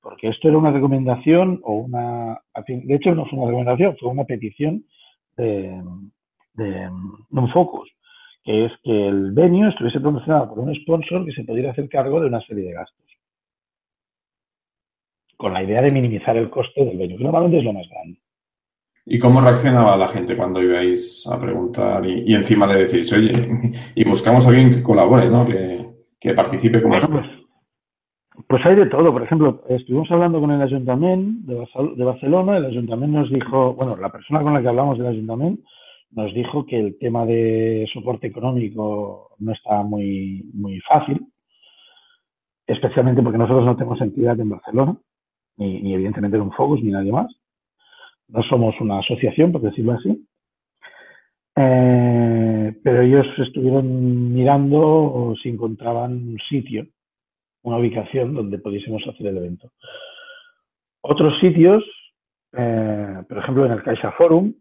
Porque 0.00 0.28
esto 0.28 0.48
era 0.48 0.58
una 0.58 0.70
recomendación 0.70 1.60
o 1.64 1.74
una... 1.74 2.40
De 2.66 2.94
hecho, 2.94 3.14
no 3.14 3.26
fue 3.26 3.38
una 3.38 3.48
recomendación, 3.48 3.96
fue 3.98 4.10
una 4.10 4.24
petición 4.24 4.84
de, 5.36 5.82
de, 6.54 6.88
un 6.88 7.48
focus, 7.52 7.90
que 8.42 8.66
es 8.66 8.72
que 8.82 9.08
el 9.08 9.32
venue 9.32 9.68
estuviese 9.68 10.00
promocionado 10.00 10.48
por 10.48 10.60
un 10.60 10.74
sponsor 10.74 11.24
que 11.24 11.32
se 11.32 11.44
pudiera 11.44 11.72
hacer 11.72 11.88
cargo 11.88 12.20
de 12.20 12.28
una 12.28 12.40
serie 12.42 12.64
de 12.64 12.72
gastos. 12.72 13.06
Con 15.36 15.52
la 15.52 15.62
idea 15.62 15.82
de 15.82 15.90
minimizar 15.90 16.36
el 16.36 16.50
coste 16.50 16.84
del 16.84 16.96
venue, 16.96 17.18
que 17.18 17.24
normalmente 17.24 17.58
es 17.58 17.64
lo 17.64 17.72
más 17.72 17.88
grande. 17.88 18.18
¿Y 19.06 19.18
cómo 19.18 19.40
reaccionaba 19.40 19.96
la 19.96 20.08
gente 20.08 20.36
cuando 20.36 20.62
ibais 20.62 21.26
a 21.30 21.38
preguntar 21.38 22.06
y, 22.06 22.24
y 22.26 22.34
encima 22.34 22.66
le 22.66 22.84
decís, 22.84 23.12
oye, 23.12 23.32
y 23.94 24.04
buscamos 24.04 24.46
a 24.46 24.48
alguien 24.48 24.70
que 24.70 24.82
colabore, 24.82 25.28
¿no? 25.28 25.46
Que, 25.46 25.84
que 26.18 26.32
participe 26.32 26.80
como 26.80 26.94
bueno, 26.94 27.08
pues, 27.10 27.26
pues, 28.48 28.64
hay 28.64 28.76
de 28.76 28.86
todo. 28.86 29.12
Por 29.12 29.22
ejemplo, 29.22 29.62
estuvimos 29.68 30.10
hablando 30.10 30.40
con 30.40 30.50
el 30.52 30.62
ayuntamiento 30.62 31.52
de, 31.52 31.94
de 31.96 32.04
Barcelona, 32.04 32.56
el 32.56 32.64
ayuntamiento 32.64 33.18
nos 33.18 33.30
dijo, 33.30 33.74
bueno, 33.74 33.94
la 34.00 34.10
persona 34.10 34.40
con 34.40 34.54
la 34.54 34.62
que 34.62 34.68
hablamos 34.68 34.96
del 34.96 35.08
ayuntamiento 35.08 35.62
nos 36.12 36.32
dijo 36.32 36.64
que 36.64 36.80
el 36.80 36.98
tema 36.98 37.26
de 37.26 37.86
soporte 37.92 38.28
económico 38.28 39.32
no 39.38 39.52
está 39.52 39.82
muy, 39.82 40.48
muy 40.54 40.80
fácil, 40.80 41.26
especialmente 42.66 43.22
porque 43.22 43.38
nosotros 43.38 43.66
no 43.66 43.76
tenemos 43.76 44.00
entidad 44.00 44.40
en 44.40 44.48
Barcelona, 44.48 44.96
ni, 45.58 45.82
ni 45.82 45.92
evidentemente 45.92 46.36
en 46.38 46.44
un 46.44 46.52
Focus, 46.52 46.82
ni 46.82 46.90
nadie 46.90 47.12
más. 47.12 47.26
No 48.34 48.42
somos 48.42 48.74
una 48.80 48.98
asociación, 48.98 49.52
por 49.52 49.60
decirlo 49.60 49.92
así. 49.92 50.26
Eh, 51.56 52.74
pero 52.82 53.02
ellos 53.02 53.26
estuvieron 53.38 54.32
mirando 54.32 55.34
si 55.40 55.50
encontraban 55.50 56.12
un 56.12 56.38
sitio, 56.48 56.84
una 57.62 57.76
ubicación 57.76 58.34
donde 58.34 58.58
pudiésemos 58.58 59.06
hacer 59.06 59.28
el 59.28 59.36
evento. 59.36 59.70
Otros 61.00 61.38
sitios, 61.40 61.84
eh, 62.54 63.22
por 63.28 63.38
ejemplo, 63.38 63.66
en 63.66 63.72
el 63.72 63.82
Caixa 63.84 64.10
Forum, 64.12 64.52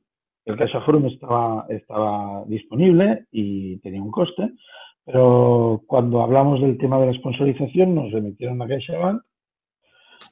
el 0.46 0.56
Caixa 0.56 0.82
Forum 0.82 1.08
estaba, 1.08 1.66
estaba 1.70 2.44
disponible 2.46 3.26
y 3.32 3.80
tenía 3.80 4.04
un 4.04 4.12
coste, 4.12 4.52
pero 5.04 5.82
cuando 5.88 6.22
hablamos 6.22 6.62
del 6.62 6.78
tema 6.78 7.00
de 7.00 7.08
la 7.08 7.14
sponsorización 7.14 7.96
nos 7.96 8.12
remitieron 8.12 8.62
a 8.62 8.68
CaixaBank 8.68 9.24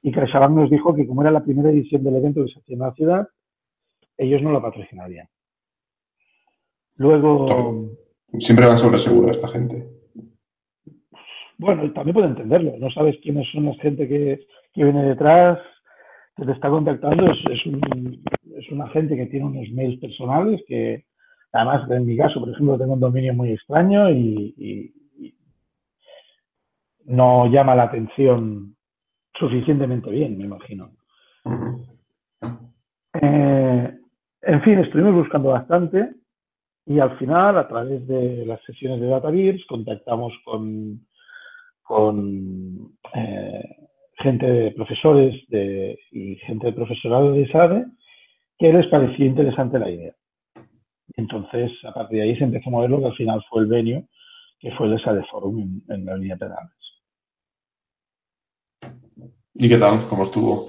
y 0.02 0.12
CaixaBank 0.12 0.52
nos 0.52 0.70
dijo 0.70 0.94
que 0.94 1.08
como 1.08 1.22
era 1.22 1.32
la 1.32 1.44
primera 1.44 1.70
edición 1.70 2.04
del 2.04 2.16
evento 2.16 2.44
que 2.44 2.52
se 2.52 2.60
hacía 2.60 2.74
en 2.76 2.82
la 2.82 2.94
ciudad, 2.94 3.28
ellos 4.18 4.42
no 4.42 4.52
lo 4.52 4.62
patrocinarían. 4.62 5.28
Luego... 6.96 7.98
Siempre 8.40 8.66
van 8.66 8.78
sobre 8.78 9.00
seguro 9.00 9.32
esta 9.32 9.48
gente. 9.48 9.88
Bueno, 11.58 11.92
también 11.94 12.16
puedo 12.16 12.28
entenderlo. 12.28 12.76
No 12.80 12.90
sabes 12.90 13.18
quiénes 13.22 13.48
son 13.52 13.66
la 13.66 13.76
gente 13.76 14.08
que, 14.08 14.48
viene 14.74 15.04
detrás, 15.04 15.60
que 16.36 16.46
te 16.46 16.54
está 16.54 16.70
contactando. 16.70 17.32
Es, 17.32 17.38
es, 17.52 18.72
una 18.72 18.88
gente 18.90 19.16
que 19.16 19.28
tiene 19.28 19.46
unos 19.46 19.70
mails 19.72 20.00
personales 20.00 20.60
que, 20.68 21.06
además, 21.52 21.90
en 21.92 22.06
mi 22.08 22.18
caso, 22.18 22.40
por 22.40 22.50
ejemplo, 22.50 22.80
tengo 22.80 22.94
un 22.94 23.00
dominio 23.00 23.34
muy 23.34 23.52
extraño 23.52 24.10
y, 24.10 24.92
no 27.06 27.48
llama 27.48 27.76
la 27.76 27.84
atención 27.84 28.76
suficientemente 29.42 30.10
bien, 30.10 30.38
me 30.38 30.46
imagino. 30.46 30.92
Eh, 33.22 33.94
en 34.44 34.62
fin, 34.62 34.80
estuvimos 34.80 35.14
buscando 35.16 35.50
bastante 35.50 36.12
y 36.86 37.00
al 37.00 37.18
final, 37.18 37.58
a 37.58 37.68
través 37.68 38.08
de 38.08 38.46
las 38.46 38.64
sesiones 38.64 39.02
de 39.02 39.08
DataVirs, 39.08 39.66
contactamos 39.66 40.34
con, 40.46 41.06
con 41.84 42.96
eh, 43.14 43.76
gente 44.20 44.46
de 44.46 44.72
profesores 44.72 45.36
de, 45.50 46.00
y 46.12 46.36
gente 46.38 46.68
de 46.68 46.74
profesorado 46.74 47.34
de 47.34 47.52
SADE 47.52 47.86
que 48.58 48.72
les 48.72 48.88
parecía 48.88 49.26
interesante 49.26 49.80
la 49.80 49.90
idea. 49.90 50.14
Entonces, 51.16 51.72
a 51.84 51.94
partir 51.94 52.20
de 52.20 52.24
ahí 52.24 52.38
se 52.38 52.44
empezó 52.44 52.70
a 52.70 52.72
mover 52.72 52.90
lo 52.90 53.00
que 53.00 53.08
al 53.08 53.16
final 53.16 53.44
fue 53.50 53.62
el 53.62 53.68
venio, 53.68 54.04
que 54.60 54.72
fue 54.72 54.88
el 54.88 55.02
SADE 55.02 55.24
Forum 55.32 55.82
en, 55.90 56.06
la 56.06 56.16
línea 56.16 56.38
Pedales. 56.38 56.81
¿Y 59.54 59.68
qué 59.68 59.78
tal? 59.78 60.00
¿Cómo 60.10 60.24
estuvo? 60.24 60.68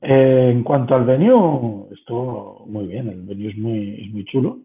Eh, 0.00 0.50
en 0.52 0.62
cuanto 0.62 0.94
al 0.94 1.04
venue, 1.04 1.88
estuvo 1.92 2.64
muy 2.66 2.86
bien. 2.86 3.08
El 3.08 3.22
venue 3.22 3.50
es 3.50 3.58
muy, 3.58 4.04
es 4.04 4.12
muy 4.12 4.24
chulo. 4.24 4.60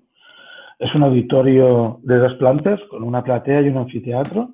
Es 0.79 0.93
un 0.95 1.03
auditorio 1.03 1.99
de 2.03 2.17
dos 2.17 2.35
plantas 2.35 2.79
con 2.89 3.03
una 3.03 3.21
platea 3.23 3.61
y 3.61 3.67
un 3.67 3.77
anfiteatro. 3.77 4.53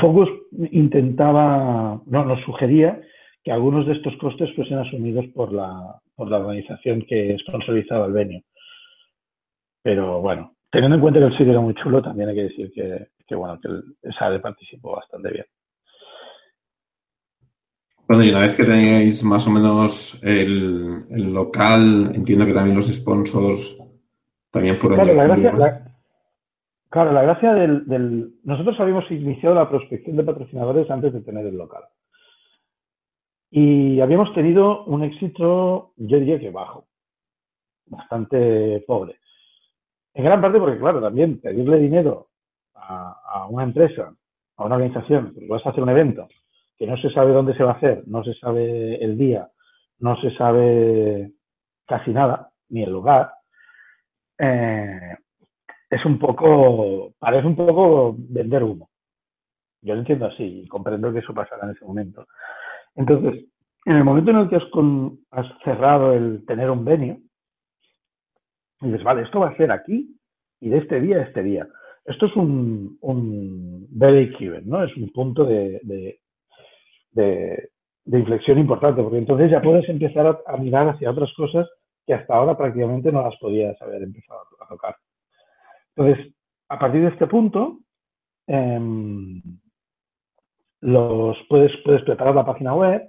Focus 0.00 0.28
intentaba, 0.70 2.00
no, 2.06 2.24
nos 2.24 2.40
sugería 2.44 3.00
que 3.42 3.50
algunos 3.50 3.86
de 3.86 3.94
estos 3.94 4.16
costes 4.18 4.54
fuesen 4.54 4.78
asumidos 4.78 5.26
por 5.34 5.52
la, 5.52 6.00
por 6.20 6.30
la 6.30 6.36
organización 6.36 7.00
que 7.08 7.34
sponsorizaba 7.38 8.04
el 8.04 8.12
venio. 8.12 8.42
Pero 9.82 10.20
bueno, 10.20 10.54
teniendo 10.70 10.96
en 10.96 11.00
cuenta 11.00 11.18
que 11.18 11.24
el 11.24 11.32
sitio 11.32 11.52
era 11.52 11.62
muy 11.62 11.74
chulo, 11.76 12.02
también 12.02 12.28
hay 12.28 12.34
que 12.34 12.42
decir 12.42 12.70
que, 13.26 13.34
bueno, 13.34 13.58
que 13.58 13.68
el 13.68 14.14
SADE 14.18 14.38
participó 14.38 14.96
bastante 14.96 15.30
bien. 15.30 15.46
Bueno, 18.06 18.22
y 18.22 18.28
una 18.28 18.40
vez 18.40 18.54
que 18.54 18.64
tenéis 18.64 19.24
más 19.24 19.46
o 19.46 19.50
menos 19.50 20.20
el, 20.22 21.32
local, 21.32 22.12
entiendo 22.14 22.44
que 22.44 22.52
también 22.52 22.76
los 22.76 22.88
sponsors 22.88 23.78
también 24.50 24.76
fueron... 24.76 25.00
Claro, 25.00 25.14
la 25.14 25.24
gracia, 25.24 25.84
claro, 26.90 27.12
la 27.12 27.22
gracia 27.22 27.54
del, 27.54 28.34
Nosotros 28.44 28.78
habíamos 28.78 29.10
iniciado 29.10 29.54
la 29.54 29.70
prospección 29.70 30.18
de 30.18 30.24
patrocinadores 30.24 30.90
antes 30.90 31.14
de 31.14 31.22
tener 31.22 31.46
el 31.46 31.56
local. 31.56 31.84
Y 33.50 34.00
habíamos 34.00 34.32
tenido 34.32 34.84
un 34.84 35.02
éxito, 35.02 35.92
yo 35.96 36.18
diría 36.18 36.38
que 36.38 36.50
bajo, 36.50 36.86
bastante 37.86 38.84
pobre. 38.86 39.18
En 40.14 40.24
gran 40.24 40.40
parte 40.40 40.58
porque, 40.58 40.78
claro, 40.78 41.00
también 41.00 41.40
pedirle 41.40 41.78
dinero 41.78 42.28
a, 42.74 43.46
una 43.48 43.64
empresa, 43.64 44.14
a 44.56 44.64
una 44.64 44.76
organización, 44.76 45.32
porque 45.34 45.48
vas 45.48 45.64
a 45.66 45.70
hacer 45.70 45.82
un 45.82 45.90
evento, 45.90 46.28
que 46.78 46.86
no 46.86 46.96
se 46.96 47.10
sabe 47.10 47.32
dónde 47.32 47.54
se 47.56 47.64
va 47.64 47.72
a 47.72 47.74
hacer, 47.74 48.04
no 48.06 48.22
se 48.24 48.34
sabe 48.34 49.02
el 49.04 49.18
día, 49.18 49.48
no 49.98 50.20
se 50.20 50.30
sabe 50.36 51.32
casi 51.86 52.12
nada, 52.12 52.50
ni 52.68 52.82
el 52.82 52.90
lugar, 52.90 53.32
eh, 54.38 55.16
es 55.90 56.04
un 56.04 56.18
poco, 56.18 57.12
parece 57.18 57.46
un 57.46 57.56
poco 57.56 58.14
vender 58.16 58.62
humo. 58.62 58.90
Yo 59.82 59.94
lo 59.94 60.00
entiendo 60.00 60.26
así 60.26 60.62
y 60.64 60.68
comprendo 60.68 61.12
que 61.12 61.18
eso 61.18 61.34
pasará 61.34 61.64
en 61.64 61.70
ese 61.70 61.84
momento. 61.84 62.26
Entonces, 62.94 63.44
en 63.86 63.96
el 63.96 64.04
momento 64.04 64.30
en 64.30 64.36
el 64.38 64.48
que 64.48 64.56
has, 64.56 65.46
cerrado 65.64 66.12
el 66.12 66.44
tener 66.46 66.70
un 66.70 66.84
venio, 66.84 67.18
dices, 68.80 69.02
vale, 69.02 69.22
esto 69.22 69.40
va 69.40 69.48
a 69.48 69.56
ser 69.56 69.72
aquí 69.72 70.16
y 70.60 70.68
de 70.68 70.78
este 70.78 71.00
día 71.00 71.18
a 71.18 71.22
este 71.22 71.42
día. 71.42 71.66
Esto 72.04 72.26
es 72.26 72.36
un, 72.36 72.98
un 73.00 73.88
given, 74.38 74.68
¿no? 74.68 74.82
Es 74.84 74.94
un 74.96 75.10
punto 75.10 75.44
de, 75.44 75.80
de, 77.12 77.70
inflexión 78.06 78.58
importante, 78.58 79.02
porque 79.02 79.18
entonces 79.18 79.50
ya 79.50 79.62
puedes 79.62 79.88
empezar 79.88 80.42
a, 80.46 80.56
mirar 80.56 80.88
hacia 80.88 81.10
otras 81.10 81.32
cosas 81.34 81.68
que 82.06 82.14
hasta 82.14 82.34
ahora 82.34 82.56
prácticamente 82.56 83.12
no 83.12 83.22
las 83.22 83.36
podías 83.36 83.80
haber 83.82 84.02
empezado 84.02 84.40
a, 84.60 84.68
tocar. 84.68 84.96
Entonces, 85.94 86.34
a 86.68 86.78
partir 86.78 87.02
de 87.02 87.08
este 87.08 87.26
punto, 87.26 87.80
em, 88.46 89.42
los 90.80 91.36
puedes, 91.48 91.72
puedes 91.84 92.02
preparar 92.02 92.34
la 92.34 92.44
página 92.44 92.74
web 92.74 93.02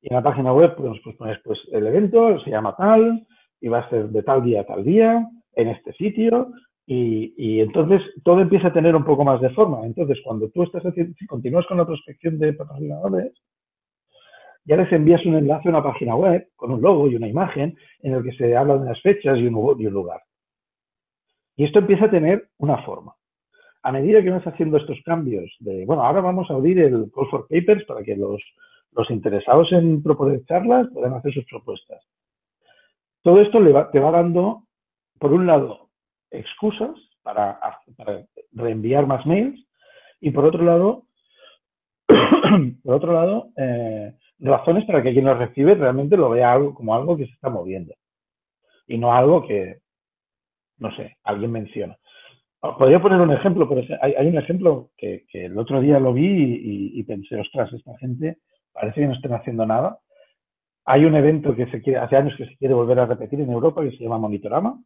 y 0.00 0.08
en 0.08 0.16
la 0.16 0.22
página 0.22 0.52
web 0.52 0.74
pues, 0.76 1.00
pues 1.04 1.16
pones 1.16 1.38
pues, 1.44 1.58
el 1.72 1.86
evento, 1.86 2.40
se 2.40 2.50
llama 2.50 2.74
tal, 2.76 3.26
y 3.60 3.68
va 3.68 3.80
a 3.80 3.90
ser 3.90 4.08
de 4.08 4.22
tal 4.22 4.42
día 4.42 4.62
a 4.62 4.66
tal 4.66 4.84
día, 4.84 5.28
en 5.54 5.68
este 5.68 5.92
sitio, 5.92 6.50
y, 6.84 7.32
y, 7.36 7.60
entonces 7.60 8.02
todo 8.24 8.40
empieza 8.40 8.68
a 8.68 8.72
tener 8.72 8.96
un 8.96 9.04
poco 9.04 9.24
más 9.24 9.40
de 9.40 9.50
forma. 9.50 9.86
Entonces, 9.86 10.18
cuando 10.24 10.50
tú 10.50 10.64
estás 10.64 10.82
haciendo, 10.82 11.14
si 11.16 11.26
continúas 11.26 11.64
con 11.66 11.78
la 11.78 11.86
prospección 11.86 12.38
de 12.40 12.54
patrocinadores, 12.54 13.32
ya 14.64 14.76
les 14.76 14.92
envías 14.92 15.24
un 15.24 15.36
enlace 15.36 15.68
a 15.68 15.70
una 15.70 15.82
página 15.82 16.16
web 16.16 16.48
con 16.56 16.72
un 16.72 16.82
logo 16.82 17.08
y 17.08 17.14
una 17.14 17.28
imagen 17.28 17.76
en 18.00 18.14
el 18.14 18.22
que 18.24 18.32
se 18.32 18.56
habla 18.56 18.74
de 18.74 18.80
unas 18.80 19.00
fechas 19.00 19.38
y 19.38 19.46
un, 19.46 19.80
y 19.80 19.86
un 19.86 19.92
lugar. 19.92 20.20
Y 21.56 21.64
esto 21.64 21.78
empieza 21.80 22.06
a 22.06 22.10
tener 22.10 22.48
una 22.58 22.78
forma. 22.82 23.14
A 23.82 23.92
medida 23.92 24.22
que 24.22 24.30
vas 24.30 24.46
haciendo 24.46 24.76
estos 24.76 25.00
cambios 25.04 25.54
de, 25.60 25.84
bueno, 25.84 26.04
ahora 26.04 26.20
vamos 26.20 26.50
a 26.50 26.54
abrir 26.54 26.78
el 26.78 27.10
Call 27.12 27.28
for 27.30 27.46
Papers 27.48 27.84
para 27.84 28.02
que 28.02 28.16
los, 28.16 28.40
los 28.92 29.10
interesados 29.10 29.72
en 29.72 30.02
proponer 30.02 30.44
charlas 30.44 30.88
puedan 30.92 31.14
hacer 31.14 31.34
sus 31.34 31.44
propuestas. 31.46 32.02
Todo 33.22 33.40
esto 33.40 33.60
le 33.60 33.72
te 33.92 34.00
va 34.00 34.10
dando, 34.10 34.64
por 35.18 35.32
un 35.32 35.46
lado, 35.46 35.88
excusas 36.30 36.90
para, 37.22 37.58
reenviar 38.52 39.06
más 39.06 39.24
mails 39.26 39.64
y 40.20 40.30
por 40.30 40.44
otro 40.44 40.64
lado, 40.64 41.04
por 42.84 42.94
otro 42.94 43.12
lado, 43.12 43.48
eh, 43.56 44.12
razones 44.38 44.84
para 44.84 45.02
que 45.02 45.12
quien 45.12 45.24
lo 45.24 45.34
recibe 45.34 45.74
realmente 45.74 46.16
lo 46.16 46.30
vea 46.30 46.52
algo, 46.52 46.74
como 46.74 46.94
algo 46.94 47.16
que 47.16 47.26
se 47.26 47.32
está 47.32 47.48
moviendo 47.48 47.94
y 48.86 48.98
no 48.98 49.14
algo 49.14 49.46
que, 49.46 49.78
no 50.78 50.94
sé, 50.96 51.16
alguien 51.22 51.52
menciona. 51.52 51.96
Podría 52.62 53.02
poner 53.02 53.20
un 53.20 53.32
ejemplo, 53.32 53.68
hay, 54.00 54.14
hay 54.14 54.28
un 54.28 54.38
ejemplo 54.38 54.90
que, 54.96 55.24
el 55.32 55.58
otro 55.58 55.80
día 55.80 55.98
lo 55.98 56.12
vi 56.12 56.26
y, 56.26 57.00
y, 57.00 57.02
pensé, 57.02 57.40
ostras, 57.40 57.72
esta 57.72 57.98
gente 57.98 58.38
parece 58.72 59.00
que 59.00 59.06
no 59.08 59.14
estén 59.14 59.32
haciendo 59.32 59.66
nada. 59.66 59.98
Hay 60.84 61.04
un 61.04 61.16
evento 61.16 61.56
que 61.56 61.66
se 61.66 61.82
quiere, 61.82 61.98
hace 61.98 62.16
años 62.16 62.34
que 62.36 62.46
se 62.46 62.56
quiere 62.56 62.74
volver 62.74 63.00
a 63.00 63.06
repetir 63.06 63.40
en 63.40 63.50
Europa 63.50 63.82
que 63.82 63.90
se 63.90 64.04
llama 64.04 64.18
Monitorama, 64.18 64.80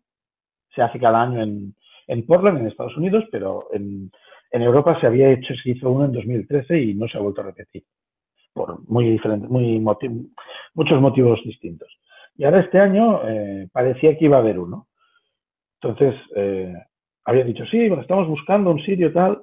se 0.75 0.81
hace 0.81 0.99
cada 0.99 1.23
año 1.23 1.43
en, 1.43 1.75
en 2.07 2.27
Portland, 2.27 2.59
en 2.59 2.69
Estados 2.69 2.97
Unidos, 2.97 3.25
pero 3.31 3.69
en, 3.73 4.11
en 4.51 4.63
Europa 4.63 4.99
se 4.99 5.07
había 5.07 5.31
hecho, 5.31 5.55
se 5.63 5.71
hizo 5.71 5.91
uno 5.91 6.07
en 6.07 6.13
2013 6.13 6.81
y 6.81 6.95
no 6.95 7.07
se 7.09 7.19
ha 7.19 7.21
vuelto 7.21 7.43
a 7.43 7.45
repetir 7.45 7.85
por 8.55 8.89
muy 8.89 9.11
diferentes, 9.11 9.51
muy 9.51 9.79
muchos 9.81 11.01
motivos 11.01 11.41
distintos. 11.45 11.89
Y 12.37 12.45
ahora 12.45 12.61
este 12.61 12.81
año 12.81 13.21
eh, 13.29 13.69
parecía 13.71 14.17
que 14.17 14.25
iba 14.25 14.39
a 14.39 14.41
haber 14.41 14.59
uno. 14.59 14.89
Entonces, 15.81 16.15
eh, 16.35 16.75
había 17.27 17.45
dicho, 17.45 17.65
sí, 17.67 17.89
bueno, 17.89 18.03
estamos 18.03 18.29
buscando 18.29 18.71
un 18.71 18.81
sitio 18.83 19.13
tal, 19.13 19.43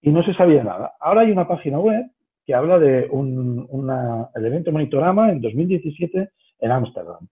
y 0.00 0.10
no 0.10 0.22
se 0.22 0.34
sabía 0.34 0.62
nada. 0.62 0.94
Ahora 1.00 1.22
hay 1.22 1.30
una 1.30 1.46
página 1.46 1.78
web 1.78 2.06
que 2.44 2.54
habla 2.54 2.78
de 2.78 3.08
un 3.10 3.66
una, 3.68 4.28
evento 4.34 4.70
Monitorama 4.70 5.30
en 5.30 5.40
2017 5.40 6.30
en 6.60 6.70
Ámsterdam. 6.70 7.26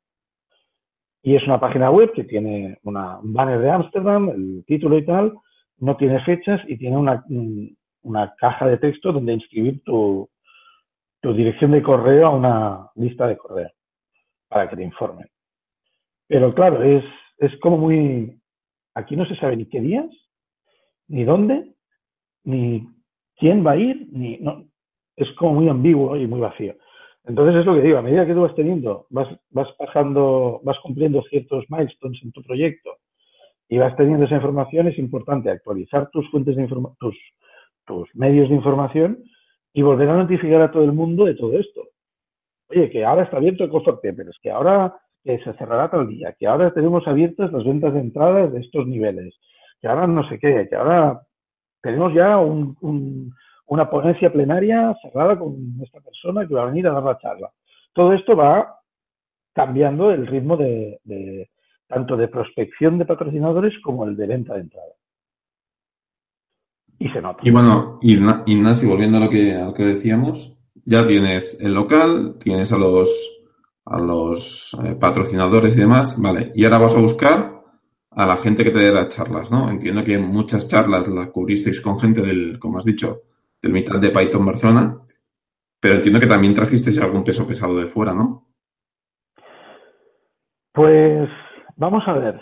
Y 1.22 1.36
es 1.36 1.44
una 1.44 1.60
página 1.60 1.90
web 1.90 2.12
que 2.12 2.24
tiene 2.24 2.78
un 2.82 3.32
banner 3.32 3.60
de 3.60 3.70
Ámsterdam, 3.70 4.28
el 4.28 4.64
título 4.66 4.98
y 4.98 5.06
tal, 5.06 5.32
no 5.78 5.96
tiene 5.96 6.22
fechas 6.24 6.60
y 6.68 6.76
tiene 6.76 6.96
una, 6.96 7.24
una 8.02 8.34
caja 8.36 8.66
de 8.66 8.78
texto 8.78 9.12
donde 9.12 9.32
inscribir 9.32 9.82
tu, 9.84 10.28
tu 11.20 11.32
dirección 11.32 11.70
de 11.70 11.82
correo 11.82 12.26
a 12.26 12.36
una 12.36 12.90
lista 12.96 13.26
de 13.26 13.36
correo 13.36 13.70
para 14.48 14.68
que 14.68 14.76
te 14.76 14.82
informen. 14.82 15.28
Pero 16.26 16.54
claro, 16.54 16.82
es, 16.82 17.04
es 17.38 17.58
como 17.60 17.78
muy... 17.78 18.38
Aquí 18.94 19.16
no 19.16 19.26
se 19.26 19.36
sabe 19.36 19.56
ni 19.56 19.66
qué 19.66 19.80
días, 19.80 20.06
ni 21.08 21.24
dónde, 21.24 21.74
ni 22.44 22.88
quién 23.36 23.66
va 23.66 23.72
a 23.72 23.76
ir, 23.76 24.08
ni... 24.10 24.38
No, 24.38 24.64
es 25.16 25.30
como 25.32 25.54
muy 25.54 25.68
ambiguo 25.68 26.16
y 26.16 26.26
muy 26.26 26.40
vacío. 26.40 26.74
Entonces 27.24 27.60
es 27.60 27.66
lo 27.66 27.74
que 27.74 27.82
digo, 27.82 27.98
a 27.98 28.02
medida 28.02 28.26
que 28.26 28.34
tú 28.34 28.42
vas 28.42 28.54
teniendo, 28.54 29.06
vas, 29.10 29.28
vas 29.50 29.68
bajando, 29.78 30.60
vas 30.62 30.78
cumpliendo 30.80 31.22
ciertos 31.30 31.64
milestones 31.68 32.20
en 32.22 32.32
tu 32.32 32.42
proyecto 32.42 32.98
y 33.68 33.78
vas 33.78 33.96
teniendo 33.96 34.26
esa 34.26 34.36
información, 34.36 34.88
es 34.88 34.98
importante 34.98 35.50
actualizar 35.50 36.10
tus 36.10 36.30
fuentes 36.30 36.56
de 36.56 36.62
información, 36.62 36.96
tus, 37.00 37.16
tus 37.86 38.14
medios 38.14 38.50
de 38.50 38.56
información 38.56 39.24
y 39.72 39.82
volver 39.82 40.08
a 40.10 40.16
notificar 40.16 40.60
a 40.60 40.70
todo 40.70 40.84
el 40.84 40.92
mundo 40.92 41.24
de 41.24 41.34
todo 41.34 41.58
esto. 41.58 41.88
Oye, 42.68 42.90
que 42.90 43.04
ahora 43.04 43.24
está 43.24 43.38
abierto 43.38 43.64
el 43.64 43.70
consorte, 43.70 44.12
pero 44.12 44.30
es 44.30 44.38
que 44.42 44.50
ahora 44.50 44.94
se 45.24 45.54
cerrará 45.54 45.90
tal 45.90 46.06
día, 46.06 46.34
que 46.38 46.46
ahora 46.46 46.72
tenemos 46.72 47.06
abiertas 47.08 47.50
las 47.50 47.64
ventas 47.64 47.94
de 47.94 48.00
entradas 48.00 48.52
de 48.52 48.60
estos 48.60 48.86
niveles, 48.86 49.34
que 49.80 49.88
ahora 49.88 50.06
no 50.06 50.28
sé 50.28 50.38
qué, 50.38 50.66
que 50.68 50.76
ahora 50.76 51.22
tenemos 51.82 52.12
ya 52.14 52.38
una 52.38 53.90
ponencia 53.90 54.32
plenaria 54.32 54.94
cerrada 55.02 55.38
con 55.38 55.56
esta 55.82 56.00
persona 56.00 56.46
que 56.46 56.54
va 56.54 56.62
a 56.62 56.66
venir 56.66 56.86
a 56.86 56.92
dar 56.92 57.02
la 57.02 57.18
charla. 57.18 57.50
Todo 57.92 58.12
esto 58.12 58.36
va 58.36 58.80
cambiando 59.54 60.10
el 60.10 60.26
ritmo 60.26 60.56
de, 60.56 61.48
tanto 61.86 62.16
de 62.16 62.28
prospección 62.28 62.98
de 62.98 63.06
patrocinadores 63.06 63.74
como 63.82 64.04
el 64.04 64.16
de 64.16 64.26
venta 64.26 64.54
de 64.54 64.60
entradas. 64.60 64.96
Y 66.98 67.08
se 67.08 67.20
nota. 67.20 67.40
Y 67.42 67.50
bueno, 67.50 67.98
Ignacio, 68.02 68.88
volviendo 68.88 69.18
a 69.18 69.20
lo 69.20 69.30
que, 69.30 69.54
a 69.54 69.66
lo 69.66 69.74
que 69.74 69.84
decíamos, 69.84 70.58
ya 70.84 71.06
tienes 71.06 71.58
el 71.60 71.74
local, 71.74 72.36
tienes 72.40 72.72
a 72.72 72.78
los, 72.78 73.33
a 73.86 73.98
los 73.98 74.76
eh, 74.84 74.94
patrocinadores 74.94 75.76
y 75.76 75.80
demás, 75.80 76.20
vale, 76.20 76.52
y 76.54 76.64
ahora 76.64 76.78
vas 76.78 76.96
a 76.96 77.00
buscar 77.00 77.54
a 78.10 78.26
la 78.26 78.36
gente 78.36 78.64
que 78.64 78.70
te 78.70 78.78
dé 78.78 78.92
las 78.92 79.08
charlas, 79.08 79.50
¿no? 79.50 79.68
Entiendo 79.68 80.04
que 80.04 80.18
muchas 80.18 80.68
charlas 80.68 81.08
las 81.08 81.28
cubristeis 81.30 81.80
con 81.80 81.98
gente 81.98 82.22
del, 82.22 82.58
como 82.58 82.78
has 82.78 82.84
dicho, 82.84 83.22
del 83.60 83.72
mitad 83.72 83.98
de 83.98 84.10
Python 84.10 84.46
Barcelona, 84.46 84.98
pero 85.80 85.96
entiendo 85.96 86.20
que 86.20 86.26
también 86.26 86.54
trajisteis 86.54 86.98
algún 87.00 87.24
peso 87.24 87.46
pesado 87.46 87.76
de 87.76 87.86
fuera, 87.86 88.14
¿no? 88.14 88.46
Pues 90.72 91.28
vamos 91.76 92.02
a 92.06 92.14
ver, 92.14 92.40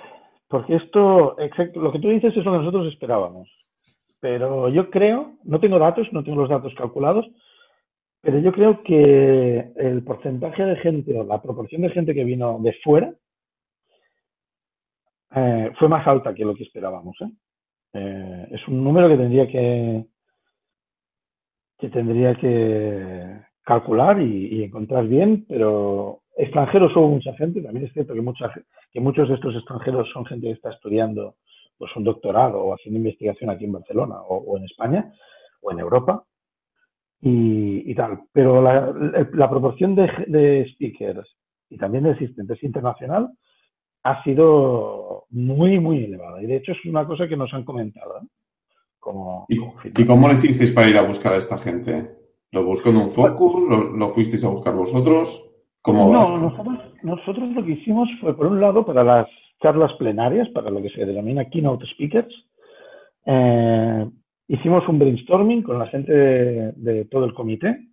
porque 0.49 0.77
esto, 0.77 1.39
exacto, 1.41 1.81
lo 1.81 1.93
que 1.93 1.99
tú 1.99 2.09
dices 2.09 2.37
es 2.37 2.45
lo 2.45 2.53
que 2.53 2.59
nosotros 2.59 2.93
esperábamos. 2.93 3.49
Pero 4.21 4.69
yo 4.69 4.89
creo, 4.91 5.33
no 5.43 5.59
tengo 5.59 5.79
datos, 5.79 6.07
no 6.13 6.23
tengo 6.23 6.43
los 6.43 6.51
datos 6.51 6.73
calculados, 6.77 7.27
pero 8.23 8.39
yo 8.39 8.53
creo 8.53 8.83
que 8.85 9.73
el 9.77 10.05
porcentaje 10.05 10.65
de 10.65 10.77
gente 10.77 11.19
o 11.19 11.25
la 11.25 11.43
proporción 11.43 11.83
de 11.83 11.91
gente 11.91 12.15
que 12.15 12.25
vino 12.25 12.59
de 12.61 12.73
fuera 12.85 13.13
eh, 15.35 15.73
fue 15.79 15.89
más 15.89 16.07
alta 16.07 16.33
que 16.33 16.45
lo 16.45 16.55
que 16.55 16.63
esperábamos. 16.63 17.17
¿eh? 17.21 17.31
Eh, 17.95 18.49
es 18.53 18.69
un 18.69 18.85
número 18.85 19.09
que 19.09 19.17
tendría 19.17 19.49
que, 19.49 20.05
que 21.79 21.89
tendría 21.89 22.35
que 22.37 23.41
calcular 23.65 24.21
y, 24.21 24.63
encontrar 24.63 25.07
bien, 25.09 25.45
pero 25.49 26.23
extranjeros 26.37 26.95
hubo 26.95 27.09
mucha 27.09 27.35
gente. 27.35 27.61
También 27.61 27.87
es 27.87 27.93
cierto 27.93 28.15
que, 28.15 28.23
mucha, 28.23 28.53
que 28.93 29.01
muchos 29.01 29.29
de 29.29 29.35
estos 29.35 29.57
extranjeros 29.57 30.09
son 30.13 30.27
gente 30.27 30.47
que 30.47 30.53
está 30.53 30.71
estudiando 30.71 31.37
pues 31.77 31.91
un 31.97 32.05
doctorado 32.05 32.63
o 32.63 32.75
haciendo 32.75 32.99
investigación 32.99 33.51
aquí 33.51 33.65
en 33.65 33.73
Barcelona 33.73 34.21
o, 34.23 34.57
en 34.57 34.65
España 34.65 35.13
o 35.61 35.73
en 35.73 35.81
Europa 35.81 36.25
y, 37.23 37.95
tal. 37.95 38.25
Pero 38.33 38.61
la, 38.61 38.93
la 39.33 39.49
proporción 39.49 39.95
de, 39.95 40.11
de, 40.27 40.69
speakers 40.73 41.29
y 41.71 41.79
también 41.79 42.05
de 42.05 42.11
asistentes 42.11 42.63
internacional 42.63 43.31
ha 44.03 44.23
sido 44.25 45.27
muy, 45.31 45.79
muy 45.79 46.05
elevada. 46.05 46.43
Y 46.43 46.47
de 46.47 46.57
hecho 46.57 46.73
es 46.73 46.85
una 46.85 47.07
cosa 47.07 47.29
que 47.29 47.37
nos 47.37 47.53
han 47.55 47.65
comentado. 47.65 48.19
¿eh? 48.19 48.27
Como, 48.99 49.47
¿Y, 49.49 49.57
¿Y, 49.57 50.05
cómo 50.05 50.29
le 50.29 50.35
hicisteis 50.35 50.73
para 50.73 50.91
ir 50.91 50.99
a 50.99 51.03
buscar 51.03 51.35
a 51.35 51.39
esta 51.39 51.59
gente? 51.59 52.11
¿Lo 52.51 52.65
buscó 52.65 52.91
en 52.91 52.97
un 52.97 53.11
focus? 53.11 53.69
¿Lo, 53.69 53.97
lo 53.97 54.11
fuisteis 54.11 54.45
a 54.45 54.49
buscar 54.49 54.75
vosotros? 54.75 55.49
¿Cómo 55.81 56.13
no, 56.13 56.39
nosotros, 56.39 56.79
nosotros 57.03 57.51
lo 57.53 57.65
que 57.65 57.73
hicimos 57.73 58.09
fue, 58.21 58.37
por 58.37 58.47
un 58.47 58.61
lado, 58.61 58.85
para 58.85 59.03
las 59.03 59.29
charlas 59.61 59.93
plenarias, 59.95 60.49
para 60.51 60.71
lo 60.71 60.83
que 60.83 60.91
se 60.91 61.05
denomina 61.05 61.49
keynote 61.49 61.87
speakers. 61.87 62.35
Eh, 63.27 64.11
hicimos 64.49 64.87
un 64.89 64.99
brainstorming 64.99 65.63
con 65.63 65.79
la 65.79 65.87
gente 65.87 66.13
de, 66.13 67.05
todo 67.11 67.25
el 67.25 67.35
comité. 67.35 67.89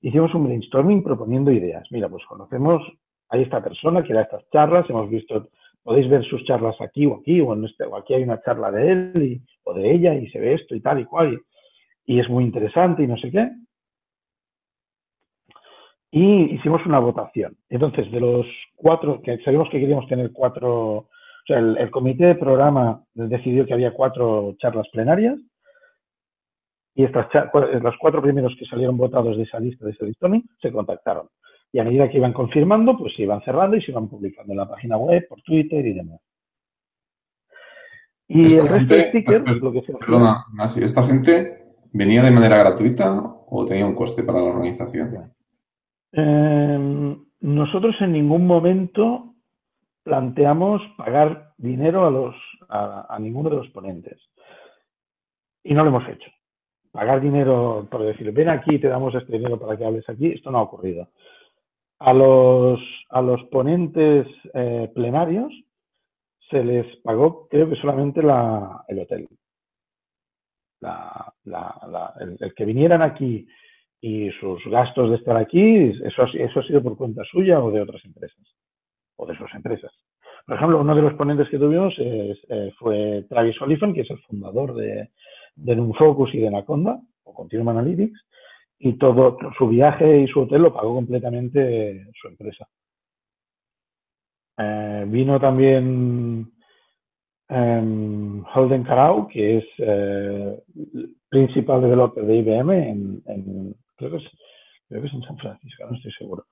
Hicimos 0.00 0.34
un 0.34 0.44
brainstorming 0.44 1.02
proponiendo 1.02 1.52
ideas. 1.52 1.86
Mira, 1.90 2.08
pues 2.08 2.24
conocemos 2.26 2.82
a 3.28 3.38
esta 3.38 3.62
persona 3.62 4.02
que 4.02 4.12
da 4.12 4.22
estas 4.22 4.48
charlas, 4.50 4.88
hemos 4.90 5.08
visto, 5.08 5.48
podéis 5.82 6.08
ver 6.08 6.24
sus 6.24 6.44
charlas 6.44 6.78
aquí 6.80 7.06
o 7.06 7.16
aquí, 7.16 7.40
o, 7.40 7.54
en 7.54 7.64
este, 7.64 7.84
o 7.84 7.96
aquí 7.96 8.14
hay 8.14 8.22
una 8.22 8.40
charla 8.42 8.70
de 8.70 8.92
él 8.92 9.12
y, 9.22 9.42
o 9.64 9.74
de 9.74 9.92
ella 9.92 10.14
y 10.14 10.28
se 10.30 10.38
ve 10.38 10.54
esto 10.54 10.74
y 10.74 10.80
tal 10.80 11.00
y 11.00 11.04
cual. 11.04 11.40
Y, 12.04 12.20
es 12.20 12.28
muy 12.28 12.44
interesante 12.44 13.02
y 13.02 13.06
no 13.06 13.16
sé 13.16 13.30
qué 13.30 13.48
y 16.14 16.54
hicimos 16.54 16.84
una 16.84 16.98
votación. 16.98 17.56
Entonces, 17.70 18.12
de 18.12 18.20
los 18.20 18.46
cuatro, 18.76 19.22
que 19.22 19.38
sabemos 19.38 19.70
que 19.70 19.80
queríamos 19.80 20.06
tener 20.08 20.30
cuatro, 20.30 20.96
o 20.98 21.08
sea, 21.46 21.58
el, 21.58 21.90
comité 21.90 22.26
de 22.26 22.34
programa 22.34 23.02
decidió 23.14 23.64
que 23.64 23.72
había 23.72 23.94
cuatro 23.94 24.54
charlas 24.58 24.86
plenarias 24.92 25.38
y 26.94 27.04
estas 27.04 27.26
los 27.82 27.96
cuatro 27.98 28.20
primeros 28.20 28.54
que 28.58 28.66
salieron 28.66 28.96
votados 28.96 29.36
de 29.36 29.44
esa 29.44 29.58
lista, 29.58 29.86
de 29.86 29.96
listón, 30.00 30.44
se 30.60 30.70
contactaron. 30.70 31.28
Y 31.72 31.78
a 31.78 31.84
medida 31.84 32.08
que 32.08 32.18
iban 32.18 32.34
confirmando, 32.34 32.98
pues 32.98 33.14
se 33.16 33.22
iban 33.22 33.42
cerrando 33.42 33.76
y 33.76 33.82
se 33.82 33.92
iban 33.92 34.08
publicando 34.08 34.52
en 34.52 34.58
la 34.58 34.68
página 34.68 34.98
web, 34.98 35.26
por 35.26 35.40
Twitter 35.40 35.84
y 35.86 35.94
demás. 35.94 36.20
Y 38.28 38.44
esta 38.44 38.62
el 38.62 38.68
resto 38.68 38.78
gente, 38.78 38.94
de 38.94 39.08
stickers, 39.08 39.44
per, 39.44 39.56
lo 39.56 39.72
que 39.72 39.82
se 39.82 39.92
Perdona, 39.94 40.44
¿esta 40.64 41.02
gente 41.02 41.64
venía 41.92 42.22
de 42.22 42.30
manera 42.30 42.58
gratuita 42.58 43.22
o 43.48 43.64
tenía 43.66 43.86
un 43.86 43.94
coste 43.94 44.22
para 44.22 44.40
la 44.40 44.50
organización? 44.50 45.32
Eh, 46.12 47.16
nosotros 47.40 47.96
en 48.00 48.12
ningún 48.12 48.46
momento 48.46 49.34
planteamos 50.02 50.82
pagar 50.98 51.52
dinero 51.56 52.06
a, 52.06 52.10
los, 52.10 52.34
a, 52.68 53.06
a, 53.08 53.18
ninguno 53.18 53.50
de 53.50 53.56
los 53.56 53.68
ponentes. 53.68 54.18
Y 55.64 55.74
no 55.74 55.84
lo 55.84 55.90
hemos 55.90 56.08
hecho. 56.08 56.30
Pagar 56.92 57.22
dinero 57.22 57.88
por 57.90 58.02
decir, 58.02 58.30
ven 58.32 58.50
aquí, 58.50 58.78
te 58.78 58.88
damos 58.88 59.14
este 59.14 59.32
dinero 59.32 59.58
para 59.58 59.78
que 59.78 59.84
hables 59.84 60.06
aquí, 60.08 60.26
esto 60.26 60.50
no 60.50 60.58
ha 60.58 60.62
ocurrido. 60.62 61.08
A 61.98 62.12
los, 62.12 62.80
a 63.08 63.22
los 63.22 63.42
ponentes 63.44 64.26
eh, 64.52 64.90
plenarios 64.94 65.52
se 66.50 66.62
les 66.62 66.96
pagó, 66.96 67.48
creo 67.48 67.70
que 67.70 67.76
solamente 67.76 68.22
la, 68.22 68.84
el 68.88 68.98
hotel. 68.98 69.26
La, 70.80 71.32
el, 72.20 72.54
que 72.54 72.64
vinieran 72.66 73.00
aquí 73.00 73.46
y 74.00 74.30
sus 74.32 74.62
gastos 74.66 75.10
de 75.10 75.16
estar 75.16 75.36
aquí, 75.36 75.92
eso, 76.04 76.24
eso 76.34 76.60
ha 76.60 76.62
sido 76.64 76.82
por 76.82 76.96
cuenta 76.98 77.22
suya 77.24 77.60
o 77.60 77.70
de 77.70 77.80
otras 77.80 78.04
empresas, 78.04 78.44
o 79.16 79.24
de 79.24 79.38
sus 79.38 79.54
empresas. 79.54 79.92
Por 80.44 80.56
ejemplo, 80.56 80.80
uno 80.80 80.94
de 80.94 81.02
los 81.02 81.14
ponentes 81.14 81.48
que 81.48 81.58
tuvimos 81.58 81.94
es, 81.98 82.38
eh, 82.48 82.72
fue 82.78 83.24
Travis 83.28 83.62
Oliphant, 83.62 83.94
que 83.94 84.00
es 84.02 84.10
el 84.10 84.18
fundador 84.22 84.74
de, 84.74 85.08
de 85.54 85.76
Numfocus 85.76 86.34
y 86.34 86.38
de 86.38 86.48
Anaconda, 86.48 87.00
o 87.24 87.34
Continuum 87.34 87.68
Analytics, 87.70 88.20
y 88.78 88.94
todo 88.94 89.38
su 89.56 89.68
viaje 89.68 90.20
y 90.20 90.26
su 90.26 90.40
hotel 90.40 90.62
lo 90.62 90.74
pagó 90.74 90.94
completamente 90.94 92.06
su 92.20 92.28
empresa. 92.28 92.66
Eh, 94.58 95.04
vino 95.06 95.40
también 95.40 96.52
um, 97.48 98.44
Holden 98.54 98.82
Carau, 98.82 99.28
que 99.28 99.58
es 99.58 99.64
eh, 99.78 100.62
principal 101.28 101.80
developer 101.80 102.24
de 102.24 102.36
IBM 102.36 102.70
en, 102.70 103.74
creo 103.96 104.10
que 104.10 104.16
es, 104.16 104.24
creo 104.88 105.00
que 105.00 105.08
es 105.08 105.14
en 105.14 105.22
San 105.22 105.38
Francisco, 105.38 105.84
no 105.88 105.96
estoy 105.96 106.12
seguro, 106.12 106.46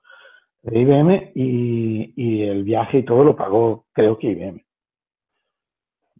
de 0.63 0.79
IBM 0.79 1.31
y, 1.35 2.43
el 2.43 2.63
viaje 2.63 2.99
y 2.99 3.03
todo 3.03 3.23
lo 3.23 3.35
pagó, 3.35 3.85
creo 3.93 4.17
que 4.17 4.31
IBM. 4.31 4.63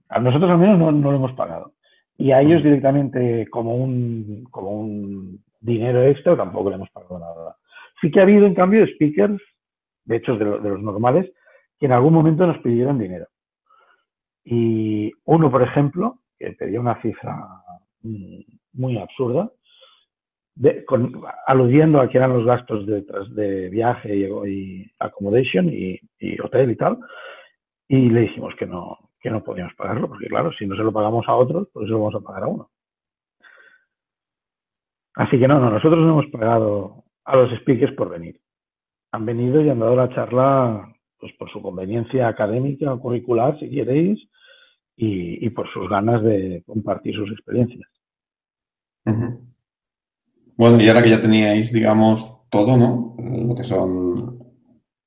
A 0.09 0.19
nosotros 0.19 0.51
al 0.51 0.57
menos 0.57 0.77
no, 0.77 0.91
no 0.91 1.11
lo 1.11 1.17
hemos 1.17 1.34
pagado. 1.34 1.73
Y 2.18 2.32
a 2.32 2.41
ellos 2.41 2.64
directamente 2.64 3.47
como 3.49 3.76
un, 3.76 4.45
como 4.51 4.72
un 4.82 5.43
dinero 5.59 6.03
extra 6.03 6.36
tampoco 6.36 6.70
le 6.70 6.76
hemos 6.76 6.89
pagado 6.91 7.20
nada. 7.20 7.57
Sí 7.99 8.12
que 8.12 8.20
ha 8.20 8.24
habido, 8.24 8.45
en 8.45 8.55
cambio, 8.55 8.86
speakers, 8.88 9.41
de 10.05 10.16
hecho 10.18 10.36
de, 10.36 10.45
de 10.45 10.70
los 10.70 10.82
normales, 10.82 11.32
que 11.80 11.88
en 11.88 11.93
algún 11.93 12.14
momento 12.14 12.45
nos 12.45 12.59
pidieron 12.59 12.99
dinero. 12.99 13.28
Y 14.43 15.12
uno, 15.26 15.51
por 15.51 15.62
ejemplo, 15.62 16.20
que 16.38 16.51
pedía 16.53 16.80
una 16.80 17.01
cifra 17.01 17.38
muy 18.74 18.97
absurda, 18.97 19.51
de, 20.55 20.84
con, 20.86 21.22
aludiendo 21.45 22.01
a 22.01 22.09
que 22.09 22.18
eran 22.18 22.34
los 22.34 22.45
gastos 22.45 22.86
de, 22.86 23.03
de 23.30 23.70
viaje 23.70 24.16
y, 24.16 24.26
y 24.26 24.91
accommodation 24.99 25.70
y, 25.70 25.99
y, 26.20 26.39
hotel 26.41 26.72
y 26.72 26.76
tal, 26.76 26.97
y 27.88 28.09
le 28.09 28.22
dijimos 28.22 28.53
que 28.55 28.66
no, 28.66 28.97
que 29.22 29.30
no 29.30 29.43
podíamos 29.43 29.74
pagarlo, 29.76 30.07
porque 30.07 30.28
claro, 30.28 30.51
si 30.53 30.65
no 30.65 30.76
se 30.76 30.84
lo 30.84 30.91
pagamos 30.91 31.28
a 31.28 31.36
otros, 31.36 31.67
pues 31.72 31.86
se 31.86 31.91
lo 31.91 31.99
vamos 31.99 32.15
a 32.15 32.26
pagar 32.26 32.43
a 32.43 32.47
uno. 32.47 32.69
Así 35.15 35.39
que 35.39 35.47
no, 35.47 35.59
no, 35.59 35.69
nosotros 35.69 35.99
no 35.99 36.19
hemos 36.19 36.32
pagado 36.32 37.03
a 37.26 37.36
los 37.36 37.51
speakers 37.59 37.93
por 37.93 38.09
venir. 38.09 38.39
Han 39.11 39.26
venido 39.26 39.61
y 39.61 39.69
han 39.69 39.80
dado 39.80 39.95
la 39.95 40.09
charla 40.09 40.93
pues 41.19 41.34
por 41.34 41.51
su 41.51 41.61
conveniencia 41.61 42.28
académica 42.28 42.91
o 42.91 42.99
curricular, 42.99 43.59
si 43.59 43.69
queréis, 43.69 44.19
y, 44.95 45.45
y 45.45 45.49
por 45.51 45.72
sus 45.72 45.88
ganas 45.88 46.24
de 46.24 46.63
compartir 46.65 47.15
sus 47.15 47.30
experiencias. 47.32 47.88
Bueno, 50.57 50.82
y 50.82 50.88
ahora 50.88 51.03
que 51.03 51.09
ya 51.09 51.22
teníais, 51.22 51.72
digamos, 51.72 52.47
todo, 52.49 52.76
¿no? 52.76 53.15
Lo 53.19 53.55
que 53.55 53.63
son 53.63 54.39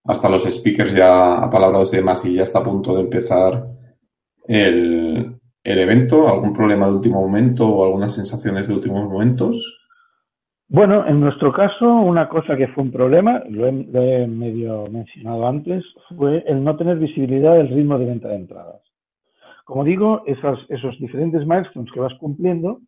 hasta 0.04 0.28
los 0.28 0.44
speakers 0.44 0.94
ya 0.94 1.42
apalabrados 1.42 1.92
y 1.92 1.96
demás, 1.96 2.24
y 2.26 2.34
ya 2.34 2.44
está 2.44 2.60
a 2.60 2.64
punto 2.64 2.94
de 2.94 3.02
empezar 3.02 3.73
el, 4.46 5.36
el 5.62 5.78
evento, 5.78 6.28
algún 6.28 6.52
problema 6.52 6.86
de 6.86 6.94
último 6.94 7.20
momento 7.20 7.66
o 7.66 7.84
algunas 7.84 8.14
sensaciones 8.14 8.68
de 8.68 8.74
últimos 8.74 9.04
momentos. 9.08 9.80
Bueno, 10.68 11.06
en 11.06 11.20
nuestro 11.20 11.52
caso, 11.52 11.86
una 11.86 12.28
cosa 12.28 12.56
que 12.56 12.68
fue 12.68 12.84
un 12.84 12.90
problema, 12.90 13.42
lo 13.48 13.66
he, 13.66 13.72
lo 13.72 14.02
he, 14.02 14.26
medio 14.26 14.86
mencionado 14.90 15.46
antes, 15.46 15.84
fue 16.16 16.42
el 16.46 16.64
no 16.64 16.76
tener 16.76 16.98
visibilidad 16.98 17.54
del 17.54 17.68
ritmo 17.68 17.98
de 17.98 18.06
venta 18.06 18.28
de 18.28 18.36
entradas. 18.36 18.80
Como 19.64 19.84
digo, 19.84 20.22
esas, 20.26 20.58
esos 20.68 20.98
diferentes 20.98 21.46
milestones 21.46 21.92
que 21.92 22.00
vas 22.00 22.14
cumpliendo, 22.14 22.80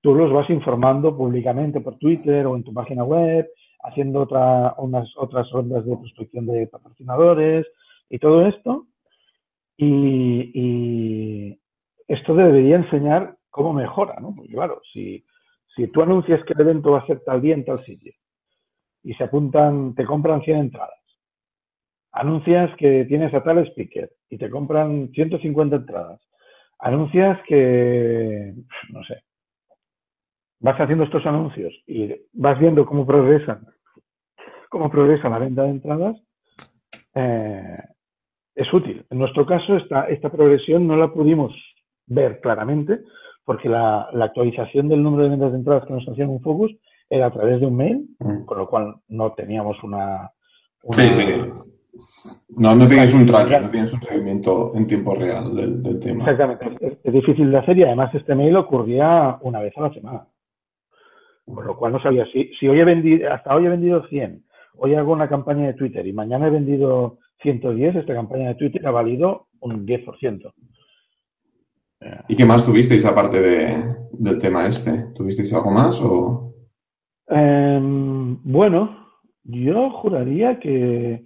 tú 0.00 0.14
los 0.14 0.32
vas 0.32 0.48
informando 0.50 1.16
públicamente 1.16 1.80
por 1.80 1.96
Twitter 1.98 2.46
o 2.46 2.56
en 2.56 2.64
tu 2.64 2.72
página 2.72 3.04
web, 3.04 3.48
haciendo 3.82 4.22
otra, 4.22 4.74
unas 4.78 5.08
otras 5.16 5.50
rondas 5.50 5.84
de 5.86 5.96
prospección 5.96 6.46
de 6.46 6.66
patrocinadores 6.66 7.66
y 8.10 8.18
todo 8.18 8.46
esto. 8.46 8.86
Y, 9.80 10.50
y 10.54 11.60
esto 12.08 12.34
debería 12.34 12.76
enseñar 12.76 13.36
cómo 13.48 13.72
mejora, 13.72 14.16
¿no? 14.20 14.34
Porque 14.34 14.52
claro, 14.52 14.80
si, 14.92 15.24
si 15.74 15.86
tú 15.86 16.02
anuncias 16.02 16.44
que 16.44 16.54
el 16.54 16.60
evento 16.60 16.90
va 16.90 16.98
a 16.98 17.06
ser 17.06 17.20
tal 17.20 17.40
día 17.40 17.54
en 17.54 17.64
tal 17.64 17.78
sitio 17.78 18.12
y 19.04 19.14
se 19.14 19.24
apuntan, 19.24 19.94
te 19.94 20.04
compran 20.04 20.42
100 20.42 20.58
entradas, 20.58 20.98
anuncias 22.12 22.74
que 22.76 23.04
tienes 23.04 23.32
a 23.32 23.42
tal 23.42 23.64
speaker 23.68 24.10
y 24.28 24.38
te 24.38 24.50
compran 24.50 25.10
150 25.10 25.76
entradas, 25.76 26.20
anuncias 26.80 27.38
que, 27.46 28.54
no 28.90 29.04
sé, 29.04 29.22
vas 30.60 30.80
haciendo 30.80 31.04
estos 31.04 31.24
anuncios 31.26 31.72
y 31.86 32.12
vas 32.32 32.58
viendo 32.58 32.84
cómo 32.84 33.06
progresan, 33.06 33.66
cómo 34.68 34.90
progresa 34.90 35.28
la 35.28 35.38
venta 35.38 35.62
de 35.62 35.70
entradas, 35.70 36.16
eh, 37.14 37.78
es 38.58 38.74
útil. 38.74 39.04
En 39.08 39.18
nuestro 39.18 39.46
caso, 39.46 39.76
esta, 39.76 40.08
esta 40.08 40.30
progresión 40.30 40.86
no 40.86 40.96
la 40.96 41.12
pudimos 41.12 41.54
ver 42.06 42.40
claramente 42.40 43.00
porque 43.44 43.68
la, 43.68 44.08
la, 44.12 44.26
actualización 44.26 44.88
del 44.88 45.02
número 45.02 45.22
de 45.22 45.30
ventas 45.30 45.52
de 45.52 45.58
entradas 45.58 45.86
que 45.86 45.92
nos 45.92 46.06
hacían 46.08 46.28
un 46.28 46.42
focus 46.42 46.74
era 47.08 47.26
a 47.26 47.30
través 47.30 47.60
de 47.60 47.66
un 47.66 47.76
mail, 47.76 48.06
mm. 48.18 48.44
con 48.44 48.58
lo 48.58 48.68
cual 48.68 48.96
no 49.08 49.32
teníamos 49.32 49.82
una... 49.82 50.32
una 50.82 51.04
sí, 51.04 51.14
sí. 51.14 51.24
No, 52.56 52.74
no 52.74 52.86
tienes 52.86 53.14
un 53.14 53.26
tracker, 53.26 53.62
no 53.62 53.70
tienes 53.70 53.92
un 53.92 54.02
seguimiento 54.02 54.72
en 54.74 54.86
tiempo 54.86 55.14
real 55.14 55.54
del, 55.54 55.82
del 55.82 56.00
tema. 56.00 56.30
Exactamente, 56.30 56.86
es, 56.86 56.98
es, 57.02 57.12
difícil 57.12 57.50
de 57.50 57.58
hacer 57.58 57.78
y 57.78 57.84
además 57.84 58.14
este 58.14 58.34
mail 58.34 58.56
ocurría 58.56 59.38
una 59.40 59.60
vez 59.60 59.72
a 59.76 59.82
la 59.82 59.92
semana. 59.92 60.26
Con 61.44 61.64
lo 61.64 61.76
cual 61.76 61.92
no 61.92 62.02
sabía 62.02 62.26
si, 62.32 62.50
si 62.58 62.68
hoy 62.68 62.80
he 62.80 62.84
vendido, 62.84 63.32
hasta 63.32 63.54
hoy 63.54 63.66
he 63.66 63.70
vendido 63.70 64.06
100, 64.08 64.44
hoy 64.76 64.94
hago 64.94 65.12
una 65.12 65.28
campaña 65.28 65.66
de 65.66 65.74
Twitter 65.74 66.06
y 66.06 66.12
mañana 66.12 66.48
he 66.48 66.50
vendido 66.50 67.18
110, 67.42 67.96
esta 67.96 68.14
campaña 68.14 68.48
de 68.48 68.54
Twitter 68.56 68.86
ha 68.86 68.90
valido 68.90 69.48
un 69.60 69.86
10%. 69.86 70.52
¿Y 72.28 72.36
qué 72.36 72.44
más 72.44 72.64
tuvisteis 72.64 73.04
aparte 73.04 73.40
de, 73.40 73.96
del 74.12 74.38
tema 74.38 74.66
este? 74.66 75.06
¿Tuvisteis 75.14 75.52
algo 75.52 75.70
más 75.70 76.00
o...? 76.00 76.54
Eh, 77.28 77.78
bueno, 77.80 79.08
yo 79.44 79.90
juraría 79.90 80.58
que 80.58 81.24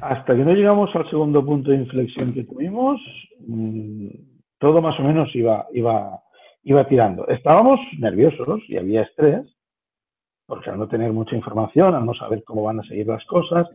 hasta 0.00 0.36
que 0.36 0.44
no 0.44 0.52
llegamos 0.52 0.94
al 0.94 1.08
segundo 1.08 1.44
punto 1.44 1.70
de 1.70 1.78
inflexión 1.78 2.32
que 2.32 2.44
tuvimos, 2.44 3.00
mmm, 3.46 4.08
todo 4.58 4.82
más 4.82 4.98
o 4.98 5.02
menos 5.02 5.34
iba, 5.34 5.66
iba, 5.72 6.20
iba 6.64 6.88
tirando. 6.88 7.26
Estábamos 7.28 7.80
nerviosos 7.98 8.60
y 8.68 8.76
había 8.76 9.02
estrés, 9.02 9.46
porque 10.46 10.70
al 10.70 10.78
no 10.78 10.88
tener 10.88 11.12
mucha 11.12 11.36
información, 11.36 11.94
al 11.94 12.04
no 12.04 12.14
saber 12.14 12.42
cómo 12.44 12.62
van 12.64 12.80
a 12.80 12.84
seguir 12.84 13.06
las 13.06 13.24
cosas, 13.26 13.66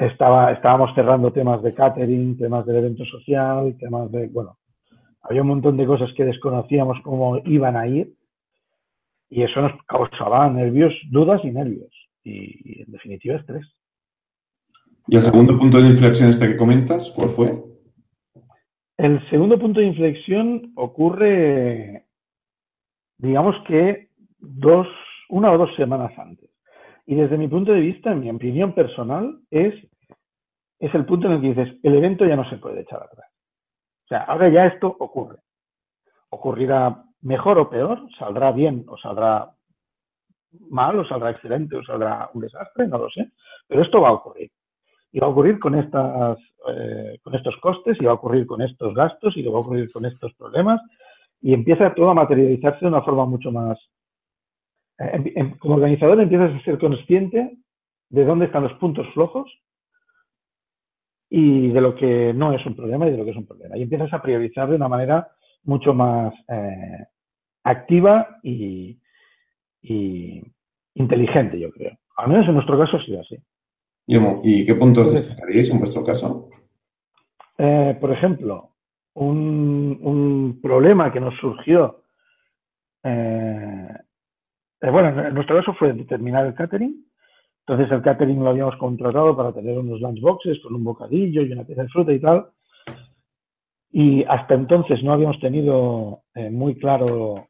estaba, 0.00 0.52
estábamos 0.52 0.94
cerrando 0.94 1.32
temas 1.32 1.62
de 1.62 1.74
catering, 1.74 2.38
temas 2.38 2.64
del 2.66 2.76
evento 2.76 3.04
social, 3.04 3.76
temas 3.78 4.10
de, 4.10 4.28
bueno, 4.28 4.56
había 5.22 5.42
un 5.42 5.48
montón 5.48 5.76
de 5.76 5.86
cosas 5.86 6.10
que 6.16 6.24
desconocíamos 6.24 6.98
cómo 7.04 7.38
iban 7.44 7.76
a 7.76 7.86
ir 7.86 8.14
y 9.28 9.42
eso 9.42 9.60
nos 9.60 9.72
causaba 9.84 10.48
nervios, 10.48 10.94
dudas 11.10 11.40
y 11.44 11.50
nervios 11.50 11.92
y, 12.24 12.78
y 12.78 12.82
en 12.82 12.92
definitiva 12.92 13.36
estrés. 13.36 13.66
¿Y 15.06 15.16
el 15.16 15.22
segundo 15.22 15.58
punto 15.58 15.80
de 15.80 15.88
inflexión 15.88 16.30
este 16.30 16.48
que 16.48 16.56
comentas, 16.56 17.12
cuál 17.14 17.30
fue? 17.30 17.62
El 18.96 19.28
segundo 19.28 19.58
punto 19.58 19.80
de 19.80 19.86
inflexión 19.86 20.72
ocurre, 20.76 22.04
digamos 23.18 23.56
que 23.66 24.10
dos, 24.38 24.86
una 25.28 25.52
o 25.52 25.58
dos 25.58 25.74
semanas 25.76 26.12
antes. 26.18 26.50
Y 27.06 27.16
desde 27.16 27.38
mi 27.38 27.48
punto 27.48 27.72
de 27.72 27.80
vista, 27.80 28.12
en 28.12 28.20
mi 28.20 28.30
opinión 28.30 28.72
personal, 28.72 29.40
es, 29.50 29.74
es 30.80 30.94
el 30.94 31.04
punto 31.04 31.26
en 31.26 31.34
el 31.34 31.40
que 31.42 31.48
dices, 31.48 31.78
el 31.82 31.94
evento 31.94 32.24
ya 32.24 32.36
no 32.36 32.48
se 32.48 32.56
puede 32.56 32.80
echar 32.80 33.02
atrás. 33.02 33.28
O 34.04 34.08
sea, 34.08 34.22
ahora 34.22 34.48
ya 34.48 34.66
esto 34.66 34.96
ocurre. 34.98 35.38
Ocurrirá 36.30 37.04
mejor 37.20 37.58
o 37.58 37.68
peor, 37.68 38.08
saldrá 38.18 38.50
bien 38.50 38.84
o 38.88 38.96
saldrá 38.96 39.50
mal, 40.70 40.98
o 40.98 41.04
saldrá 41.04 41.30
excelente, 41.30 41.76
o 41.76 41.84
saldrá 41.84 42.30
un 42.32 42.40
desastre, 42.40 42.88
no 42.88 42.98
lo 42.98 43.10
sé. 43.10 43.30
Pero 43.68 43.82
esto 43.82 44.00
va 44.00 44.08
a 44.08 44.12
ocurrir. 44.12 44.50
Y 45.12 45.20
va 45.20 45.26
a 45.26 45.30
ocurrir 45.30 45.58
con, 45.58 45.74
estas, 45.74 46.38
eh, 46.68 47.18
con 47.22 47.34
estos 47.34 47.56
costes, 47.58 47.98
y 48.00 48.04
va 48.04 48.12
a 48.12 48.14
ocurrir 48.14 48.46
con 48.46 48.62
estos 48.62 48.94
gastos, 48.94 49.36
y 49.36 49.42
va 49.42 49.58
a 49.58 49.60
ocurrir 49.60 49.92
con 49.92 50.06
estos 50.06 50.32
problemas. 50.34 50.80
Y 51.42 51.52
empieza 51.52 51.94
todo 51.94 52.10
a 52.10 52.14
materializarse 52.14 52.80
de 52.80 52.88
una 52.88 53.02
forma 53.02 53.26
mucho 53.26 53.52
más... 53.52 53.78
Eh, 54.98 55.54
como 55.58 55.74
organizador 55.74 56.20
empiezas 56.20 56.54
a 56.54 56.64
ser 56.64 56.78
consciente 56.78 57.58
de 58.08 58.24
dónde 58.24 58.46
están 58.46 58.62
los 58.62 58.72
puntos 58.74 59.06
flojos 59.12 59.50
y 61.30 61.68
de 61.68 61.80
lo 61.80 61.94
que 61.94 62.34
no 62.34 62.52
es 62.52 62.66
un 62.66 62.74
problema 62.74 63.06
y 63.06 63.12
de 63.12 63.16
lo 63.16 63.24
que 63.24 63.30
es 63.30 63.36
un 63.36 63.46
problema. 63.46 63.78
Y 63.78 63.82
empiezas 63.82 64.12
a 64.12 64.20
priorizar 64.20 64.68
de 64.68 64.74
una 64.74 64.88
manera 64.88 65.28
mucho 65.62 65.94
más 65.94 66.34
eh, 66.48 67.06
activa 67.62 68.40
y, 68.42 68.98
y, 69.80 70.42
inteligente, 70.94 71.58
yo 71.58 71.70
creo. 71.70 71.96
Al 72.16 72.28
menos 72.28 72.48
en 72.48 72.54
nuestro 72.54 72.78
caso 72.78 72.96
ha 72.96 73.04
sido 73.04 73.20
así. 73.20 73.38
¿Y 74.42 74.66
qué 74.66 74.74
puntos 74.74 75.12
destacaríais 75.12 75.70
en 75.70 75.78
vuestro 75.78 76.04
caso? 76.04 76.50
Eh, 77.56 77.96
por 78.00 78.10
ejemplo, 78.10 78.70
un, 79.14 79.98
un, 80.02 80.60
problema 80.60 81.12
que 81.12 81.20
nos 81.20 81.34
surgió, 81.38 82.02
eh, 83.04 83.88
eh, 84.80 84.90
bueno, 84.90 85.26
en 85.28 85.34
nuestro 85.34 85.56
caso 85.56 85.74
fue 85.74 85.92
determinar 85.92 86.44
el 86.46 86.54
catering. 86.54 87.04
Entonces 87.70 87.92
el 87.92 88.02
catering 88.02 88.42
lo 88.42 88.50
habíamos 88.50 88.74
contratado 88.78 89.36
para 89.36 89.52
tener 89.52 89.78
unos 89.78 90.00
lunchboxes 90.00 90.58
con 90.60 90.74
un 90.74 90.82
bocadillo 90.82 91.42
y 91.42 91.52
una 91.52 91.62
pieza 91.62 91.82
de 91.84 91.88
fruta 91.88 92.12
y 92.12 92.18
tal. 92.18 92.46
Y 93.92 94.24
hasta 94.24 94.54
entonces 94.54 95.00
no 95.04 95.12
habíamos 95.12 95.38
tenido 95.38 96.22
eh, 96.34 96.50
muy 96.50 96.74
claro, 96.74 97.06
o 97.34 97.46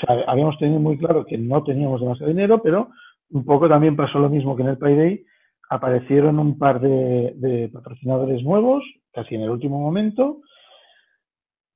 sea, 0.00 0.24
habíamos 0.26 0.56
tenido 0.56 0.80
muy 0.80 0.96
claro 0.96 1.26
que 1.26 1.36
no 1.36 1.62
teníamos 1.64 2.00
demasiado 2.00 2.32
dinero, 2.32 2.62
pero 2.62 2.88
un 3.28 3.44
poco 3.44 3.68
también 3.68 3.94
pasó 3.94 4.18
lo 4.20 4.30
mismo 4.30 4.56
que 4.56 4.62
en 4.62 4.68
el 4.68 4.78
Payday. 4.78 5.22
Aparecieron 5.68 6.38
un 6.38 6.56
par 6.56 6.80
de, 6.80 7.34
de, 7.36 7.68
patrocinadores 7.68 8.42
nuevos, 8.42 8.82
casi 9.12 9.34
en 9.34 9.42
el 9.42 9.50
último 9.50 9.78
momento, 9.78 10.40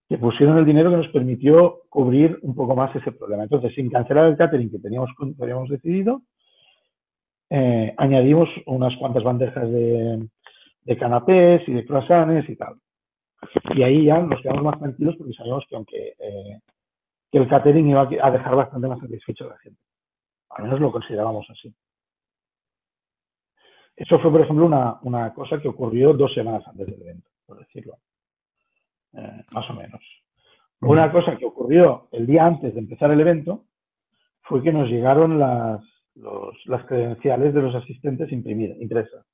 que 0.09 0.17
pusieron 0.17 0.57
el 0.57 0.65
dinero 0.65 0.89
que 0.89 0.97
nos 0.97 1.09
permitió 1.09 1.83
cubrir 1.91 2.39
un 2.41 2.55
poco 2.55 2.75
más 2.75 2.97
ese 2.97 3.13
problema. 3.13 3.43
Entonces, 3.43 3.75
sin 3.75 3.91
cancelar 3.91 4.29
el 4.29 4.39
catering 4.39 4.71
que 4.71 4.79
teníamos, 4.79 5.11
habíamos 5.39 5.69
decidido, 5.69 6.23
eh, 7.55 7.95
añadimos 7.99 8.49
unas 8.65 8.97
cuantas 8.97 9.23
bandejas 9.23 9.71
de, 9.71 10.27
de, 10.85 10.97
canapés 10.97 11.61
y 11.69 11.75
de 11.75 11.85
croissants 11.85 12.49
y 12.49 12.57
tal. 12.57 12.77
Y 13.75 13.83
ahí 13.83 14.07
ya 14.07 14.21
nos 14.21 14.41
quedamos 14.41 14.63
más 14.63 14.79
tranquilos 14.79 15.17
porque 15.19 15.35
sabíamos 15.35 15.67
que 15.69 15.77
aunque 15.77 16.15
eh, 16.19 16.61
que 17.31 17.37
el 17.39 17.49
catering 17.49 17.91
iba 17.91 18.09
a 18.23 18.31
dejar 18.31 18.57
bastante 18.57 18.89
más 18.89 19.01
satisfecho 19.01 19.45
a 19.45 19.49
la 19.49 19.59
gente. 19.59 19.79
Al 20.49 20.65
menos 20.65 20.81
lo 20.81 20.93
considerábamos 20.93 21.47
así. 21.51 21.75
Eso 23.97 24.19
fue, 24.19 24.31
por 24.31 24.41
ejemplo, 24.41 24.65
una, 24.65 24.99
una 25.03 25.35
cosa 25.35 25.61
que 25.61 25.69
ocurrió 25.69 26.15
dos 26.15 26.33
semanas 26.33 26.67
antes 26.67 26.87
del 26.87 27.03
evento, 27.03 27.29
por 27.45 27.59
decirlo. 27.59 27.97
Eh, 29.13 29.45
más 29.53 29.69
o 29.69 29.75
menos. 29.75 30.01
Una 30.81 31.13
cosa 31.13 31.37
que 31.37 31.45
ocurrió 31.45 32.09
el 32.13 32.27
día 32.27 32.47
antes 32.47 32.73
de 32.73 32.81
empezar 32.81 33.11
el 33.11 33.21
evento 33.21 33.65
fue 34.41 34.63
que 34.63 34.73
nos 34.73 34.89
llegaron 34.89 35.39
las, 35.39 35.83
las 36.15 36.85
credenciales 36.87 37.55
de 37.55 37.63
los 37.63 37.75
asistentes 37.75 38.31
impresas. 38.33 39.25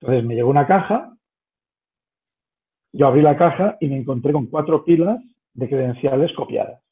Entonces 0.00 0.24
me 0.24 0.34
llegó 0.34 0.50
una 0.50 0.66
caja, 0.66 1.12
yo 2.92 3.06
abrí 3.06 3.22
la 3.22 3.36
caja 3.36 3.76
y 3.80 3.88
me 3.88 3.96
encontré 3.96 4.32
con 4.32 4.46
cuatro 4.46 4.84
pilas 4.84 5.20
de 5.54 5.68
credenciales 5.68 6.32
copiadas. 6.34 6.82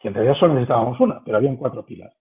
Que 0.00 0.08
en 0.08 0.14
realidad 0.14 0.34
solo 0.36 0.54
necesitábamos 0.54 0.98
una, 1.00 1.22
pero 1.24 1.36
habían 1.36 1.56
cuatro 1.56 1.84
pilas. 1.84 2.12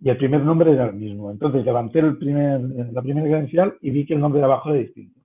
Y 0.00 0.10
el 0.10 0.18
primer 0.18 0.42
nombre 0.42 0.72
era 0.72 0.86
el 0.86 0.94
mismo. 0.94 1.30
Entonces 1.30 1.64
levanté 1.64 2.00
el 2.00 2.18
primer, 2.18 2.60
la 2.60 3.00
primera 3.00 3.26
credencial 3.26 3.76
y 3.80 3.90
vi 3.90 4.04
que 4.04 4.14
el 4.14 4.20
nombre 4.20 4.40
de 4.40 4.44
abajo 4.44 4.70
era 4.70 4.80
distinto. 4.80 5.20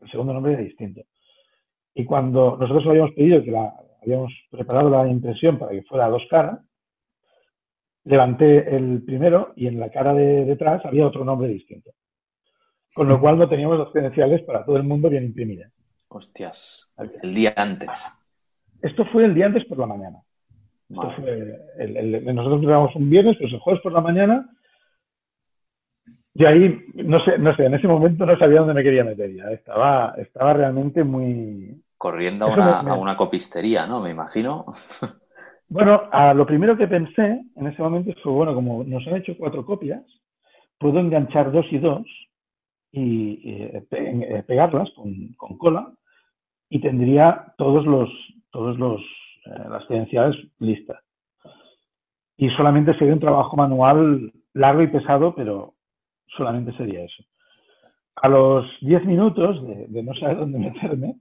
El 0.00 0.10
segundo 0.10 0.32
nombre 0.32 0.52
era 0.52 0.62
distinto. 0.62 1.02
Y 1.94 2.04
cuando 2.04 2.56
nosotros 2.56 2.86
habíamos 2.86 3.12
pedido 3.12 3.42
que 3.42 3.50
la, 3.50 3.74
habíamos 4.02 4.32
preparado 4.50 4.88
la 4.88 5.08
impresión 5.08 5.58
para 5.58 5.72
que 5.72 5.82
fuera 5.82 6.06
a 6.06 6.10
dos 6.10 6.22
caras, 6.30 6.60
levanté 8.04 8.74
el 8.74 9.02
primero 9.02 9.52
y 9.56 9.66
en 9.66 9.78
la 9.78 9.90
cara 9.90 10.14
de 10.14 10.44
detrás 10.44 10.84
había 10.84 11.06
otro 11.06 11.24
nombre 11.24 11.48
distinto. 11.48 11.92
Con 12.94 13.08
lo 13.08 13.20
cual 13.20 13.38
no 13.38 13.48
teníamos 13.48 13.78
las 13.78 13.90
credenciales 13.90 14.42
para 14.42 14.64
todo 14.64 14.76
el 14.76 14.82
mundo 14.82 15.10
bien 15.10 15.24
imprimidas. 15.24 15.72
Hostias, 16.08 16.90
el 17.22 17.34
día 17.34 17.52
antes. 17.56 18.18
Esto 18.80 19.04
fue 19.06 19.24
el 19.24 19.34
día 19.34 19.46
antes 19.46 19.64
por 19.66 19.78
la 19.78 19.86
mañana. 19.86 20.18
nosotros 20.88 22.62
grabamos 22.62 22.96
un 22.96 23.10
viernes, 23.10 23.36
pues 23.38 23.52
el 23.52 23.58
jueves 23.60 23.82
por 23.82 23.92
la 23.92 24.00
mañana. 24.00 24.48
Y 26.34 26.44
ahí, 26.44 26.86
no 26.94 27.22
sé, 27.24 27.36
no 27.36 27.54
sé, 27.56 27.64
en 27.66 27.74
ese 27.74 27.88
momento 27.88 28.24
no 28.24 28.38
sabía 28.38 28.60
dónde 28.60 28.74
me 28.74 28.82
quería 28.82 29.04
meter 29.04 29.34
ya. 29.34 29.50
Estaba, 29.50 30.14
estaba 30.16 30.54
realmente 30.54 31.04
muy. 31.04 31.82
Corriendo 31.96 32.46
a 32.46 32.54
una, 32.54 32.78
a 32.78 32.94
una 32.94 33.16
copistería, 33.16 33.86
¿no? 33.86 34.00
Me 34.00 34.10
imagino. 34.10 34.66
Bueno, 35.70 36.08
a 36.12 36.32
lo 36.32 36.46
primero 36.46 36.78
que 36.78 36.88
pensé 36.88 37.44
en 37.54 37.66
ese 37.66 37.82
momento 37.82 38.12
fue, 38.22 38.32
bueno, 38.32 38.54
como 38.54 38.84
nos 38.84 39.06
han 39.06 39.16
hecho 39.16 39.36
cuatro 39.36 39.66
copias, 39.66 40.02
puedo 40.78 40.98
enganchar 40.98 41.52
dos 41.52 41.66
y 41.70 41.78
dos 41.78 42.06
y 42.90 43.50
eh, 43.50 43.86
eh, 43.90 44.42
pegarlas 44.46 44.88
con, 44.92 45.58
cola 45.58 45.92
y 46.70 46.80
tendría 46.80 47.52
todos 47.58 47.84
los, 47.84 48.08
todos 48.50 48.78
los, 48.78 49.02
eh, 49.44 49.68
las 49.68 49.84
credenciales 49.84 50.36
listas. 50.58 51.04
Y 52.38 52.48
solamente 52.50 52.94
sería 52.94 53.12
un 53.12 53.20
trabajo 53.20 53.54
manual 53.54 54.32
largo 54.54 54.80
y 54.80 54.86
pesado, 54.86 55.34
pero 55.34 55.74
solamente 56.34 56.72
sería 56.78 57.04
eso. 57.04 57.24
A 58.16 58.28
los 58.28 58.64
10 58.80 59.04
minutos 59.04 59.62
de, 59.66 60.02
no 60.02 60.14
saber 60.14 60.38
dónde 60.38 60.58
meterme, 60.58 61.16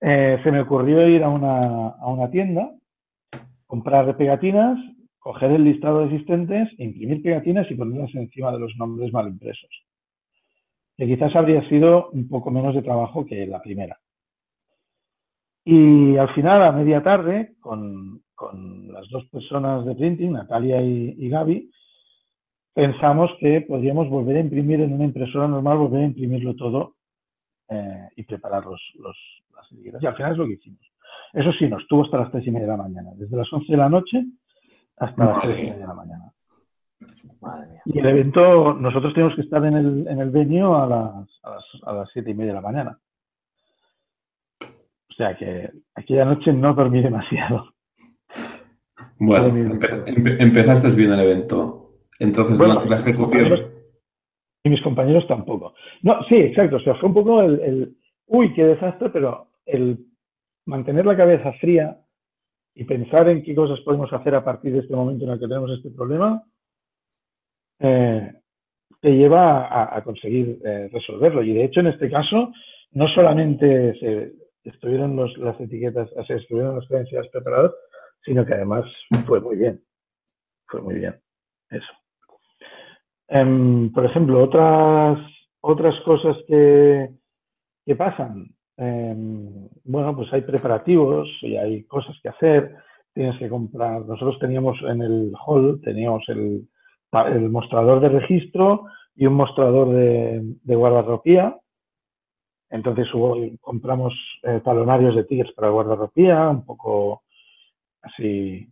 se 0.00 0.50
me 0.50 0.62
ocurrió 0.62 1.06
ir 1.06 1.22
a 1.22 1.28
una, 1.28 1.88
a 1.88 2.08
una 2.08 2.30
tienda 2.30 2.70
comprar 3.70 4.16
pegatinas, 4.16 4.80
coger 5.20 5.52
el 5.52 5.62
listado 5.62 6.00
de 6.00 6.06
asistentes, 6.06 6.68
imprimir 6.76 7.22
pegatinas 7.22 7.70
y 7.70 7.76
ponerlas 7.76 8.12
encima 8.16 8.50
de 8.50 8.58
los 8.58 8.74
nombres 8.76 9.12
mal 9.12 9.28
impresos. 9.28 9.70
Que 10.96 11.06
quizás 11.06 11.36
habría 11.36 11.66
sido 11.68 12.10
un 12.10 12.28
poco 12.28 12.50
menos 12.50 12.74
de 12.74 12.82
trabajo 12.82 13.24
que 13.24 13.46
la 13.46 13.62
primera. 13.62 13.96
Y 15.64 16.16
al 16.16 16.34
final, 16.34 16.64
a 16.64 16.72
media 16.72 17.00
tarde, 17.00 17.54
con, 17.60 18.20
las 18.92 19.08
dos 19.08 19.24
personas 19.26 19.86
de 19.86 19.94
printing, 19.94 20.32
Natalia 20.32 20.82
y, 20.82 21.28
Gaby, 21.28 21.70
pensamos 22.74 23.30
que 23.38 23.60
podríamos 23.60 24.08
volver 24.08 24.38
a 24.38 24.40
imprimir 24.40 24.80
en 24.80 24.94
una 24.94 25.04
impresora 25.04 25.46
normal, 25.46 25.78
volver 25.78 26.00
a 26.00 26.06
imprimirlo 26.06 26.56
todo 26.56 26.96
eh, 27.68 28.08
y 28.16 28.24
preparar 28.24 28.64
los, 28.64 28.82
las 28.98 29.70
etiquetas. 29.70 30.02
Y 30.02 30.06
al 30.06 30.16
final 30.16 30.32
es 30.32 30.38
lo 30.38 30.46
que 30.46 30.54
hicimos. 30.54 30.89
Eso 31.32 31.52
sí, 31.52 31.68
nos 31.68 31.86
tuvo 31.86 32.04
hasta 32.04 32.18
las 32.18 32.30
tres 32.32 32.46
y 32.46 32.50
media 32.50 32.66
de 32.66 32.76
la 32.76 32.82
mañana, 32.82 33.10
desde 33.14 33.36
las 33.36 33.52
11 33.52 33.70
de 33.70 33.78
la 33.78 33.88
noche 33.88 34.24
hasta 34.96 35.24
las 35.24 35.42
tres 35.42 35.58
y 35.58 35.62
media 35.62 35.78
de 35.78 35.86
la 35.86 35.94
mañana. 35.94 36.32
Y 37.86 37.98
el 37.98 38.06
evento, 38.06 38.74
nosotros 38.74 39.14
tenemos 39.14 39.34
que 39.34 39.42
estar 39.42 39.64
en 39.64 39.76
el, 39.76 40.08
en 40.08 40.20
el 40.20 40.30
venue 40.30 40.62
a 40.76 40.86
las, 40.86 41.40
a, 41.42 41.50
las, 41.50 41.64
a 41.84 41.92
las 41.92 42.10
siete 42.12 42.30
y 42.30 42.34
media 42.34 42.52
de 42.52 42.60
la 42.60 42.68
mañana. 42.68 42.98
O 44.62 45.12
sea 45.16 45.36
que 45.36 45.70
aquella 45.94 46.24
noche 46.24 46.52
no 46.52 46.74
dormí 46.74 47.02
demasiado. 47.02 47.72
Bueno, 49.18 49.78
empezaste 50.38 50.90
bien 50.90 51.12
el 51.12 51.20
evento. 51.20 51.90
Entonces, 52.18 52.58
durante 52.58 52.88
la 52.88 52.96
ejecución. 52.96 53.70
Y 54.62 54.70
mis 54.70 54.82
compañeros 54.82 55.26
tampoco. 55.26 55.74
No, 56.02 56.22
sí, 56.24 56.36
exacto. 56.36 56.76
O 56.76 56.80
sea, 56.80 56.94
fue 56.96 57.08
un 57.08 57.14
poco 57.14 57.42
el, 57.42 57.60
el 57.60 57.96
uy, 58.26 58.52
qué 58.54 58.64
desastre, 58.64 59.10
pero 59.10 59.48
el 59.64 60.06
mantener 60.66 61.06
la 61.06 61.16
cabeza 61.16 61.52
fría 61.54 61.98
y 62.74 62.84
pensar 62.84 63.28
en 63.28 63.42
qué 63.42 63.54
cosas 63.54 63.80
podemos 63.80 64.12
hacer 64.12 64.34
a 64.34 64.44
partir 64.44 64.72
de 64.72 64.80
este 64.80 64.94
momento 64.94 65.24
en 65.24 65.30
el 65.32 65.40
que 65.40 65.48
tenemos 65.48 65.70
este 65.70 65.90
problema, 65.90 66.42
eh, 67.80 68.32
te 69.00 69.10
lleva 69.10 69.96
a, 69.96 70.02
conseguir 70.04 70.58
eh, 70.64 70.88
resolverlo. 70.92 71.42
Y 71.42 71.54
de 71.54 71.64
hecho, 71.64 71.80
en 71.80 71.88
este 71.88 72.10
caso, 72.10 72.52
no 72.92 73.08
solamente 73.08 73.98
se 73.98 74.32
estuvieron 74.64 75.16
las 75.16 75.60
etiquetas, 75.60 76.10
se 76.26 76.34
estuvieron 76.34 76.76
las 76.76 76.86
creencias 76.86 77.26
preparadas, 77.28 77.72
sino 78.24 78.44
que 78.44 78.54
además 78.54 78.84
fue 79.26 79.40
muy 79.40 79.56
bien. 79.56 79.82
Fue 80.66 80.82
muy 80.82 80.96
bien. 80.96 81.18
Eso. 81.70 81.92
Em, 83.28 83.92
por 83.92 84.04
ejemplo, 84.04 84.42
otras, 84.42 85.18
otras 85.60 85.98
cosas 86.04 86.36
que, 86.46 87.08
que 87.86 87.96
pasan. 87.96 88.48
Em, 88.80 89.68
bueno, 89.84 90.16
pues 90.16 90.32
hay 90.32 90.40
preparativos 90.40 91.28
y 91.42 91.54
hay 91.56 91.84
cosas 91.84 92.18
que 92.22 92.30
hacer. 92.30 92.76
Tienes 93.12 93.38
que 93.38 93.50
comprar. 93.50 94.06
Nosotros 94.06 94.38
teníamos 94.38 94.78
en 94.82 95.02
el 95.02 95.32
hall, 95.44 95.82
teníamos 95.84 96.26
el, 96.28 96.66
el 97.12 97.50
mostrador 97.50 98.00
de 98.00 98.08
registro 98.08 98.86
y 99.14 99.26
un 99.26 99.34
mostrador 99.34 99.90
de, 99.90 100.40
de 100.62 100.74
guardarropía. 100.74 101.58
Entonces 102.70 103.12
hubo, 103.12 103.36
compramos 103.60 104.14
eh, 104.44 104.62
talonarios 104.64 105.14
de 105.14 105.24
tigres 105.24 105.52
para 105.52 105.68
guardarropía, 105.68 106.48
un 106.48 106.64
poco 106.64 107.24
así, 108.00 108.66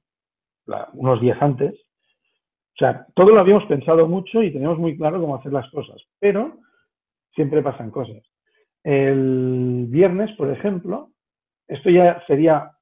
unos 0.95 1.21
días 1.21 1.37
antes. 1.43 1.75
O 1.75 2.79
sea, 2.79 3.07
todo 3.15 3.31
lo 3.31 3.41
habíamos 3.41 3.67
pensado 3.67 4.09
mucho 4.09 4.43
y 4.43 4.53
teníamos 4.53 4.79
muy 4.79 4.97
claro 4.97 5.21
cómo 5.21 5.35
hacer 5.35 5.53
las 5.53 5.69
cosas, 5.71 6.01
pero 6.19 6.57
siempre 7.35 7.61
pasan 7.61 7.91
cosas. 7.91 8.23
El 8.89 9.85
viernes, 9.91 10.35
por 10.39 10.51
ejemplo, 10.51 11.11
esto 11.67 11.91
ya 11.91 12.23
sería 12.27 12.73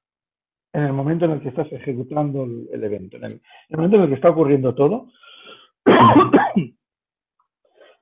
en 0.71 0.83
el 0.83 0.93
momento 0.93 1.25
en 1.25 1.31
el 1.31 1.41
que 1.41 1.49
estás 1.49 1.69
ejecutando 1.69 2.45
el, 2.45 2.81
evento, 2.81 3.17
en 3.17 3.25
el, 3.25 3.41
momento 3.71 3.97
en 3.97 4.03
el 4.03 4.07
que 4.07 4.15
está 4.15 4.29
ocurriendo 4.29 4.73
todo, 4.73 5.09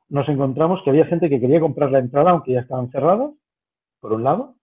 nos 0.09 0.29
encontramos 0.29 0.83
que 0.83 0.91
había 0.91 1.07
gente 1.07 1.29
que 1.29 1.39
quería 1.39 1.59
comprar 1.59 1.89
la 1.89 1.97
entrada 1.97 2.29
aunque 2.29 2.51
ya 2.53 2.59
estaban 2.59 2.91
cerradas, 2.91 3.31
por 3.99 4.13
un 4.13 4.23
lado. 4.23 4.53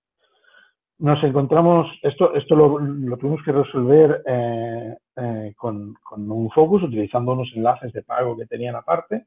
Nos 1.01 1.21
encontramos, 1.25 1.89
esto, 2.05 2.35
esto 2.37 2.55
lo, 2.55 3.17
tuvimos 3.17 3.43
que 3.45 3.51
resolver 3.51 4.23
eh, 4.25 4.97
eh, 5.17 5.53
con, 5.57 5.95
con, 5.95 6.31
un 6.31 6.49
focus, 6.51 6.85
utilizando 6.85 7.33
unos 7.33 7.51
enlaces 7.57 7.93
de 7.93 8.05
pago 8.05 8.37
que 8.37 8.47
tenían 8.47 8.77
aparte 8.77 9.27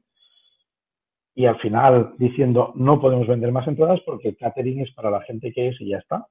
y 1.36 1.44
al 1.44 1.58
final 1.58 2.14
diciendo 2.18 2.72
no 2.76 2.98
podemos 2.98 3.28
vender 3.28 3.52
más 3.52 3.68
entradas 3.68 4.00
porque 4.06 4.30
el 4.30 4.36
catering 4.38 4.80
es 4.80 4.90
para 4.92 5.10
la 5.10 5.20
gente 5.20 5.52
que 5.52 5.68
es 5.68 5.80
y 5.82 5.90
ya 5.90 5.98
está. 5.98 6.26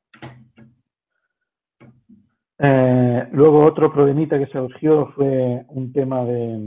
Eh, 2.58 3.28
luego 3.32 3.66
otro 3.66 3.94
problemita 3.94 4.40
que 4.40 4.48
se 4.48 4.54
surgió 4.54 5.08
fue 5.16 5.64
un 5.70 5.94
tema 5.94 6.26
de, 6.26 6.58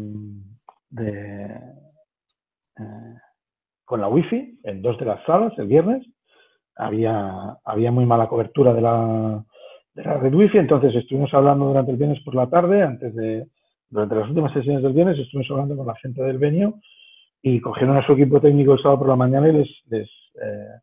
eh, 1.00 1.60
con 3.84 4.00
la 4.00 4.08
wifi 4.08 4.60
en 4.62 4.82
dos 4.82 4.96
de 4.98 5.06
las 5.06 5.24
salas 5.24 5.52
el 5.58 5.66
viernes. 5.66 6.06
Había, 6.76 7.58
había 7.64 7.90
muy 7.90 8.06
mala 8.06 8.28
cobertura 8.28 8.72
de 8.72 8.82
la, 8.82 9.44
de 9.94 10.04
la 10.04 10.14
red 10.14 10.32
wifi, 10.32 10.58
entonces 10.58 10.94
estuvimos 10.94 11.34
hablando 11.34 11.66
durante 11.66 11.90
el 11.90 11.96
viernes 11.96 12.22
por 12.22 12.36
la 12.36 12.48
tarde, 12.48 12.82
antes 12.82 13.12
de, 13.16 13.48
durante 13.90 14.14
las 14.14 14.28
últimas 14.28 14.52
sesiones 14.52 14.84
del 14.84 14.92
viernes, 14.92 15.18
estuvimos 15.18 15.50
hablando 15.50 15.76
con 15.76 15.88
la 15.88 15.96
gente 15.96 16.22
del 16.22 16.38
venio 16.38 16.78
y 17.42 17.60
cogieron 17.60 17.96
a 17.96 18.06
su 18.06 18.12
equipo 18.12 18.40
técnico 18.40 18.72
el 18.72 18.78
sábado 18.82 19.00
por 19.00 19.08
la 19.08 19.16
mañana 19.16 19.48
y 19.48 19.52
les, 19.52 19.68
les, 19.86 20.08
eh, 20.42 20.80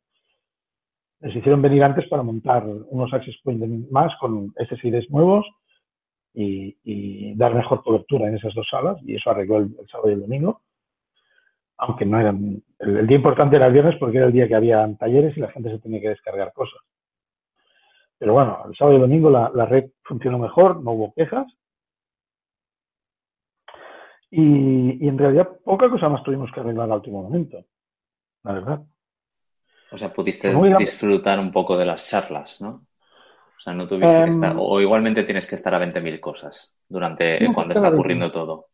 les 1.22 1.36
hicieron 1.36 1.62
venir 1.62 1.84
antes 1.84 2.08
para 2.08 2.24
montar 2.24 2.66
unos 2.66 3.14
access 3.14 3.36
points 3.44 3.92
más 3.92 4.16
con 4.20 4.54
SSIDs 4.58 5.10
nuevos 5.10 5.46
y, 6.34 6.78
y, 6.84 7.36
dar 7.36 7.56
mejor 7.56 7.82
cobertura 7.84 8.28
en 8.28 8.36
esas 8.36 8.54
dos 8.54 8.68
salas 8.70 8.98
y 9.04 9.16
eso 9.16 9.30
arregló 9.30 9.58
el, 9.58 9.76
sábado 9.90 10.10
y 10.10 10.14
el 10.14 10.22
domingo. 10.22 10.62
aunque 11.78 12.06
no 12.06 12.20
eran, 12.20 12.62
el, 12.80 13.08
día 13.08 13.18
importante 13.18 13.56
era 13.56 13.68
el 13.68 13.74
viernes 13.74 13.96
porque 14.00 14.18
era 14.18 14.28
el 14.28 14.34
día 14.34 14.48
que 14.48 14.56
había 14.56 14.88
talleres 14.98 15.36
y 15.38 15.42
la 15.42 15.52
gente 15.52 15.72
se 15.72 15.80
tenía 15.80 16.02
que 16.02 16.10
descargar 16.10 16.54
cosas. 16.54 16.80
Pero 18.18 18.34
bueno, 18.34 18.60
el 18.68 18.76
sábado 18.76 18.94
y 18.94 18.96
el 18.96 19.02
domingo 19.02 19.30
la, 19.30 19.66
red 19.66 19.90
funcionó 20.04 20.40
mejor, 20.40 20.82
no 20.82 20.92
hubo 20.92 21.14
quejas. 21.14 21.48
Y, 24.38 25.08
en 25.08 25.18
realidad 25.18 25.48
poca 25.64 25.90
cosa 25.90 26.10
más 26.10 26.22
tuvimos 26.22 26.52
que 26.52 26.60
arreglar 26.60 26.92
al 26.92 26.98
último 26.98 27.24
momento, 27.24 27.64
la 28.44 28.52
verdad. 28.52 28.82
O 29.92 29.98
sea, 29.98 30.12
pudiste 30.12 30.54
disfrutar 30.78 31.40
un 31.40 31.54
poco 31.54 31.78
de 31.78 31.86
las 31.86 32.10
charlas, 32.10 32.62
¿no? 32.62 32.86
O 33.58 33.62
sea, 33.64 33.74
no 33.74 33.88
tuviste 33.88 34.26
que 34.26 34.32
estar, 34.32 34.52
em, 34.52 34.58
o 34.60 34.82
igualmente 34.82 35.24
tienes 35.24 35.48
que 35.48 35.56
estar 35.56 35.74
a 35.74 35.80
20.000 35.80 36.20
cosas 36.20 36.78
durante 36.90 37.40
cuando 37.54 37.76
está 37.76 37.90
ocurriendo 37.90 38.30
todo. 38.30 38.66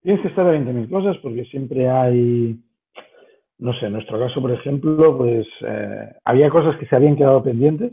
Tienes 0.00 0.22
que 0.22 0.28
estar 0.28 0.46
a 0.46 0.52
20.000 0.52 0.88
cosas 0.88 1.18
porque 1.22 1.44
siempre 1.44 1.90
hay, 1.90 2.58
no 3.58 3.74
sé, 3.74 3.86
en 3.86 3.92
nuestro 3.92 4.18
caso, 4.18 4.40
por 4.40 4.52
ejemplo, 4.52 5.18
pues 5.18 5.46
eh, 5.66 6.14
había 6.24 6.48
cosas 6.48 6.78
que 6.78 6.86
se 6.86 6.96
habían 6.96 7.16
quedado 7.16 7.42
pendientes, 7.42 7.92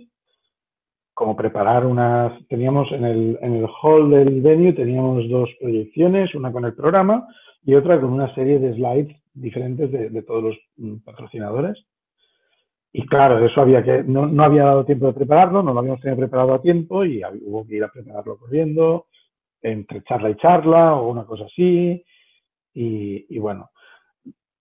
como 1.22 1.36
preparar 1.36 1.86
unas, 1.86 2.34
teníamos 2.48 2.92
en 2.92 3.06
el, 3.06 3.38
en 3.44 3.58
el 3.58 3.68
hall 3.82 4.10
del 4.10 4.42
venue, 4.42 4.74
teníamos 4.74 5.30
dos 5.30 5.52
proyecciones, 5.60 6.34
una 6.34 6.52
con 6.52 6.66
el 6.66 6.74
programa 6.74 7.28
y 7.64 7.76
otra 7.76 8.02
con 8.02 8.12
una 8.12 8.34
serie 8.34 8.58
de 8.58 8.74
slides 8.74 9.16
diferentes 9.36 9.92
de, 9.92 10.10
de 10.10 10.24
todos 10.24 10.44
los 10.44 10.58
mm, 10.78 10.96
patrocinadores 11.06 11.78
y 12.92 13.06
claro, 13.06 13.46
eso 13.46 13.62
había 13.62 13.84
que, 13.84 14.04
no, 14.04 14.26
no, 14.26 14.44
había 14.44 14.64
dado 14.64 14.84
tiempo 14.84 15.06
de 15.06 15.14
prepararlo, 15.14 15.62
no 15.62 15.74
lo 15.74 15.80
habíamos 15.80 16.02
tenido 16.02 16.18
preparado 16.18 16.56
a 16.56 16.62
tiempo 16.62 17.06
y 17.06 17.22
hubo 17.44 17.68
que 17.68 17.76
ir 17.76 17.84
a 17.84 17.92
prepararlo 17.92 18.38
corriendo, 18.40 19.06
entre 19.62 20.02
charla 20.02 20.32
y 20.32 20.38
charla 20.38 20.96
o 20.96 21.12
una 21.12 21.24
cosa 21.26 21.46
así. 21.46 22.04
Y, 22.74 23.26
y 23.30 23.38
bueno, 23.38 23.70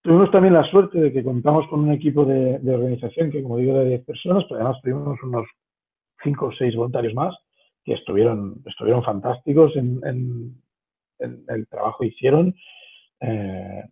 tuvimos 0.02 0.30
también 0.30 0.52
la 0.52 0.64
suerte 0.64 1.00
de 1.00 1.10
que 1.10 1.24
contamos 1.24 1.66
con 1.68 1.80
un 1.80 1.92
equipo 1.92 2.26
de, 2.26 2.58
de 2.58 2.74
organización 2.74 3.30
que, 3.30 3.42
como 3.42 3.56
digo, 3.56 3.78
de 3.78 3.86
10 3.88 4.04
personas, 4.04 4.44
pero 4.46 4.60
además 4.60 4.80
tuvimos 4.82 5.22
unos 5.22 5.46
5 6.22 6.46
o 6.46 6.52
6 6.52 6.76
voluntarios 6.76 7.14
más 7.14 7.34
que 7.84 7.94
estuvieron, 7.94 8.62
estuvieron 8.66 9.02
fantásticos 9.02 9.74
en, 9.76 10.54
el 11.18 11.66
trabajo 11.68 11.98
que 12.00 12.08
hicieron. 12.08 12.54
Eh, 13.20 13.84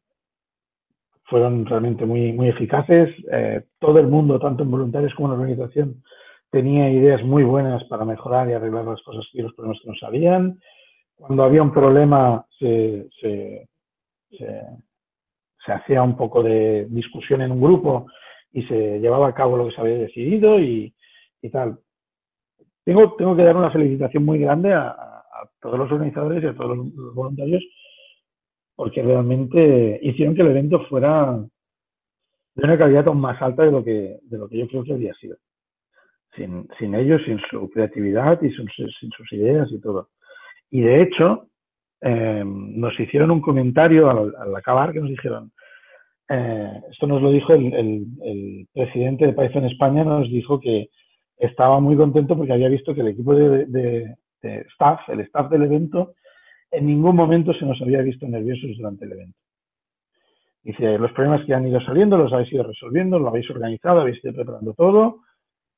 fueron 1.24 1.66
realmente 1.66 2.06
muy, 2.06 2.32
muy 2.32 2.48
eficaces. 2.48 3.14
Eh, 3.30 3.64
todo 3.78 3.98
el 3.98 4.06
mundo, 4.06 4.38
tanto 4.40 4.62
en 4.62 4.70
voluntarios 4.70 5.14
como 5.14 5.28
en 5.28 5.34
la 5.34 5.42
organización, 5.42 6.02
tenía 6.50 6.90
ideas 6.90 7.22
muy 7.22 7.44
buenas 7.44 7.84
para 7.84 8.04
mejorar 8.04 8.48
y 8.48 8.54
arreglar 8.54 8.86
las 8.86 9.02
cosas 9.02 9.26
y 9.34 9.42
los 9.42 9.52
problemas 9.54 9.80
que 9.82 9.90
no 9.90 9.94
sabían. 9.96 10.60
Cuando 11.14 11.42
había 11.42 11.62
un 11.62 11.72
problema, 11.72 12.46
se, 12.58 13.08
se, 13.20 13.68
se, 14.30 15.72
hacía 15.72 16.02
un 16.02 16.16
poco 16.16 16.42
de 16.42 16.86
discusión 16.88 17.42
en 17.42 17.52
un 17.52 17.60
grupo 17.60 18.06
y 18.52 18.62
se 18.62 18.98
llevaba 19.00 19.28
a 19.28 19.34
cabo 19.34 19.58
lo 19.58 19.66
que 19.68 19.74
se 19.74 19.80
había 19.82 19.98
decidido 19.98 20.58
y, 20.58 20.94
y 21.42 21.50
tal. 21.50 21.78
Tengo, 22.88 23.36
que 23.36 23.42
dar 23.42 23.54
una 23.54 23.70
felicitación 23.70 24.24
muy 24.24 24.38
grande 24.38 24.72
a, 24.72 24.96
todos 25.60 25.78
los 25.78 25.92
organizadores 25.92 26.42
y 26.42 26.46
a 26.46 26.54
todos 26.54 26.74
los 26.74 27.14
voluntarios 27.14 27.62
porque 28.74 29.02
realmente 29.02 30.00
hicieron 30.02 30.34
que 30.34 30.40
el 30.40 30.52
evento 30.52 30.86
fuera 30.86 31.38
de 32.54 32.64
una 32.64 32.78
calidad 32.78 33.08
aún 33.08 33.20
más 33.20 33.42
alta 33.42 33.64
de 33.64 33.72
lo 33.72 33.84
que, 33.84 34.20
de 34.22 34.38
lo 34.38 34.48
que 34.48 34.56
yo 34.56 34.68
creo 34.68 34.84
que 34.84 34.92
habría 34.94 35.12
sido. 35.14 35.36
Sin, 36.34 36.66
sin 36.78 36.94
ellos, 36.94 37.20
sin 37.26 37.38
su 37.50 37.68
creatividad 37.68 38.40
y 38.40 38.50
sin, 38.52 38.66
sus 38.68 39.32
ideas 39.32 39.68
y 39.70 39.80
todo. 39.82 40.08
Y 40.70 40.80
de 40.80 41.02
hecho, 41.02 41.48
eh, 42.00 42.42
nos 42.46 42.98
hicieron 42.98 43.30
un 43.30 43.42
comentario 43.42 44.08
al, 44.08 44.34
al, 44.34 44.56
acabar 44.56 44.94
que 44.94 45.00
nos 45.00 45.10
dijeron, 45.10 45.52
eh, 46.30 46.80
esto 46.90 47.06
nos 47.06 47.20
lo 47.20 47.32
dijo 47.32 47.52
el, 47.52 47.74
el, 47.74 48.06
el, 48.22 48.68
presidente 48.72 49.26
de 49.26 49.34
Python 49.34 49.66
España, 49.66 50.04
nos 50.04 50.30
dijo 50.30 50.58
que 50.58 50.88
estaba 51.38 51.80
muy 51.80 51.96
contento 51.96 52.36
porque 52.36 52.52
había 52.52 52.68
visto 52.68 52.94
que 52.94 53.00
el 53.00 53.08
equipo 53.08 53.34
de, 53.34 54.16
staff, 54.42 55.08
el 55.08 55.20
staff 55.20 55.50
del 55.50 55.64
evento, 55.64 56.14
en 56.70 56.86
ningún 56.86 57.16
momento 57.16 57.52
se 57.54 57.64
nos 57.64 57.80
había 57.80 58.02
visto 58.02 58.26
nerviosos 58.26 58.76
durante 58.76 59.04
el 59.04 59.12
evento. 59.12 59.38
Dice, 60.62 60.98
los 60.98 61.12
problemas 61.12 61.46
que 61.46 61.54
han 61.54 61.66
ido 61.66 61.80
saliendo 61.80 62.18
los 62.18 62.32
habéis 62.32 62.52
ido 62.52 62.64
resolviendo, 62.64 63.18
lo 63.18 63.28
habéis 63.28 63.48
organizado, 63.50 64.00
habéis 64.00 64.22
ido 64.22 64.34
preparando 64.34 64.74
todo 64.74 65.20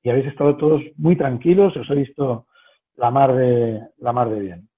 y 0.02 0.10
habéis 0.10 0.26
estado 0.26 0.56
todos 0.56 0.82
muy 0.96 1.16
tranquilos, 1.16 1.76
os 1.76 1.88
he 1.90 1.94
visto 1.94 2.46
la 2.96 3.10
mar 3.10 3.34
de, 3.34 3.80
la 3.98 4.12
mar 4.12 4.30
de 4.30 4.40
bien. 4.40 4.68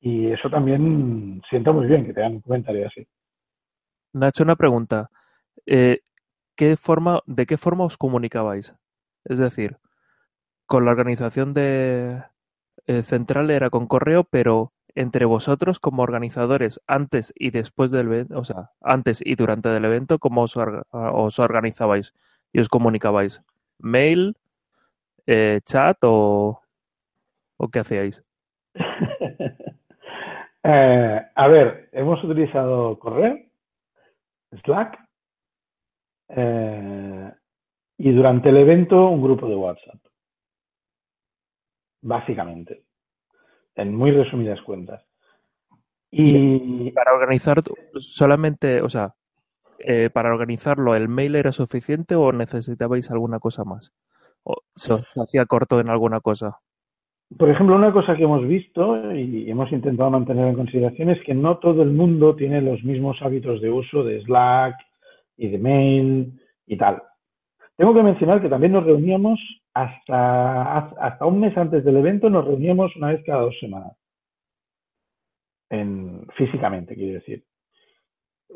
Y 0.00 0.26
eso 0.26 0.50
también 0.50 1.40
siento 1.48 1.72
muy 1.72 1.86
bien 1.86 2.04
que 2.04 2.12
te 2.12 2.20
hagan 2.20 2.34
un 2.34 2.40
comentario 2.42 2.86
así. 2.86 3.06
Nacho, 4.12 4.42
una 4.42 4.56
pregunta. 4.56 5.08
Eh, 5.64 6.00
¿qué 6.56 6.76
forma, 6.76 7.20
¿De 7.26 7.46
qué 7.46 7.56
forma 7.56 7.84
os 7.84 7.96
comunicabais? 7.96 8.74
Es 9.24 9.38
decir, 9.38 9.76
con 10.66 10.84
la 10.84 10.92
organización 10.92 11.54
de 11.54 12.22
eh, 12.86 13.02
central 13.02 13.50
era 13.50 13.70
con 13.70 13.86
correo, 13.86 14.24
pero 14.24 14.72
entre 14.94 15.24
vosotros 15.24 15.80
como 15.80 16.02
organizadores 16.02 16.80
antes 16.86 17.32
y 17.36 17.50
después 17.50 17.90
del 17.90 18.06
evento, 18.06 18.38
o 18.38 18.44
sea, 18.44 18.70
antes 18.80 19.20
y 19.24 19.34
durante 19.34 19.74
el 19.76 19.84
evento, 19.84 20.18
¿cómo 20.18 20.42
os, 20.42 21.38
organizabais 21.38 22.14
y 22.52 22.60
os 22.60 22.68
comunicabais? 22.68 23.42
¿Mail, 23.78 24.36
eh, 25.26 25.60
chat 25.64 25.98
o, 26.02 26.60
o, 27.56 27.68
qué 27.68 27.80
hacíais? 27.80 28.22
eh, 30.62 31.22
a 31.34 31.48
ver, 31.48 31.88
hemos 31.92 32.22
utilizado 32.22 32.98
correo, 32.98 33.38
Slack 34.62 35.00
y 37.98 38.12
durante 38.12 38.48
el 38.48 38.56
evento 38.56 39.08
un 39.08 39.22
grupo 39.22 39.48
de 39.48 39.56
WhatsApp. 39.56 39.98
Básicamente 42.04 42.84
en 43.76 43.94
muy 43.94 44.10
resumidas 44.10 44.60
cuentas. 44.62 45.02
Y, 46.10 46.92
para 46.92 47.12
organizar 47.12 47.60
solamente, 47.98 48.80
o 48.82 48.88
sea, 48.88 49.14
eh, 49.80 50.10
para 50.12 50.32
organizarlo, 50.32 50.94
¿el 50.94 51.08
mail 51.08 51.34
era 51.34 51.50
suficiente 51.50 52.14
o 52.14 52.32
necesitabais 52.32 53.10
alguna 53.10 53.40
cosa 53.40 53.64
más? 53.64 53.92
¿O 54.44 54.58
se 54.76 54.92
os 54.92 55.06
hacía 55.16 55.46
corto 55.46 55.80
en 55.80 55.88
alguna 55.88 56.20
cosa? 56.20 56.58
Por 57.36 57.50
ejemplo, 57.50 57.74
una 57.74 57.92
cosa 57.92 58.14
que 58.14 58.22
hemos 58.22 58.46
visto 58.46 59.12
y 59.12 59.50
hemos 59.50 59.72
intentado 59.72 60.10
mantener 60.10 60.46
en 60.46 60.54
consideración 60.54 61.10
es 61.10 61.20
que 61.24 61.34
no 61.34 61.58
todo 61.58 61.82
el 61.82 61.90
mundo 61.90 62.36
tiene 62.36 62.60
los 62.60 62.84
mismos 62.84 63.20
hábitos 63.20 63.60
de 63.60 63.70
uso 63.70 64.04
de 64.04 64.22
Slack 64.22 64.76
y 65.36 65.48
de 65.48 65.58
mail 65.58 66.40
y 66.66 66.76
tal. 66.76 67.02
Tengo 67.76 67.92
que 67.92 68.04
mencionar 68.04 68.40
que 68.40 68.48
también 68.48 68.72
nos 68.72 68.84
reuníamos 68.84 69.40
hasta, 69.74 70.78
hasta 70.78 71.26
un 71.26 71.40
mes 71.40 71.56
antes 71.56 71.84
del 71.84 71.96
evento, 71.96 72.30
nos 72.30 72.44
reuníamos 72.44 72.94
una 72.96 73.08
vez 73.08 73.22
cada 73.26 73.42
dos 73.42 73.58
semanas. 73.58 73.92
En, 75.68 76.26
físicamente, 76.36 76.94
quiero 76.94 77.14
decir. 77.14 77.44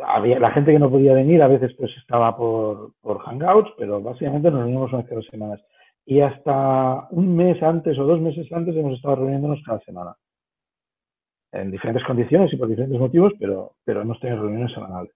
Había, 0.01 0.39
la 0.39 0.53
gente 0.53 0.71
que 0.71 0.79
no 0.79 0.91
podía 0.91 1.15
venir 1.15 1.43
a 1.43 1.49
veces 1.49 1.75
pues 1.77 1.91
estaba 1.97 2.37
por, 2.37 2.93
por 3.01 3.19
Hangouts, 3.19 3.73
pero 3.77 4.01
básicamente 4.01 4.49
nos 4.51 4.61
reuníamos 4.61 4.91
una 4.91 4.99
vez 4.99 5.09
cada 5.09 5.21
dos 5.21 5.29
semanas. 5.29 5.61
Y 6.07 6.21
hasta 6.21 7.09
un 7.11 7.37
mes 7.37 7.61
antes 7.63 7.99
o 7.99 8.05
dos 8.05 8.21
meses 8.21 8.51
antes 8.53 8.77
hemos 8.77 8.95
estado 8.95 9.17
reuniéndonos 9.17 9.61
cada 9.67 9.81
semana. 9.81 10.15
En 11.51 11.71
diferentes 11.73 12.05
condiciones 12.05 12.53
y 12.53 12.57
por 12.57 12.69
diferentes 12.69 13.01
motivos, 13.01 13.33
pero, 13.41 13.73
pero 13.85 14.03
hemos 14.03 14.21
tenido 14.21 14.43
reuniones 14.43 14.73
semanales. 14.73 15.13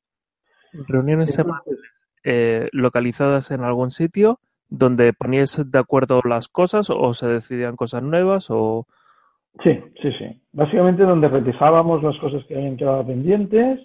Reuniones 0.89 1.31
semanales 1.33 1.79
eh, 2.25 2.69
localizadas 2.73 3.51
en 3.53 3.63
algún 3.63 3.91
sitio 3.91 4.41
donde 4.73 5.13
poníais 5.13 5.61
de 5.71 5.79
acuerdo 5.79 6.23
las 6.25 6.49
cosas 6.49 6.89
o 6.89 7.13
se 7.13 7.29
decidían 7.29 7.77
cosas 7.77 8.03
nuevas 8.03 8.47
o... 8.51 8.87
Sí, 9.63 9.79
sí, 10.01 10.11
sí. 10.19 10.41
Básicamente 10.53 11.03
donde 11.03 11.29
revisábamos 11.29 12.03
las 12.03 12.17
cosas 12.19 12.43
que 12.47 12.57
habían 12.57 12.79
quedado 12.79 13.07
pendientes 13.07 13.81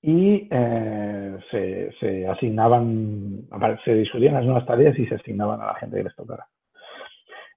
y 0.00 0.46
eh, 0.48 1.36
se, 1.50 1.90
se, 1.98 2.28
asignaban, 2.28 3.42
se 3.84 3.94
discutían 3.94 4.34
las 4.34 4.44
nuevas 4.44 4.64
tareas 4.66 4.96
y 4.98 5.06
se 5.06 5.16
asignaban 5.16 5.60
a 5.60 5.66
la 5.66 5.74
gente 5.74 5.96
que 5.96 6.04
les 6.04 6.14
tocara. 6.14 6.46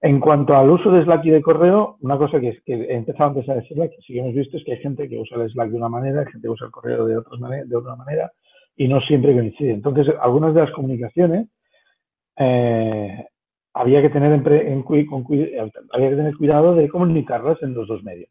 En 0.01 0.19
cuanto 0.19 0.55
al 0.55 0.69
uso 0.69 0.91
de 0.91 1.03
Slack 1.03 1.25
y 1.25 1.29
de 1.29 1.43
correo, 1.43 1.97
una 2.01 2.17
cosa 2.17 2.39
que, 2.39 2.59
que 2.65 2.73
he 2.73 2.95
empezado 2.95 3.29
antes 3.29 3.47
a 3.49 3.53
decirle, 3.53 3.91
que 3.91 4.01
sí 4.01 4.17
hemos 4.17 4.33
visto, 4.33 4.57
es 4.57 4.63
que 4.65 4.73
hay 4.73 4.79
gente 4.79 5.07
que 5.07 5.19
usa 5.19 5.41
el 5.41 5.49
Slack 5.51 5.69
de 5.69 5.77
una 5.77 5.89
manera, 5.89 6.21
hay 6.21 6.25
gente 6.25 6.47
que 6.47 6.49
usa 6.49 6.65
el 6.65 6.71
correo 6.71 7.05
de, 7.05 7.17
otras 7.17 7.39
de 7.69 7.75
otra 7.75 7.95
manera, 7.95 8.31
y 8.75 8.87
no 8.87 8.99
siempre 9.01 9.33
coincide. 9.33 9.71
Entonces, 9.71 10.07
algunas 10.19 10.55
de 10.55 10.61
las 10.61 10.71
comunicaciones 10.71 11.47
eh, 12.37 13.25
había, 13.73 14.01
que 14.01 14.09
tener 14.09 14.31
en, 14.31 14.47
en, 14.47 14.83
con, 14.83 15.23
cuidado 15.23 16.75
de 16.75 16.89
comunicarlas 16.89 17.61
en 17.63 17.73
los 17.73 17.87
dos 17.87 18.03
medios. 18.03 18.29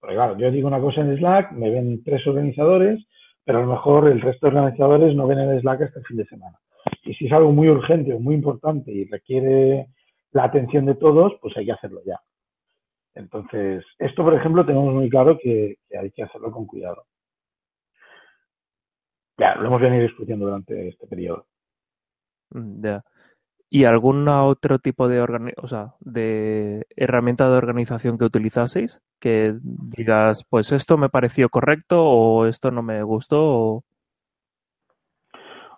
Porque 0.00 0.16
claro, 0.16 0.36
yo 0.38 0.50
digo 0.50 0.68
una 0.68 0.80
cosa 0.80 1.00
en 1.00 1.16
Slack, 1.16 1.52
me 1.52 1.70
ven 1.70 2.02
tres 2.04 2.26
organizadores, 2.26 3.04
pero 3.44 3.58
a 3.58 3.62
lo 3.62 3.68
mejor 3.68 4.08
el 4.08 4.20
resto 4.20 4.46
de 4.46 4.56
organizadores 4.56 5.14
no 5.14 5.26
ven 5.26 5.38
el 5.38 5.60
Slack 5.60 5.82
hasta 5.82 6.00
el 6.00 6.06
fin 6.06 6.16
de 6.18 6.26
semana. 6.26 6.58
Y 7.04 7.14
si 7.14 7.26
es 7.26 7.32
algo 7.32 7.52
muy 7.52 7.68
urgente 7.68 8.12
o 8.12 8.20
muy 8.20 8.34
importante 8.34 8.92
y 8.92 9.04
requiere 9.04 9.86
la 10.32 10.44
atención 10.44 10.86
de 10.86 10.96
todos, 10.96 11.32
pues 11.40 11.56
hay 11.56 11.66
que 11.66 11.72
hacerlo 11.72 12.00
ya. 12.04 12.20
Entonces, 13.14 13.84
esto, 13.98 14.24
por 14.24 14.34
ejemplo, 14.34 14.66
tenemos 14.66 14.92
muy 14.92 15.08
claro 15.08 15.38
que 15.38 15.76
hay 15.98 16.10
que 16.10 16.22
hacerlo 16.24 16.50
con 16.50 16.66
cuidado. 16.66 17.04
ya, 19.38 19.54
lo 19.56 19.66
hemos 19.66 19.80
venido 19.80 20.02
discutiendo 20.02 20.46
durante 20.46 20.88
este 20.88 21.06
periodo. 21.06 21.46
Mm, 22.54 22.82
ya. 22.84 23.04
¿Y 23.70 23.84
algún 23.84 24.28
otro 24.28 24.78
tipo 24.78 25.08
de, 25.08 25.20
o 25.20 25.68
sea, 25.68 25.94
de 26.00 26.86
herramienta 26.96 27.50
de 27.50 27.56
organización 27.56 28.18
que 28.18 28.24
utilizaseis? 28.24 29.02
Que 29.20 29.54
digas, 29.62 30.44
pues 30.48 30.70
esto 30.72 30.96
me 30.96 31.08
pareció 31.08 31.48
correcto 31.48 32.04
o 32.04 32.46
esto 32.46 32.70
no 32.70 32.82
me 32.82 33.02
gustó. 33.02 33.82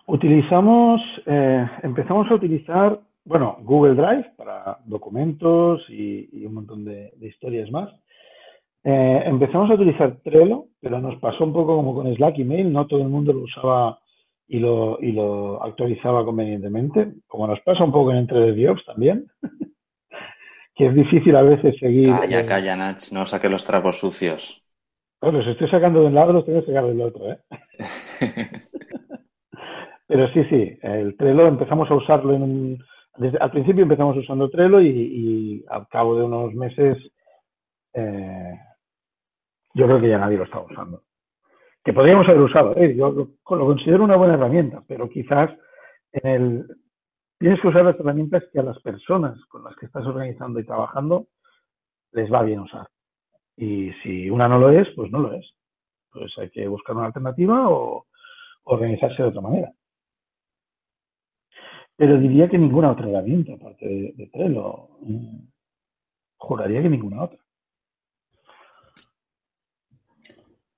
Utilizamos, 0.05 1.01
eh, 1.25 1.67
empezamos 1.81 2.29
a 2.29 2.35
utilizar, 2.35 2.99
bueno, 3.25 3.57
Google 3.61 3.95
Drive 3.95 4.31
para 4.37 4.77
documentos 4.85 5.81
y, 5.89 6.45
un 6.45 6.53
montón 6.53 6.85
de, 6.85 7.11
historias 7.19 7.71
más. 7.71 7.89
Eh, 8.83 9.23
empezamos 9.25 9.71
a 9.71 9.73
utilizar 9.73 10.17
Trello, 10.23 10.65
pero 10.79 10.99
nos 11.01 11.19
pasó 11.19 11.43
un 11.43 11.51
poco 11.51 11.75
como 11.75 11.95
con 11.95 12.13
Slack 12.13 12.37
Email, 12.37 12.71
no 12.71 12.85
todo 12.85 13.01
el 13.01 13.09
mundo 13.09 13.33
lo 13.33 13.41
usaba 13.41 13.99
y 14.47 14.59
lo, 14.59 14.97
y 15.01 15.11
lo 15.11 15.61
actualizaba 15.61 16.23
convenientemente, 16.23 17.13
como 17.27 17.47
nos 17.47 17.59
pasa 17.61 17.83
un 17.83 17.91
poco 17.91 18.11
en 18.11 18.17
Entre 18.17 18.65
Jobs 18.65 18.85
también, 18.85 19.27
que 20.75 20.87
es 20.87 20.95
difícil 20.95 21.35
a 21.35 21.41
veces 21.41 21.75
seguir. 21.79 22.09
Calla, 22.09 22.45
calla, 22.45 22.75
Nach, 22.75 23.11
no 23.11 23.25
saque 23.25 23.49
los 23.49 23.65
trapos 23.65 23.99
sucios. 23.99 24.63
Bueno, 25.19 25.39
los 25.39 25.47
estoy 25.47 25.69
sacando 25.69 26.01
de 26.01 26.07
un 26.07 26.15
lado, 26.15 26.33
los 26.33 26.45
tengo 26.45 26.61
que 26.61 26.67
sacar 26.67 26.85
del 26.85 27.01
otro, 27.01 27.31
¿eh? 27.31 27.39
Pero 30.07 30.29
sí, 30.29 30.43
sí, 30.45 30.79
el 30.81 31.17
Trello 31.17 31.47
empezamos 31.47 31.91
a 31.91 31.95
usarlo 31.95 32.33
en 32.33 32.41
un... 32.43 32.85
al 33.41 33.51
principio 33.51 33.83
empezamos 33.83 34.15
usando 34.15 34.49
Trello 34.49 34.79
y, 34.79 35.65
al 35.69 35.87
cabo 35.89 36.17
de 36.17 36.23
unos 36.23 36.53
meses 36.53 36.97
eh, 37.93 38.59
yo 39.73 39.85
creo 39.85 39.99
que 39.99 40.09
ya 40.09 40.17
nadie 40.17 40.37
lo 40.37 40.45
está 40.45 40.59
usando 40.61 41.03
que 41.87 41.93
podríamos 41.93 42.27
haber 42.27 42.41
usado. 42.41 42.75
¿eh? 42.75 42.93
Yo 42.97 43.11
lo, 43.11 43.29
considero 43.39 44.03
una 44.03 44.17
buena 44.17 44.33
herramienta, 44.33 44.83
pero 44.89 45.07
quizás 45.07 45.49
en 46.11 46.29
el, 46.29 46.67
tienes 47.39 47.61
que 47.61 47.69
usar 47.69 47.85
las 47.85 47.97
herramientas 47.97 48.43
que 48.51 48.59
a 48.59 48.63
las 48.63 48.77
personas 48.81 49.39
con 49.45 49.63
las 49.63 49.73
que 49.77 49.85
estás 49.85 50.05
organizando 50.05 50.59
y 50.59 50.65
trabajando 50.65 51.27
les 52.11 52.29
va 52.29 52.43
bien 52.43 52.59
usar. 52.59 52.89
Y 53.55 53.93
si 54.03 54.29
una 54.29 54.49
no 54.49 54.59
lo 54.59 54.69
es, 54.69 54.85
pues 54.97 55.09
no 55.11 55.19
lo 55.19 55.31
es. 55.31 55.49
Pues 56.11 56.37
hay 56.39 56.49
que 56.49 56.67
buscar 56.67 56.93
una 56.93 57.05
alternativa 57.05 57.69
o 57.69 58.05
organizarse 58.65 59.23
de 59.23 59.29
otra 59.29 59.39
manera. 59.39 59.71
Pero 61.95 62.17
diría 62.17 62.49
que 62.49 62.57
ninguna 62.57 62.91
otra 62.91 63.07
herramienta, 63.07 63.53
aparte 63.53 63.87
de, 63.87 64.13
de 64.13 64.27
Trello. 64.27 64.89
Juraría 66.35 66.81
que 66.81 66.89
ninguna 66.89 67.23
otra. 67.23 67.39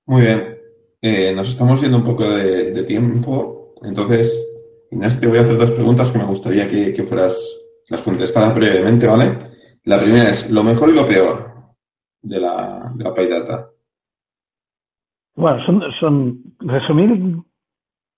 Muy 0.05 0.21
bien. 0.21 0.68
Eh, 1.01 1.33
nos 1.33 1.49
estamos 1.49 1.81
yendo 1.81 1.97
un 1.97 2.03
poco 2.03 2.29
de, 2.29 2.83
tiempo, 2.83 3.73
entonces, 3.83 4.87
Inés, 4.91 5.19
te 5.19 5.27
voy 5.27 5.37
a 5.37 5.41
hacer 5.41 5.57
dos 5.57 5.71
preguntas 5.71 6.11
que 6.11 6.17
me 6.17 6.25
gustaría 6.25 6.67
que, 6.67 7.03
fueras, 7.03 7.37
las 7.87 8.01
contestaras 8.01 8.53
brevemente, 8.53 9.07
¿vale? 9.07 9.37
La 9.85 9.99
primera 9.99 10.29
es, 10.29 10.51
lo 10.51 10.63
mejor 10.63 10.89
y 10.89 10.93
lo 10.93 11.07
peor 11.07 11.53
de 12.21 12.39
la, 12.39 12.91
de 12.93 13.03
la 13.03 13.13
PyData. 13.13 13.69
Bueno, 15.35 15.65
son, 15.65 15.81
son 16.01 16.43
resumir, 16.59 17.37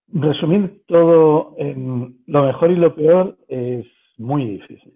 resumir 0.07 0.81
todo 0.87 1.53
en 1.59 2.17
lo 2.25 2.43
mejor 2.45 2.71
y 2.71 2.75
lo 2.77 2.95
peor 2.95 3.37
es 3.47 3.85
muy 4.17 4.57
difícil. 4.57 4.93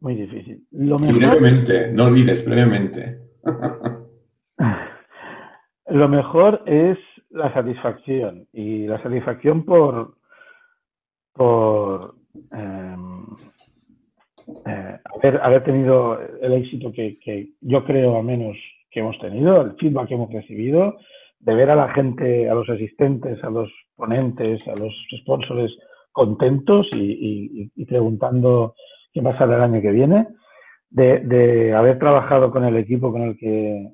Muy 0.00 0.14
difícil. 0.14 0.66
Lo 0.70 0.96
brevemente, 0.96 1.92
no 1.92 2.04
olvides, 2.04 2.44
brevemente. 2.44 3.18
Lo 5.92 6.08
mejor 6.08 6.62
es 6.64 6.96
la 7.28 7.52
satisfacción 7.52 8.46
y 8.54 8.86
la 8.86 9.02
satisfacción 9.02 9.62
por, 9.62 10.14
em, 12.50 13.26
eh, 14.64 14.98
haber, 15.44 15.64
tenido 15.64 16.18
el 16.40 16.52
éxito 16.54 16.90
que, 16.92 17.50
yo 17.60 17.84
creo 17.84 18.16
al 18.16 18.24
menos 18.24 18.56
que 18.90 19.00
hemos 19.00 19.18
tenido, 19.18 19.60
el 19.60 19.76
feedback 19.76 20.08
que 20.08 20.14
hemos 20.14 20.32
recibido, 20.32 20.96
de 21.40 21.54
ver 21.54 21.68
a 21.68 21.76
la 21.76 21.92
gente, 21.92 22.48
a 22.48 22.54
los 22.54 22.70
asistentes, 22.70 23.44
a 23.44 23.50
los 23.50 23.70
ponentes, 23.94 24.66
a 24.68 24.74
los 24.74 24.94
sponsors 25.20 25.76
contentos 26.10 26.88
y, 26.94 27.70
preguntando 27.84 28.76
qué 29.12 29.20
pasará 29.20 29.56
el 29.56 29.62
año 29.62 29.82
que 29.82 29.90
viene, 29.90 30.26
de, 30.88 31.74
haber 31.74 31.98
trabajado 31.98 32.50
con 32.50 32.64
el 32.64 32.78
equipo 32.78 33.12
con 33.12 33.22
el 33.22 33.36
que 33.36 33.92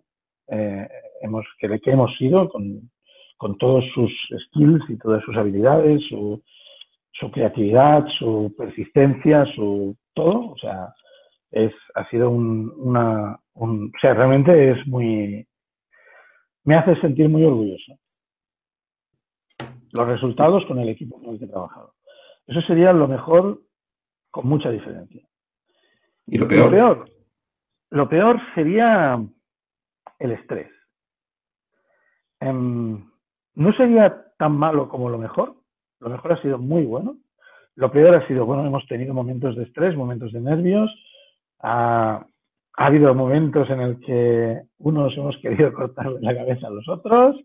eh, 0.51 0.89
hemos, 1.23 1.47
que, 1.59 1.81
que 1.81 1.91
hemos 1.91 2.17
sido, 2.17 2.49
con, 2.49 2.91
con, 3.37 3.57
todos 3.59 3.85
sus 3.95 4.13
skills 4.47 4.83
y 4.89 4.99
todas 4.99 5.23
sus 5.25 5.37
habilidades, 5.37 6.03
su, 6.09 6.43
su 7.13 7.31
creatividad, 7.31 8.07
su 8.19 8.55
persistencia, 8.57 9.45
su 9.55 9.97
todo. 10.15 10.51
O 10.53 10.59
sea, 10.59 10.95
es, 11.51 11.73
ha 11.95 12.09
sido 12.11 12.31
un, 12.31 12.73
una, 12.77 13.39
un, 13.55 13.93
o 13.95 13.99
sea, 14.01 14.15
realmente 14.15 14.71
es 14.71 14.87
muy, 14.87 15.47
me 16.65 16.77
hace 16.77 17.01
sentir 17.01 17.29
muy 17.29 17.45
orgulloso. 17.45 17.99
Los 19.93 20.07
resultados 20.07 20.65
con 20.67 20.79
el 20.79 20.91
equipo 20.91 21.19
con 21.21 21.31
el 21.31 21.39
que 21.39 21.47
he 21.47 21.49
trabajado. 21.49 21.95
Eso 22.47 22.61
sería 22.63 22.93
lo 22.93 23.09
mejor 23.09 23.63
con 24.31 24.47
mucha 24.47 24.71
diferencia. 24.71 25.27
¿Y 26.27 26.39
lo 26.39 26.47
peor? 26.47 26.65
Lo 26.67 26.71
peor, 26.71 27.11
lo 27.91 28.09
peor 28.09 28.41
sería 28.55 29.19
el 30.19 30.33
estrés. 30.33 30.71
Em, 32.41 33.05
no 33.55 33.73
sería 33.73 34.25
tan 34.39 34.53
malo 34.53 34.89
como 34.89 35.11
lo 35.11 35.19
mejor. 35.19 35.55
Lo 36.01 36.09
mejor 36.09 36.33
ha 36.33 36.43
sido 36.43 36.59
muy 36.59 36.85
bueno. 36.85 37.17
Lo 37.75 37.91
peor 37.91 38.15
ha 38.15 38.27
sido, 38.27 38.47
bueno, 38.47 38.67
hemos 38.67 38.87
tenido 38.87 39.15
momentos 39.15 39.57
de 39.57 39.65
estrés, 39.65 39.97
momentos 39.97 40.33
de 40.33 40.41
nervios. 40.41 40.91
Ha, 41.61 42.25
habido 42.77 43.13
momentos 43.15 43.69
en 43.71 43.81
el 43.81 44.01
que 44.01 44.63
unos 44.79 45.17
hemos 45.17 45.37
querido 45.39 45.73
cortarle 45.75 46.21
la 46.21 46.35
cabeza 46.35 46.69
a 46.69 46.71
los 46.71 46.89
otros. 46.89 47.37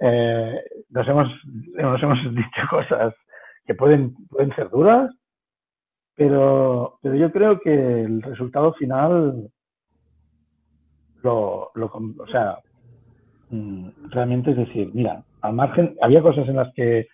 Eh, 0.00 0.62
nos, 0.88 1.08
hemos, 1.08 1.28
nos 1.74 2.02
hemos 2.02 2.18
dicho 2.34 2.60
cosas 2.70 3.14
que 3.66 3.74
pueden, 3.74 4.14
pueden 4.28 4.54
ser 4.54 4.70
duras, 4.70 5.14
pero, 6.14 6.98
pero 7.02 7.14
yo 7.14 7.30
creo 7.30 7.60
que 7.60 8.02
el 8.02 8.22
resultado 8.22 8.72
final 8.74 9.50
lo, 11.22 11.70
lo 11.74 11.86
o 11.86 12.26
sea, 12.28 12.58
realmente 13.50 14.52
es 14.52 14.56
decir, 14.56 14.90
mira, 14.94 15.24
al 15.40 15.52
margen, 15.54 15.96
había 16.00 16.22
cosas 16.22 16.48
en 16.48 16.56
las 16.56 16.72
que 16.74 17.08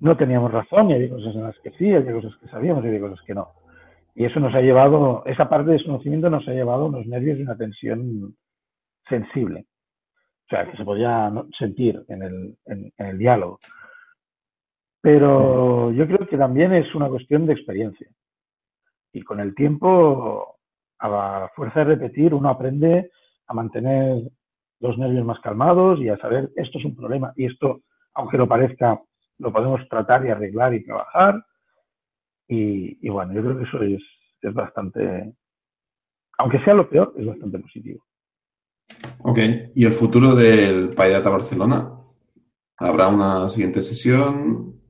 no 0.00 0.16
teníamos 0.16 0.50
razón 0.50 0.90
y 0.90 0.94
había 0.94 1.10
cosas 1.10 1.34
en 1.34 1.42
las 1.42 1.58
que 1.60 1.70
sí, 1.72 1.92
había 1.92 2.12
cosas 2.12 2.34
que 2.36 2.48
sabíamos 2.48 2.84
y 2.84 2.88
había 2.88 3.00
cosas 3.00 3.20
que 3.26 3.34
no. 3.34 3.48
Y 4.14 4.24
eso 4.24 4.40
nos 4.40 4.54
ha 4.54 4.60
llevado, 4.60 5.22
esa 5.26 5.48
parte 5.48 5.68
de 5.68 5.76
desconocimiento 5.76 6.30
nos 6.30 6.46
ha 6.48 6.52
llevado 6.52 6.86
unos 6.86 7.06
nervios 7.06 7.38
y 7.38 7.42
una 7.42 7.56
tensión 7.56 8.34
sensible. 9.08 9.66
O 10.46 10.48
sea, 10.48 10.68
que 10.68 10.76
se 10.76 10.84
podía 10.84 11.32
sentir 11.58 12.02
en 12.08 12.22
el, 12.22 12.56
en 12.66 12.92
el 12.96 13.18
diálogo. 13.18 13.60
Pero 15.00 15.92
yo 15.92 16.06
creo 16.06 16.26
que 16.26 16.36
también 16.36 16.74
es 16.74 16.92
una 16.94 17.08
cuestión 17.08 17.46
de 17.46 17.52
experiencia. 17.52 18.08
Y 19.12 19.22
con 19.22 19.40
el 19.40 19.54
tiempo, 19.54 20.56
a 20.98 21.08
la 21.08 21.50
fuerza 21.54 21.80
de 21.80 21.96
repetir, 21.96 22.34
uno 22.34 22.48
aprende 22.48 23.10
a 23.46 23.54
mantener 23.54 24.22
los 24.80 24.98
nervios 24.98 25.24
más 25.24 25.38
calmados 25.40 26.00
y 26.00 26.08
a 26.08 26.18
saber 26.18 26.50
esto 26.56 26.78
es 26.78 26.84
un 26.84 26.96
problema 26.96 27.32
y 27.36 27.46
esto, 27.46 27.82
aunque 28.14 28.38
lo 28.38 28.48
parezca, 28.48 29.00
lo 29.38 29.52
podemos 29.52 29.86
tratar 29.88 30.24
y 30.26 30.30
arreglar 30.30 30.74
y 30.74 30.84
trabajar. 30.84 31.42
Y, 32.48 33.08
bueno, 33.08 33.32
yo 33.32 33.42
creo 33.42 33.58
que 33.58 33.64
eso 33.64 33.82
es, 33.82 34.02
es 34.42 34.52
bastante, 34.52 35.32
aunque 36.38 36.58
sea 36.64 36.74
lo 36.74 36.88
peor, 36.88 37.14
es 37.16 37.24
bastante 37.24 37.60
positivo. 37.60 38.02
Ok, 39.22 39.38
¿y 39.74 39.84
el 39.84 39.92
futuro 39.92 40.34
del 40.34 40.88
PyData 40.88 41.30
Barcelona? 41.30 41.92
¿Habrá 42.76 43.06
una 43.08 43.48
siguiente 43.48 43.82
sesión? 43.82 44.80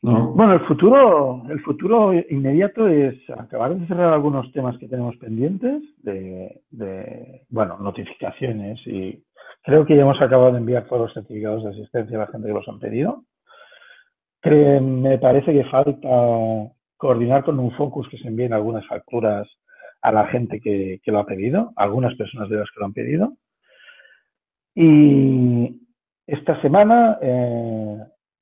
Bueno, 0.00 0.54
el 0.54 0.60
futuro, 0.60 1.42
el 1.50 1.60
futuro 1.60 2.12
inmediato 2.12 2.86
es 2.86 3.18
acabar 3.30 3.76
de 3.76 3.86
cerrar 3.88 4.12
algunos 4.12 4.52
temas 4.52 4.78
que 4.78 4.86
tenemos 4.86 5.16
pendientes 5.16 5.82
de, 6.02 6.60
de, 6.70 7.42
bueno, 7.48 7.78
notificaciones 7.78 8.78
y 8.86 9.24
creo 9.68 9.84
que 9.84 9.94
ya 9.94 10.00
hemos 10.00 10.20
acabado 10.22 10.52
de 10.52 10.58
enviar 10.58 10.86
todos 10.86 11.02
los 11.02 11.12
certificados 11.12 11.62
de 11.62 11.70
asistencia 11.70 12.16
a 12.16 12.20
la 12.20 12.26
gente 12.28 12.48
que 12.48 12.54
los 12.54 12.66
han 12.68 12.78
pedido. 12.78 13.24
me 14.80 15.18
parece 15.18 15.52
que 15.52 15.64
falta 15.64 16.08
coordinar 16.96 17.44
con 17.44 17.58
un 17.58 17.70
focus 17.72 18.08
que 18.08 18.16
se 18.16 18.28
envíen 18.28 18.54
algunas 18.54 18.86
facturas 18.86 19.46
a 20.00 20.10
la 20.10 20.26
gente 20.28 20.58
que, 20.58 21.00
que 21.02 21.12
lo 21.12 21.18
ha 21.18 21.26
pedido, 21.26 21.72
algunas 21.76 22.14
personas 22.14 22.48
de 22.48 22.56
las 22.56 22.70
que 22.70 22.80
lo 22.80 22.86
han 22.86 22.94
pedido. 22.94 23.32
Y 24.74 25.82
esta 26.26 26.58
semana 26.62 27.18
eh, 27.20 27.98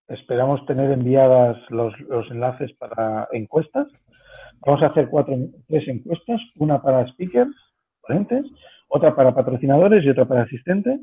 Esperamos 0.09 0.65
tener 0.67 0.93
enviadas 0.93 1.59
los, 1.69 1.93
enlaces 2.31 2.73
para 2.75 3.27
encuestas. 3.33 3.89
Vamos 4.65 4.83
a 4.83 4.87
hacer 4.87 5.09
cuatro, 5.09 5.37
tres 5.67 5.89
encuestas, 5.89 6.41
una 6.57 6.81
para 6.81 7.07
speakers, 7.09 7.55
ponentes, 8.03 8.47
otra 8.89 9.17
para 9.17 9.35
patrocinadores 9.35 10.05
y 10.05 10.11
otra 10.11 10.25
para 10.25 10.43
asistentes. 10.43 11.01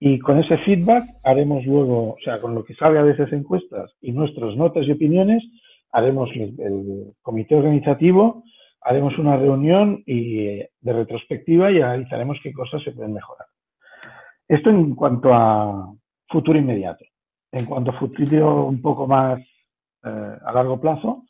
Y 0.00 0.18
con 0.20 0.38
ese 0.38 0.58
feedback 0.58 1.04
haremos 1.24 1.66
luego, 1.66 2.10
o 2.12 2.16
sea, 2.22 2.40
con 2.40 2.54
lo 2.54 2.64
que 2.64 2.74
salga 2.74 3.02
de 3.02 3.12
esas 3.12 3.32
encuestas 3.32 3.92
y 4.00 4.12
nuestras 4.12 4.56
notas 4.56 4.86
y 4.86 4.92
opiniones, 4.92 5.42
haremos 5.90 6.30
el, 6.34 7.14
comité 7.20 7.56
organizativo, 7.56 8.44
haremos 8.80 9.18
una 9.18 9.36
reunión 9.36 10.02
y, 10.06 10.58
de 10.58 10.92
retrospectiva 10.92 11.72
y 11.72 11.80
analizaremos 11.80 12.38
qué 12.42 12.52
cosas 12.52 12.82
se 12.84 12.92
pueden 12.92 13.14
mejorar. 13.14 13.46
Esto 14.46 14.70
en 14.70 14.94
cuanto 14.94 15.34
a 15.34 15.92
futuro 16.28 16.58
inmediato. 16.58 17.04
En 17.50 17.64
cuanto 17.64 17.90
a 17.90 17.98
futuro 17.98 18.66
un 18.66 18.80
poco 18.80 19.06
más 19.06 19.40
eh, 19.40 20.38
a 20.44 20.52
largo 20.52 20.80
plazo, 20.80 21.24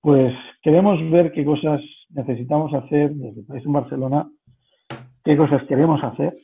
pues 0.00 0.34
queremos 0.62 0.98
ver 1.10 1.32
qué 1.32 1.44
cosas 1.44 1.80
necesitamos 2.10 2.74
hacer 2.74 3.10
desde 3.12 3.40
el 3.40 3.46
país 3.46 3.64
en 3.64 3.72
Barcelona, 3.72 4.30
qué 5.24 5.36
cosas 5.36 5.62
queremos 5.66 6.02
hacer 6.02 6.34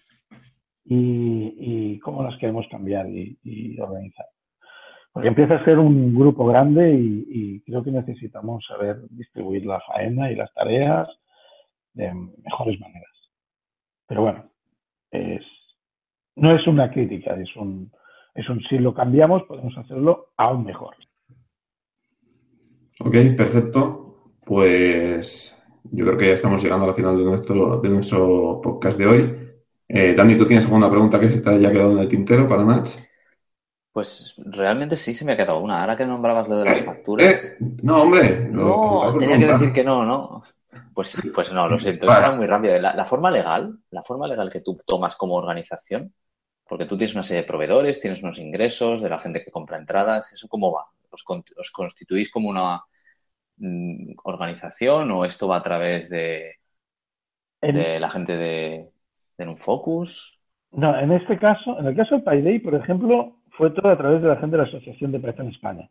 y, 0.88 1.98
cómo 2.00 2.22
las 2.22 2.38
queremos 2.38 2.66
cambiar 2.70 3.08
y, 3.08 3.78
organizar. 3.80 4.26
Porque 5.12 5.28
empieza 5.28 5.56
a 5.56 5.64
ser 5.64 5.78
un 5.78 6.14
grupo 6.14 6.46
grande 6.46 6.94
y, 6.94 7.60
creo 7.62 7.82
que 7.82 7.90
necesitamos 7.90 8.64
saber 8.66 8.98
distribuir 9.10 9.66
la 9.66 9.80
faena 9.80 10.30
y 10.30 10.36
las 10.36 10.52
tareas 10.54 11.08
de 11.94 12.12
mejores 12.44 12.78
maneras. 12.80 13.10
Pero 14.06 14.22
bueno, 14.22 14.44
es, 15.10 15.42
no 16.36 16.54
es 16.54 16.66
una 16.66 16.90
crítica, 16.90 17.34
es 17.34 17.54
un, 17.56 17.90
es 18.34 18.48
un 18.48 18.60
si 18.68 18.78
lo 18.78 18.94
cambiamos 18.94 19.42
podemos 19.44 19.76
hacerlo 19.78 20.28
aún 20.36 20.64
mejor. 20.64 20.94
Ok, 23.00 23.14
perfecto. 23.36 24.32
Pues 24.44 25.52
yo 25.90 26.04
creo 26.04 26.18
que 26.18 26.26
ya 26.28 26.34
estamos 26.34 26.62
llegando 26.62 26.86
al 26.86 26.94
final 26.94 27.18
de 27.18 27.24
nuestro, 27.24 27.80
de 27.80 27.88
nuestro 27.88 28.60
podcast 28.62 28.98
de 28.98 29.06
hoy. 29.06 29.46
Eh, 29.88 30.14
Dani, 30.14 30.36
¿tú 30.36 30.46
tienes 30.46 30.64
alguna 30.64 30.90
pregunta 30.90 31.20
que 31.20 31.28
se 31.28 31.40
te 31.40 31.50
haya 31.50 31.70
quedado 31.70 31.92
en 31.92 31.98
el 31.98 32.08
tintero 32.08 32.48
para 32.48 32.64
Nach? 32.64 32.88
Pues 33.92 34.34
realmente 34.44 34.96
sí 34.96 35.14
se 35.14 35.24
me 35.24 35.32
ha 35.32 35.36
quedado 35.36 35.60
una. 35.60 35.80
Ahora 35.80 35.96
que 35.96 36.04
nombrabas 36.04 36.48
lo 36.48 36.58
de 36.58 36.64
las 36.66 36.82
facturas. 36.82 37.44
Eh, 37.44 37.56
no, 37.82 38.02
hombre. 38.02 38.48
No, 38.50 39.16
tenía 39.18 39.38
que 39.38 39.46
decir 39.46 39.72
que 39.72 39.84
no, 39.84 40.04
¿no? 40.04 40.42
Pues, 40.92 41.16
pues 41.34 41.52
no, 41.52 41.68
lo 41.68 41.80
siento. 41.80 42.04
Era 42.06 42.32
muy 42.32 42.46
rápido. 42.46 42.78
La, 42.78 43.04
forma 43.04 43.30
legal, 43.30 43.78
la 43.90 44.02
forma 44.02 44.26
legal 44.26 44.50
que 44.50 44.60
tú 44.60 44.78
tomas 44.84 45.16
como 45.16 45.34
organización, 45.34 46.12
porque 46.68 46.84
tú 46.84 46.98
tienes 46.98 47.14
una 47.14 47.22
serie 47.22 47.42
de 47.42 47.48
proveedores, 47.48 48.00
tienes 48.00 48.22
unos 48.22 48.38
ingresos 48.38 49.00
de 49.00 49.08
la 49.08 49.18
gente 49.18 49.42
que 49.42 49.50
compra 49.50 49.78
entradas, 49.78 50.32
¿eso 50.32 50.48
cómo 50.48 50.72
va? 50.72 50.86
os, 51.56 51.70
constituís 51.72 52.30
como 52.30 52.48
una 52.48 52.82
mm, 53.56 54.14
organización 54.24 55.10
o 55.10 55.24
esto 55.24 55.48
va 55.48 55.58
a 55.58 55.62
través 55.62 56.08
de, 56.08 56.56
la 57.60 58.10
gente 58.10 58.36
de, 58.36 58.90
de 59.38 59.46
Unfocus? 59.46 60.38
No, 60.72 60.98
en 60.98 61.12
este 61.12 61.38
caso, 61.38 61.78
en 61.78 61.86
el 61.86 61.96
caso 61.96 62.16
del 62.16 62.24
PayDay, 62.24 62.58
por 62.58 62.74
ejemplo, 62.74 63.36
fue 63.56 63.70
todo 63.70 63.90
a 63.90 63.96
través 63.96 64.22
de 64.22 64.28
la 64.28 64.36
gente 64.36 64.56
de 64.56 64.62
la 64.62 64.68
Asociación 64.68 65.12
de 65.12 65.20
Python 65.20 65.48
España. 65.48 65.88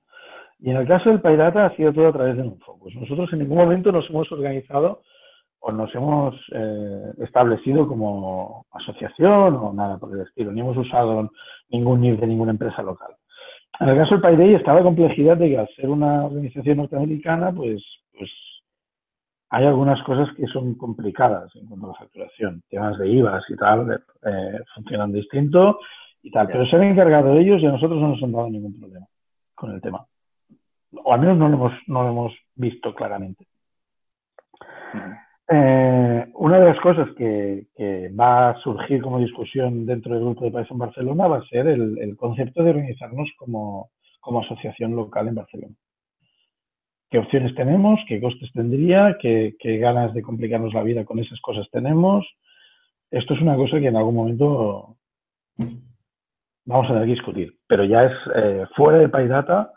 Y 0.60 0.70
en 0.70 0.78
el 0.78 0.88
caso 0.88 1.10
del 1.10 1.22
PyData 1.22 1.66
ha 1.66 1.76
sido 1.76 1.92
todo 1.92 2.08
a 2.08 2.14
través 2.14 2.38
de 2.38 2.44
Unfocus. 2.44 2.96
Nosotros 2.96 3.32
en 3.34 3.40
ningún 3.40 3.58
momento 3.58 3.92
nos 3.92 4.10
hemos 4.10 4.32
organizado 4.32 5.02
o 5.60 5.72
nos 5.72 5.94
hemos 5.96 6.36
eh, 6.54 7.14
establecido 7.24 7.88
como 7.88 8.68
asociación 8.72 9.56
o 9.56 9.74
nada 9.74 9.98
por 9.98 10.14
el 10.14 10.22
estilo, 10.22 10.52
ni 10.52 10.62
hemos 10.62 10.78
usado 10.78 11.32
ningún 11.70 12.02
NIF 12.02 12.20
de 12.20 12.28
ninguna 12.28 12.52
empresa 12.52 12.84
local. 12.84 13.16
En 13.80 13.90
el 13.90 13.98
caso 13.98 14.12
del 14.12 14.22
PayDay 14.22 14.54
está 14.54 14.74
la 14.74 14.84
complejidad 14.84 15.38
de 15.38 15.50
que 15.50 15.58
al 15.58 15.68
ser 15.76 15.90
una 15.90 16.26
organización 16.26 16.78
norteamericana, 16.78 17.52
pues, 17.52 17.84
pues 18.18 18.30
hay 19.50 19.66
algunas 19.66 20.02
cosas 20.04 20.34
que 20.36 20.48
son 20.48 20.76
complicadas 20.76 21.56
en 21.56 21.68
cuanto 21.68 21.86
a 21.86 21.90
la 21.90 21.96
facturación. 21.96 22.64
Temas 22.70 22.98
de 22.98 23.10
IVAs 23.10 23.44
y 23.50 23.56
tal 23.56 24.04
eh, 24.26 24.60
funcionan 24.74 25.12
distinto 25.12 25.80
y 26.22 26.32
tal. 26.32 26.48
Pero 26.48 26.66
se 26.66 26.76
han 26.76 26.84
encargado 26.84 27.34
de 27.34 27.42
ellos 27.42 27.62
y 27.62 27.66
a 27.66 27.72
nosotros 27.72 28.00
no 28.02 28.10
nos 28.10 28.24
han 28.24 28.32
dado 28.32 28.50
ningún 28.50 28.80
problema 28.80 29.06
con 29.54 29.72
el 29.72 29.82
tema. 29.82 30.06
O 31.04 31.14
al 31.14 31.20
menos 31.20 31.38
no 31.38 31.50
lo 31.50 31.56
hemos, 31.56 31.74
no 31.88 32.04
lo 32.04 32.10
hemos 32.10 32.34
visto 32.56 32.94
claramente. 32.94 33.46
Eh, 35.48 36.28
una 36.34 36.60
de 36.60 36.66
las 36.66 36.80
cosas 36.80 37.08
que, 37.16 37.68
va 38.20 38.50
a 38.50 38.60
surgir 38.62 39.02
como 39.02 39.20
discusión 39.20 39.86
dentro 39.86 40.14
del 40.14 40.24
grupo 40.24 40.46
de 40.46 40.52
país 40.52 40.68
en 40.72 40.78
Barcelona 40.80 41.28
va 41.28 41.38
a 41.38 41.48
ser 41.48 41.68
el, 41.68 42.16
concepto 42.18 42.64
de 42.64 42.72
organizarnos 42.72 43.30
como, 43.38 43.90
asociación 44.44 44.96
local 44.96 45.28
en 45.28 45.36
Barcelona. 45.36 45.76
¿Qué 47.16 47.20
opciones 47.20 47.56
tenemos? 47.56 47.98
¿Qué 48.10 48.20
costes 48.20 48.52
tendría? 48.52 49.18
¿Qué, 49.18 49.56
ganas 49.64 50.14
de 50.14 50.22
complicarnos 50.22 50.74
la 50.74 50.84
vida 50.84 51.06
con 51.06 51.18
esas 51.18 51.40
cosas 51.40 51.66
tenemos? 51.72 52.28
Esto 53.10 53.36
es 53.36 53.42
una 53.42 53.56
cosa 53.56 53.80
que 53.80 53.88
en 53.88 53.96
algún 53.96 54.16
momento 54.16 54.98
vamos 56.66 56.86
a 56.86 56.88
tener 56.90 57.06
que 57.06 57.14
discutir, 57.14 57.58
pero 57.68 57.86
ya 57.86 58.04
es 58.04 58.12
eh, 58.36 58.66
fuera 58.76 58.98
de 58.98 59.08
PyData 59.08 59.72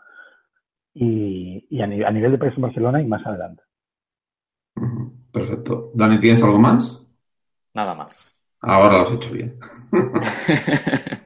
y, 0.93 1.65
y 1.69 1.81
a, 1.81 1.87
nivel 1.87 2.33
de 2.33 2.37
país 2.37 2.53
en 2.57 2.61
Barcelona 2.63 3.01
y 3.01 3.07
más 3.07 3.25
adelante. 3.25 3.63
Perfecto. 5.31 5.91
Dani, 5.93 6.19
¿tienes 6.19 6.43
algo 6.43 6.59
más? 6.59 7.09
Nada 7.73 7.95
más. 7.95 8.35
Ahora 8.59 8.97
lo 8.97 9.03
has 9.03 9.13
hecho 9.13 9.31
bien. 9.31 9.57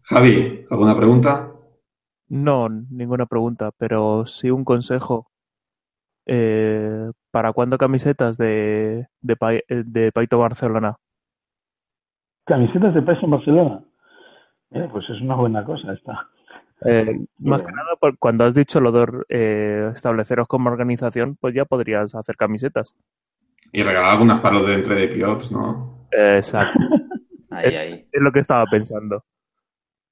Javi, 0.04 0.64
¿alguna 0.70 0.96
pregunta? 0.96 1.55
No, 2.28 2.68
ninguna 2.68 3.26
pregunta, 3.26 3.70
pero 3.76 4.26
sí 4.26 4.50
un 4.50 4.64
consejo. 4.64 5.30
Eh, 6.26 7.10
¿Para 7.30 7.52
cuándo 7.52 7.78
camisetas 7.78 8.36
de, 8.36 9.06
de, 9.20 9.64
de 9.68 10.12
Paito 10.12 10.38
Barcelona? 10.38 10.96
¿Camisetas 12.44 12.94
de 12.94 13.02
Paito 13.02 13.28
Barcelona? 13.28 13.84
Eh, 14.70 14.88
pues 14.90 15.08
es 15.08 15.20
una 15.20 15.36
buena 15.36 15.64
cosa 15.64 15.92
esta. 15.92 16.28
Eh, 16.84 17.24
más 17.38 17.62
que 17.62 17.72
nada, 17.72 17.96
por, 17.98 18.18
cuando 18.18 18.44
has 18.44 18.54
dicho 18.54 18.80
lo 18.80 18.92
de 18.92 19.24
eh, 19.28 19.90
estableceros 19.94 20.46
como 20.48 20.70
organización, 20.70 21.36
pues 21.40 21.54
ya 21.54 21.64
podrías 21.64 22.14
hacer 22.14 22.36
camisetas. 22.36 22.94
Y 23.72 23.82
regalar 23.82 24.12
algunas 24.12 24.40
para 24.40 24.56
los 24.56 24.66
de 24.66 24.74
entre 24.74 24.94
de 24.94 25.08
Piops, 25.08 25.52
¿no? 25.52 26.06
exacto. 26.10 26.78
ahí, 27.50 27.74
ahí. 27.74 28.08
Es 28.12 28.20
lo 28.20 28.32
que 28.32 28.40
estaba 28.40 28.66
pensando. 28.66 29.24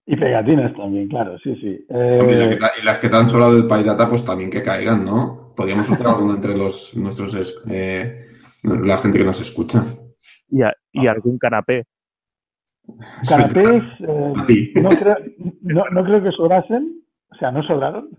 Y 0.06 0.16
pegatinas 0.16 0.74
también, 0.74 1.08
claro, 1.08 1.38
sí, 1.38 1.54
sí. 1.56 1.86
Eh, 1.88 2.58
y 2.78 2.84
las 2.84 2.98
que 2.98 3.08
te 3.08 3.16
han 3.16 3.28
sobrado 3.28 3.54
del 3.54 3.66
PyData, 3.66 4.08
pues 4.08 4.24
también 4.24 4.50
que 4.50 4.62
caigan, 4.62 5.04
¿no? 5.04 5.52
Podríamos 5.56 5.88
usar 5.88 6.08
alguna 6.08 6.34
entre 6.34 6.56
los 6.56 6.94
nuestros 6.94 7.34
la 8.62 8.98
gente 8.98 9.18
que 9.18 9.24
nos 9.24 9.40
escucha. 9.40 9.84
Y, 10.48 10.60
y 10.92 11.06
algún 11.06 11.38
canapé. 11.38 11.84
Canapés 13.28 13.82
eh, 14.00 14.72
no, 14.74 14.90
creo, 14.90 15.16
no, 15.62 16.04
creo 16.04 16.22
que 16.22 16.30
sobrasen, 16.32 17.02
o 17.30 17.34
sea, 17.36 17.50
no 17.50 17.62
sobraron 17.62 18.10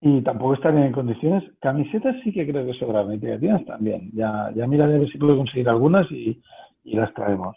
y 0.00 0.22
tampoco 0.22 0.54
están 0.54 0.78
en 0.78 0.92
condiciones. 0.92 1.44
Camisetas 1.60 2.16
sí 2.22 2.32
que 2.32 2.46
creo 2.46 2.66
que 2.66 2.78
sobraron 2.78 3.14
y 3.14 3.18
pegatinas 3.18 3.64
también. 3.64 4.10
Ya, 4.12 4.50
ya 4.54 4.66
miraré 4.66 4.96
a 4.96 4.98
ver 4.98 5.10
si 5.10 5.18
puedo 5.18 5.36
conseguir 5.36 5.68
algunas 5.68 6.10
y, 6.10 6.40
las 6.84 7.12
traemos. 7.14 7.56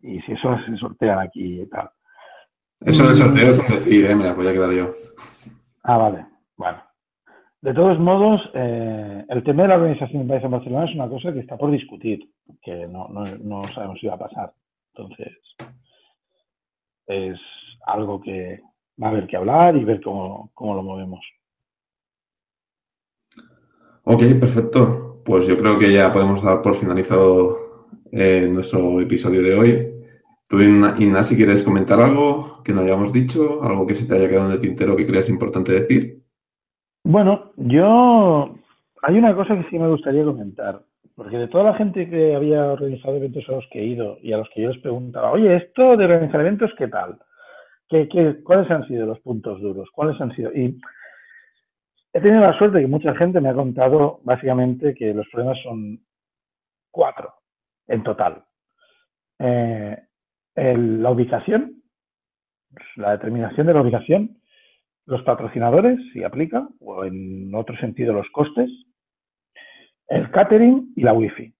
Y 0.00 0.20
si 0.20 0.32
eso 0.32 0.56
se 0.66 0.76
sortean 0.76 1.18
aquí 1.18 1.62
y 1.62 1.66
tal. 1.66 1.90
Eso 2.80 3.06
del 3.06 3.16
sorteo 3.16 3.50
es 3.50 3.68
decir, 3.68 4.06
¿eh? 4.06 4.14
me 4.14 4.24
las 4.24 4.36
voy 4.36 4.46
a 4.46 4.52
quedar 4.52 4.72
yo. 4.72 4.94
Ah, 5.82 5.96
vale. 5.96 6.26
Bueno. 6.56 6.82
De 7.60 7.74
todos 7.74 7.98
modos, 7.98 8.40
eh, 8.54 9.24
el 9.28 9.42
tema 9.42 9.62
de 9.62 9.68
la 9.68 9.76
organización 9.76 10.20
del 10.20 10.28
país 10.28 10.44
en 10.44 10.50
Barcelona 10.52 10.84
es 10.84 10.94
una 10.94 11.08
cosa 11.08 11.32
que 11.32 11.40
está 11.40 11.56
por 11.56 11.72
discutir, 11.72 12.30
que 12.62 12.86
no, 12.86 13.08
no, 13.08 13.24
no 13.42 13.64
sabemos 13.74 13.98
si 14.00 14.06
va 14.06 14.14
a 14.14 14.18
pasar. 14.18 14.52
Entonces, 14.94 15.36
es 17.08 17.38
algo 17.86 18.20
que 18.20 18.60
va 19.02 19.08
a 19.08 19.10
haber 19.10 19.26
que 19.26 19.36
hablar 19.36 19.76
y 19.76 19.84
ver 19.84 20.00
cómo, 20.00 20.50
lo 20.56 20.82
movemos. 20.82 21.20
Ok, 24.04 24.22
perfecto. 24.38 25.22
Pues 25.24 25.46
yo 25.46 25.58
creo 25.58 25.78
que 25.78 25.92
ya 25.92 26.12
podemos 26.12 26.42
dar 26.42 26.62
por 26.62 26.76
finalizado 26.76 27.86
eh, 28.12 28.48
nuestro 28.50 29.00
episodio 29.00 29.42
de 29.42 29.54
hoy. 29.54 29.97
Tú, 30.48 30.60
Inna, 30.60 31.22
si 31.22 31.36
quieres 31.36 31.62
comentar 31.62 32.00
algo 32.00 32.62
que 32.64 32.72
no 32.72 32.80
hayamos 32.80 33.12
dicho, 33.12 33.62
algo 33.62 33.86
que 33.86 33.94
se 33.94 34.06
te 34.06 34.14
haya 34.14 34.28
quedado 34.28 34.46
en 34.46 34.52
el 34.52 34.60
tintero 34.60 34.96
que 34.96 35.06
creas 35.06 35.28
importante 35.28 35.72
decir. 35.72 36.22
Bueno, 37.04 37.52
yo 37.56 38.54
hay 39.02 39.18
una 39.18 39.34
cosa 39.34 39.56
que 39.56 39.68
sí 39.68 39.78
me 39.78 39.88
gustaría 39.88 40.24
comentar. 40.24 40.82
Porque 41.18 41.36
de 41.36 41.48
toda 41.48 41.64
la 41.64 41.74
gente 41.74 42.08
que 42.08 42.36
había 42.36 42.64
organizado 42.66 43.16
eventos 43.16 43.44
a 43.48 43.52
los 43.52 43.66
que 43.72 43.80
he 43.80 43.86
ido 43.86 44.18
y 44.22 44.32
a 44.32 44.36
los 44.36 44.48
que 44.54 44.62
yo 44.62 44.68
les 44.68 44.80
preguntaba, 44.80 45.32
oye, 45.32 45.56
esto 45.56 45.96
de 45.96 46.04
organizar 46.04 46.40
eventos, 46.40 46.70
¿qué 46.78 46.86
tal? 46.86 47.18
¿Qué, 47.88 48.06
cuáles 48.44 48.70
han 48.70 48.86
sido 48.86 49.04
los 49.04 49.18
puntos 49.18 49.60
duros? 49.60 49.88
¿Cuáles 49.92 50.20
han 50.20 50.32
sido? 50.36 50.52
Y 50.52 50.80
he 52.12 52.20
tenido 52.20 52.40
la 52.40 52.56
suerte 52.56 52.80
que 52.80 52.86
mucha 52.86 53.16
gente 53.16 53.40
me 53.40 53.48
ha 53.48 53.54
contado 53.54 54.20
básicamente 54.22 54.94
que 54.94 55.12
los 55.12 55.26
problemas 55.28 55.58
son 55.64 55.98
cuatro 56.92 57.34
en 57.88 58.04
total. 58.04 58.44
Eh, 59.40 59.98
la 60.58 61.10
ubicación, 61.10 61.82
la 62.96 63.12
determinación 63.12 63.66
de 63.66 63.74
la 63.74 63.82
ubicación, 63.82 64.38
los 65.06 65.22
patrocinadores, 65.22 65.98
si 66.12 66.22
aplica, 66.22 66.68
o 66.80 67.04
en 67.04 67.54
otro 67.54 67.76
sentido 67.76 68.12
los 68.12 68.28
costes, 68.30 68.70
el 70.08 70.30
catering 70.30 70.92
y 70.96 71.02
la 71.02 71.12
wifi. 71.12 71.52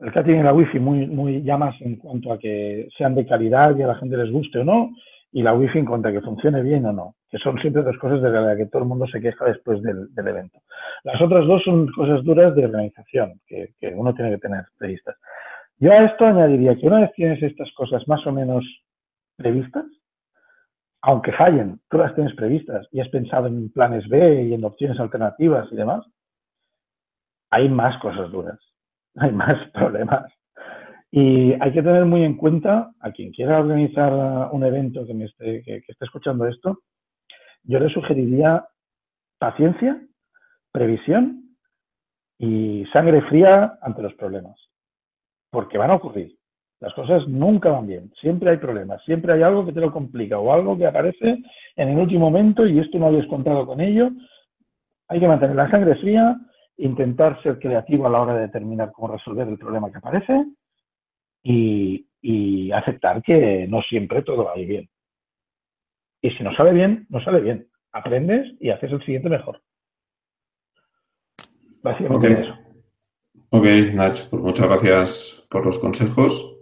el 0.00 0.12
catering 0.12 0.40
y 0.40 0.42
la 0.42 0.54
wifi 0.54 0.78
muy, 0.78 1.06
muy 1.06 1.42
ya 1.42 1.56
más 1.56 1.80
en 1.80 1.96
cuanto 1.96 2.32
a 2.32 2.38
que 2.38 2.88
sean 2.96 3.14
de 3.14 3.26
calidad 3.26 3.76
y 3.76 3.82
a 3.82 3.88
la 3.88 3.96
gente 3.96 4.16
les 4.16 4.30
guste 4.30 4.58
o 4.58 4.64
no, 4.64 4.90
y 5.32 5.42
la 5.42 5.54
wifi 5.54 5.78
en 5.78 5.86
cuanto 5.86 6.08
a 6.08 6.12
que 6.12 6.20
funcione 6.20 6.62
bien 6.62 6.86
o 6.86 6.92
no, 6.92 7.16
que 7.28 7.38
son 7.38 7.58
siempre 7.58 7.82
dos 7.82 7.98
cosas 7.98 8.22
de 8.22 8.30
las 8.30 8.56
que 8.56 8.66
todo 8.66 8.82
el 8.82 8.88
mundo 8.88 9.06
se 9.08 9.20
queja 9.20 9.46
después 9.46 9.82
del, 9.82 10.08
evento. 10.16 10.60
Las 11.02 11.20
otras 11.20 11.46
dos 11.46 11.62
son 11.64 11.88
cosas 11.88 12.22
duras 12.22 12.54
de 12.54 12.64
organización 12.64 13.40
que, 13.46 13.74
que 13.80 13.88
uno 13.88 14.14
tiene 14.14 14.30
que 14.30 14.38
tener 14.38 14.64
previstas. 14.78 15.16
Yo 15.78 15.92
a 15.92 16.04
esto 16.04 16.26
añadiría 16.26 16.76
que 16.76 16.86
una 16.86 17.00
vez 17.00 17.12
tienes 17.14 17.42
estas 17.42 17.70
cosas 17.72 18.06
más 18.08 18.26
o 18.26 18.32
menos 18.32 18.64
previstas, 19.36 19.84
aunque 21.02 21.32
fallen, 21.32 21.80
tú 21.90 21.98
las 21.98 22.14
tienes 22.14 22.34
previstas 22.34 22.86
y 22.90 23.00
has 23.00 23.08
pensado 23.08 23.46
en 23.46 23.70
planes 23.70 24.08
B 24.08 24.44
y 24.44 24.54
en 24.54 24.64
opciones 24.64 24.98
alternativas 24.98 25.68
y 25.70 25.76
demás, 25.76 26.04
hay 27.50 27.68
más 27.68 28.00
cosas 28.00 28.30
duras, 28.32 28.58
hay 29.16 29.32
más 29.32 29.70
problemas. 29.70 30.32
Y 31.10 31.52
hay 31.60 31.72
que 31.72 31.82
tener 31.82 32.04
muy 32.06 32.24
en 32.24 32.36
cuenta 32.36 32.90
a 32.98 33.12
quien 33.12 33.30
quiera 33.32 33.60
organizar 33.60 34.12
un 34.50 34.64
evento 34.64 35.06
que, 35.06 35.14
me 35.14 35.26
esté, 35.26 35.62
que, 35.62 35.76
esté 35.86 36.04
escuchando 36.04 36.46
esto, 36.46 36.80
yo 37.62 37.78
le 37.78 37.88
sugeriría 37.90 38.66
paciencia, 39.38 40.00
previsión 40.72 41.56
y 42.38 42.84
sangre 42.92 43.22
fría 43.28 43.78
ante 43.82 44.02
los 44.02 44.14
problemas, 44.14 44.58
porque 45.54 45.78
van 45.78 45.92
a 45.92 45.94
ocurrir. 45.94 46.36
Las 46.80 46.92
cosas 46.94 47.28
nunca 47.28 47.70
van 47.70 47.86
bien, 47.86 48.12
siempre 48.20 48.50
hay 48.50 48.56
problemas, 48.56 49.02
siempre 49.04 49.32
hay 49.32 49.42
algo 49.42 49.64
que 49.64 49.72
te 49.72 49.80
lo 49.80 49.92
complica 49.92 50.36
o 50.36 50.52
algo 50.52 50.76
que 50.76 50.84
aparece 50.84 51.38
en 51.76 51.88
el 51.88 51.96
último 51.96 52.28
momento 52.28 52.66
y 52.66 52.80
esto 52.80 52.98
no 52.98 53.06
habías 53.06 53.26
contado 53.28 53.64
con 53.64 53.80
ello. 53.80 54.10
Hay 55.08 55.20
que 55.20 55.28
mantener 55.28 55.54
la 55.54 55.70
sangre 55.70 55.94
fría, 55.94 56.36
intentar 56.76 57.40
ser 57.42 57.60
creativo 57.60 58.06
a 58.06 58.10
la 58.10 58.20
hora 58.20 58.34
de 58.34 58.40
determinar 58.42 58.90
cómo 58.90 59.14
resolver 59.14 59.46
el 59.46 59.56
problema 59.56 59.90
que 59.92 59.98
aparece 59.98 60.44
y, 61.44 62.72
aceptar 62.72 63.22
que 63.22 63.68
no 63.68 63.80
siempre 63.82 64.22
todo 64.22 64.44
va 64.44 64.54
a 64.54 64.58
ir 64.58 64.66
bien. 64.66 64.88
Y 66.20 66.30
si 66.32 66.42
no 66.42 66.52
sale 66.56 66.72
bien, 66.72 67.06
no 67.08 67.22
sale 67.22 67.40
bien. 67.40 67.68
Aprendes 67.92 68.52
y 68.58 68.70
haces 68.70 68.90
el 68.90 69.04
siguiente 69.04 69.28
mejor. 69.28 69.62
Básicamente 71.82 72.32
eso. 72.32 72.63
Ok, 73.56 73.66
Nach, 73.92 74.18
pues 74.30 74.42
muchas 74.42 74.66
gracias 74.66 75.46
por 75.48 75.64
los 75.64 75.78
consejos. 75.78 76.56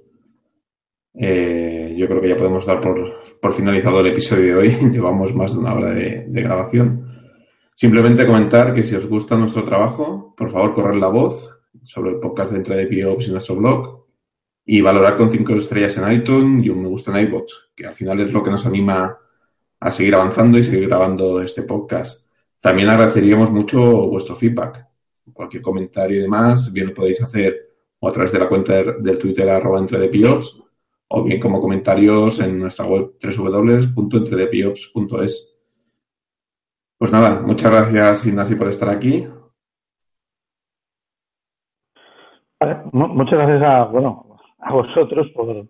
Eh, 1.15 1.95
yo 1.97 2.07
creo 2.07 2.21
que 2.21 2.29
ya 2.29 2.37
podemos 2.37 2.67
dar 2.67 2.83
por, 2.83 3.55
finalizado 3.55 4.01
el 4.01 4.09
episodio 4.09 4.45
de 4.45 4.55
hoy. 4.57 4.71
Llevamos 4.93 5.35
más 5.35 5.55
de 5.55 5.59
una 5.59 5.73
hora 5.73 5.95
de, 5.95 6.27
grabación. 6.29 7.11
Simplemente 7.75 8.27
comentar 8.27 8.75
que 8.75 8.83
si 8.83 8.95
os 8.95 9.07
gusta 9.07 9.39
nuestro 9.39 9.65
trabajo, 9.65 10.35
por 10.37 10.51
favor, 10.51 10.75
correr 10.75 10.97
la 10.97 11.07
voz 11.07 11.59
sobre 11.83 12.11
el 12.11 12.21
podcast 12.21 12.51
de 12.51 12.59
Entre 12.59 12.77
de 12.77 12.87
Piops 12.87 13.25
en 13.25 13.33
nuestro 13.33 13.57
blog 13.57 14.05
y 14.67 14.83
valorar 14.83 15.17
con 15.17 15.31
cinco 15.31 15.55
estrellas 15.55 15.97
en 15.97 16.13
iTunes 16.13 16.67
y 16.67 16.69
un 16.69 16.83
me 16.83 16.89
gusta 16.89 17.19
en 17.19 17.27
iBots, 17.27 17.71
que 17.75 17.87
al 17.87 17.95
final 17.95 18.21
es 18.21 18.35
lo 18.35 18.43
que 18.43 18.51
nos 18.51 18.67
anima 18.67 19.17
a 19.81 19.91
seguir 19.91 20.15
avanzando 20.15 20.59
y 20.59 20.63
seguir 20.63 20.89
grabando 20.89 21.41
este 21.41 21.63
podcast. 21.63 22.27
También 22.61 22.91
agradeceríamos 22.91 23.51
mucho 23.51 23.81
vuestro 23.81 24.37
feedback. 24.37 24.92
Cualquier 25.33 25.63
comentario 25.63 26.19
y 26.19 26.23
demás, 26.23 26.73
bien 26.73 26.89
lo 26.89 26.95
podéis 26.95 27.23
hacer 27.23 27.69
o 28.01 28.09
a 28.09 28.13
través 28.13 28.33
de 28.33 28.41
la 28.41 28.49
cuenta 28.49 28.83
del 28.83 29.19
Twitter 29.19 29.49
arroba 29.49 29.79
entre 29.79 29.99
de 29.99 30.09
Piops 30.09 30.59
o 31.09 31.23
bien 31.23 31.39
como 31.39 31.61
comentarios 31.61 32.41
en 32.41 32.59
nuestra 32.59 32.87
web 32.87 33.13
www.entredepiops.es. 33.23 35.49
Pues 36.99 37.13
nada, 37.13 37.41
muchas 37.43 37.71
gracias 37.71 38.27
Ignasi 38.27 38.57
por 38.57 38.69
estar 38.69 38.89
aquí. 38.89 39.29
muchas 42.93 43.39
gracias 43.39 43.63
a, 43.63 43.85
bueno, 43.85 44.37
a 44.59 44.73
vosotros 44.73 45.29
por, 45.35 45.69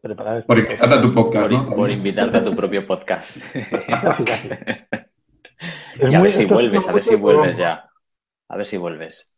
preparar 0.00 0.38
este 0.38 0.46
Por 0.46 0.58
invitarte 0.58 0.96
a 0.96 1.02
tu 1.02 1.14
podcast, 1.14 1.50
¿no? 1.50 1.74
Por 1.74 1.90
invitarte 1.90 2.36
a 2.38 2.44
tu 2.44 2.56
propio 2.56 2.86
podcast. 2.86 3.44
y 6.00 6.14
a 6.14 6.20
ver 6.20 6.30
si 6.30 6.46
vuelves, 6.46 6.88
a 6.88 6.92
ver 6.92 7.02
si 7.02 7.14
vuelves 7.14 7.56
ya. 7.56 7.89
A 8.50 8.56
ver 8.56 8.66
si 8.66 8.76
vuelves. 8.76 9.32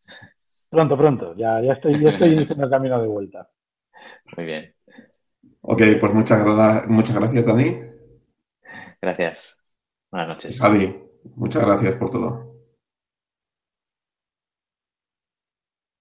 Pronto, 0.71 0.97
pronto. 0.97 1.37
Ya, 1.37 1.61
ya 1.61 1.75
estoy, 1.75 2.03
ya 2.03 2.11
estoy 2.13 2.33
iniciando 2.33 2.65
el 2.65 2.71
camino 2.71 3.01
de 3.01 3.09
vuelta. 3.09 3.51
Muy 4.35 4.47
bien. 4.47 4.75
Ok, 5.61 5.83
pues 6.01 6.15
muchas, 6.15 6.89
muchas 6.89 7.15
gracias, 7.15 7.47
Dani. 7.47 7.79
Gracias. 9.03 9.63
Buenas 10.11 10.29
noches. 10.29 10.59
Javi, 10.59 10.99
muchas 11.37 11.63
gracias 11.63 11.95
por 11.97 12.11
todo. 12.11 12.57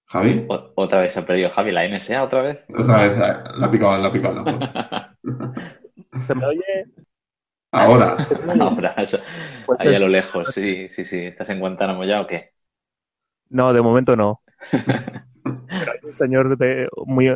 Javi. 0.08 0.46
otra 0.48 1.02
vez 1.02 1.12
se 1.12 1.20
ha 1.20 1.26
perdido 1.26 1.50
Javi, 1.50 1.72
la 1.74 1.88
NSA 1.88 2.24
otra 2.24 2.44
vez. 2.44 2.66
Otra 2.74 3.08
vez, 3.08 3.18
la 3.18 3.66
ha 3.66 3.72
picado, 3.72 3.98
la 3.98 4.08
ha 4.08 4.14
picado. 4.14 4.46
¿Se 6.28 6.36
me 6.36 6.46
oye? 6.46 6.86
Ahora. 7.72 8.16
Ahora, 8.60 8.96
pues 9.66 9.80
ahí 9.80 9.96
a 9.96 10.00
lo 10.00 10.08
lejos, 10.08 10.54
sí, 10.54 10.88
sí, 10.90 11.04
sí. 11.04 11.26
¿Estás 11.26 11.50
en 11.50 11.60
Guantánamo 11.60 12.06
ya 12.06 12.22
o 12.22 12.28
qué? 12.28 12.52
No, 13.52 13.74
de 13.74 13.82
momento 13.82 14.16
no. 14.16 14.42
Pero 14.72 15.92
hay 15.92 16.00
un 16.04 16.14
señor 16.16 16.58
de, 16.58 16.88
muy, 17.06 17.32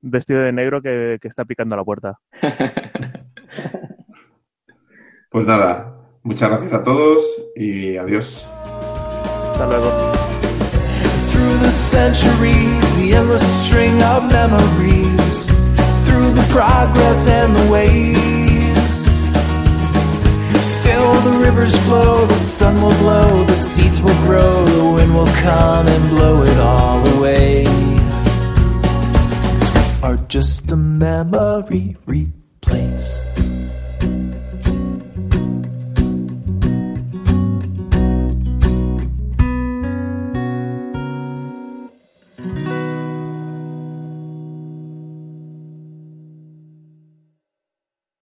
vestido 0.00 0.40
de 0.40 0.52
negro 0.52 0.82
que, 0.82 1.18
que 1.20 1.28
está 1.28 1.44
picando 1.44 1.74
a 1.74 1.78
la 1.78 1.84
puerta. 1.84 2.18
pues 5.30 5.46
nada, 5.46 5.96
muchas 6.22 6.50
gracias 6.50 6.72
a 6.72 6.82
todos 6.82 7.24
y 7.56 7.96
adiós. 7.96 8.46
Hasta 9.52 9.66
luego. 9.66 9.90
Still 20.84 21.12
the 21.22 21.38
rivers 21.38 21.74
flow, 21.86 22.26
the 22.26 22.34
sun 22.34 22.74
will 22.82 22.98
blow, 22.98 23.42
the 23.44 23.56
seeds 23.56 24.02
will 24.02 24.20
grow, 24.26 24.66
the 24.66 24.84
wind 24.96 25.14
will 25.14 25.32
come 25.40 25.88
and 25.88 26.10
blow 26.10 26.42
it 26.42 26.58
all 26.58 27.16
away. 27.16 27.64
are 30.02 30.18
just 30.28 30.70
a 30.72 30.76
memory 30.76 31.96
replaced. 32.04 33.26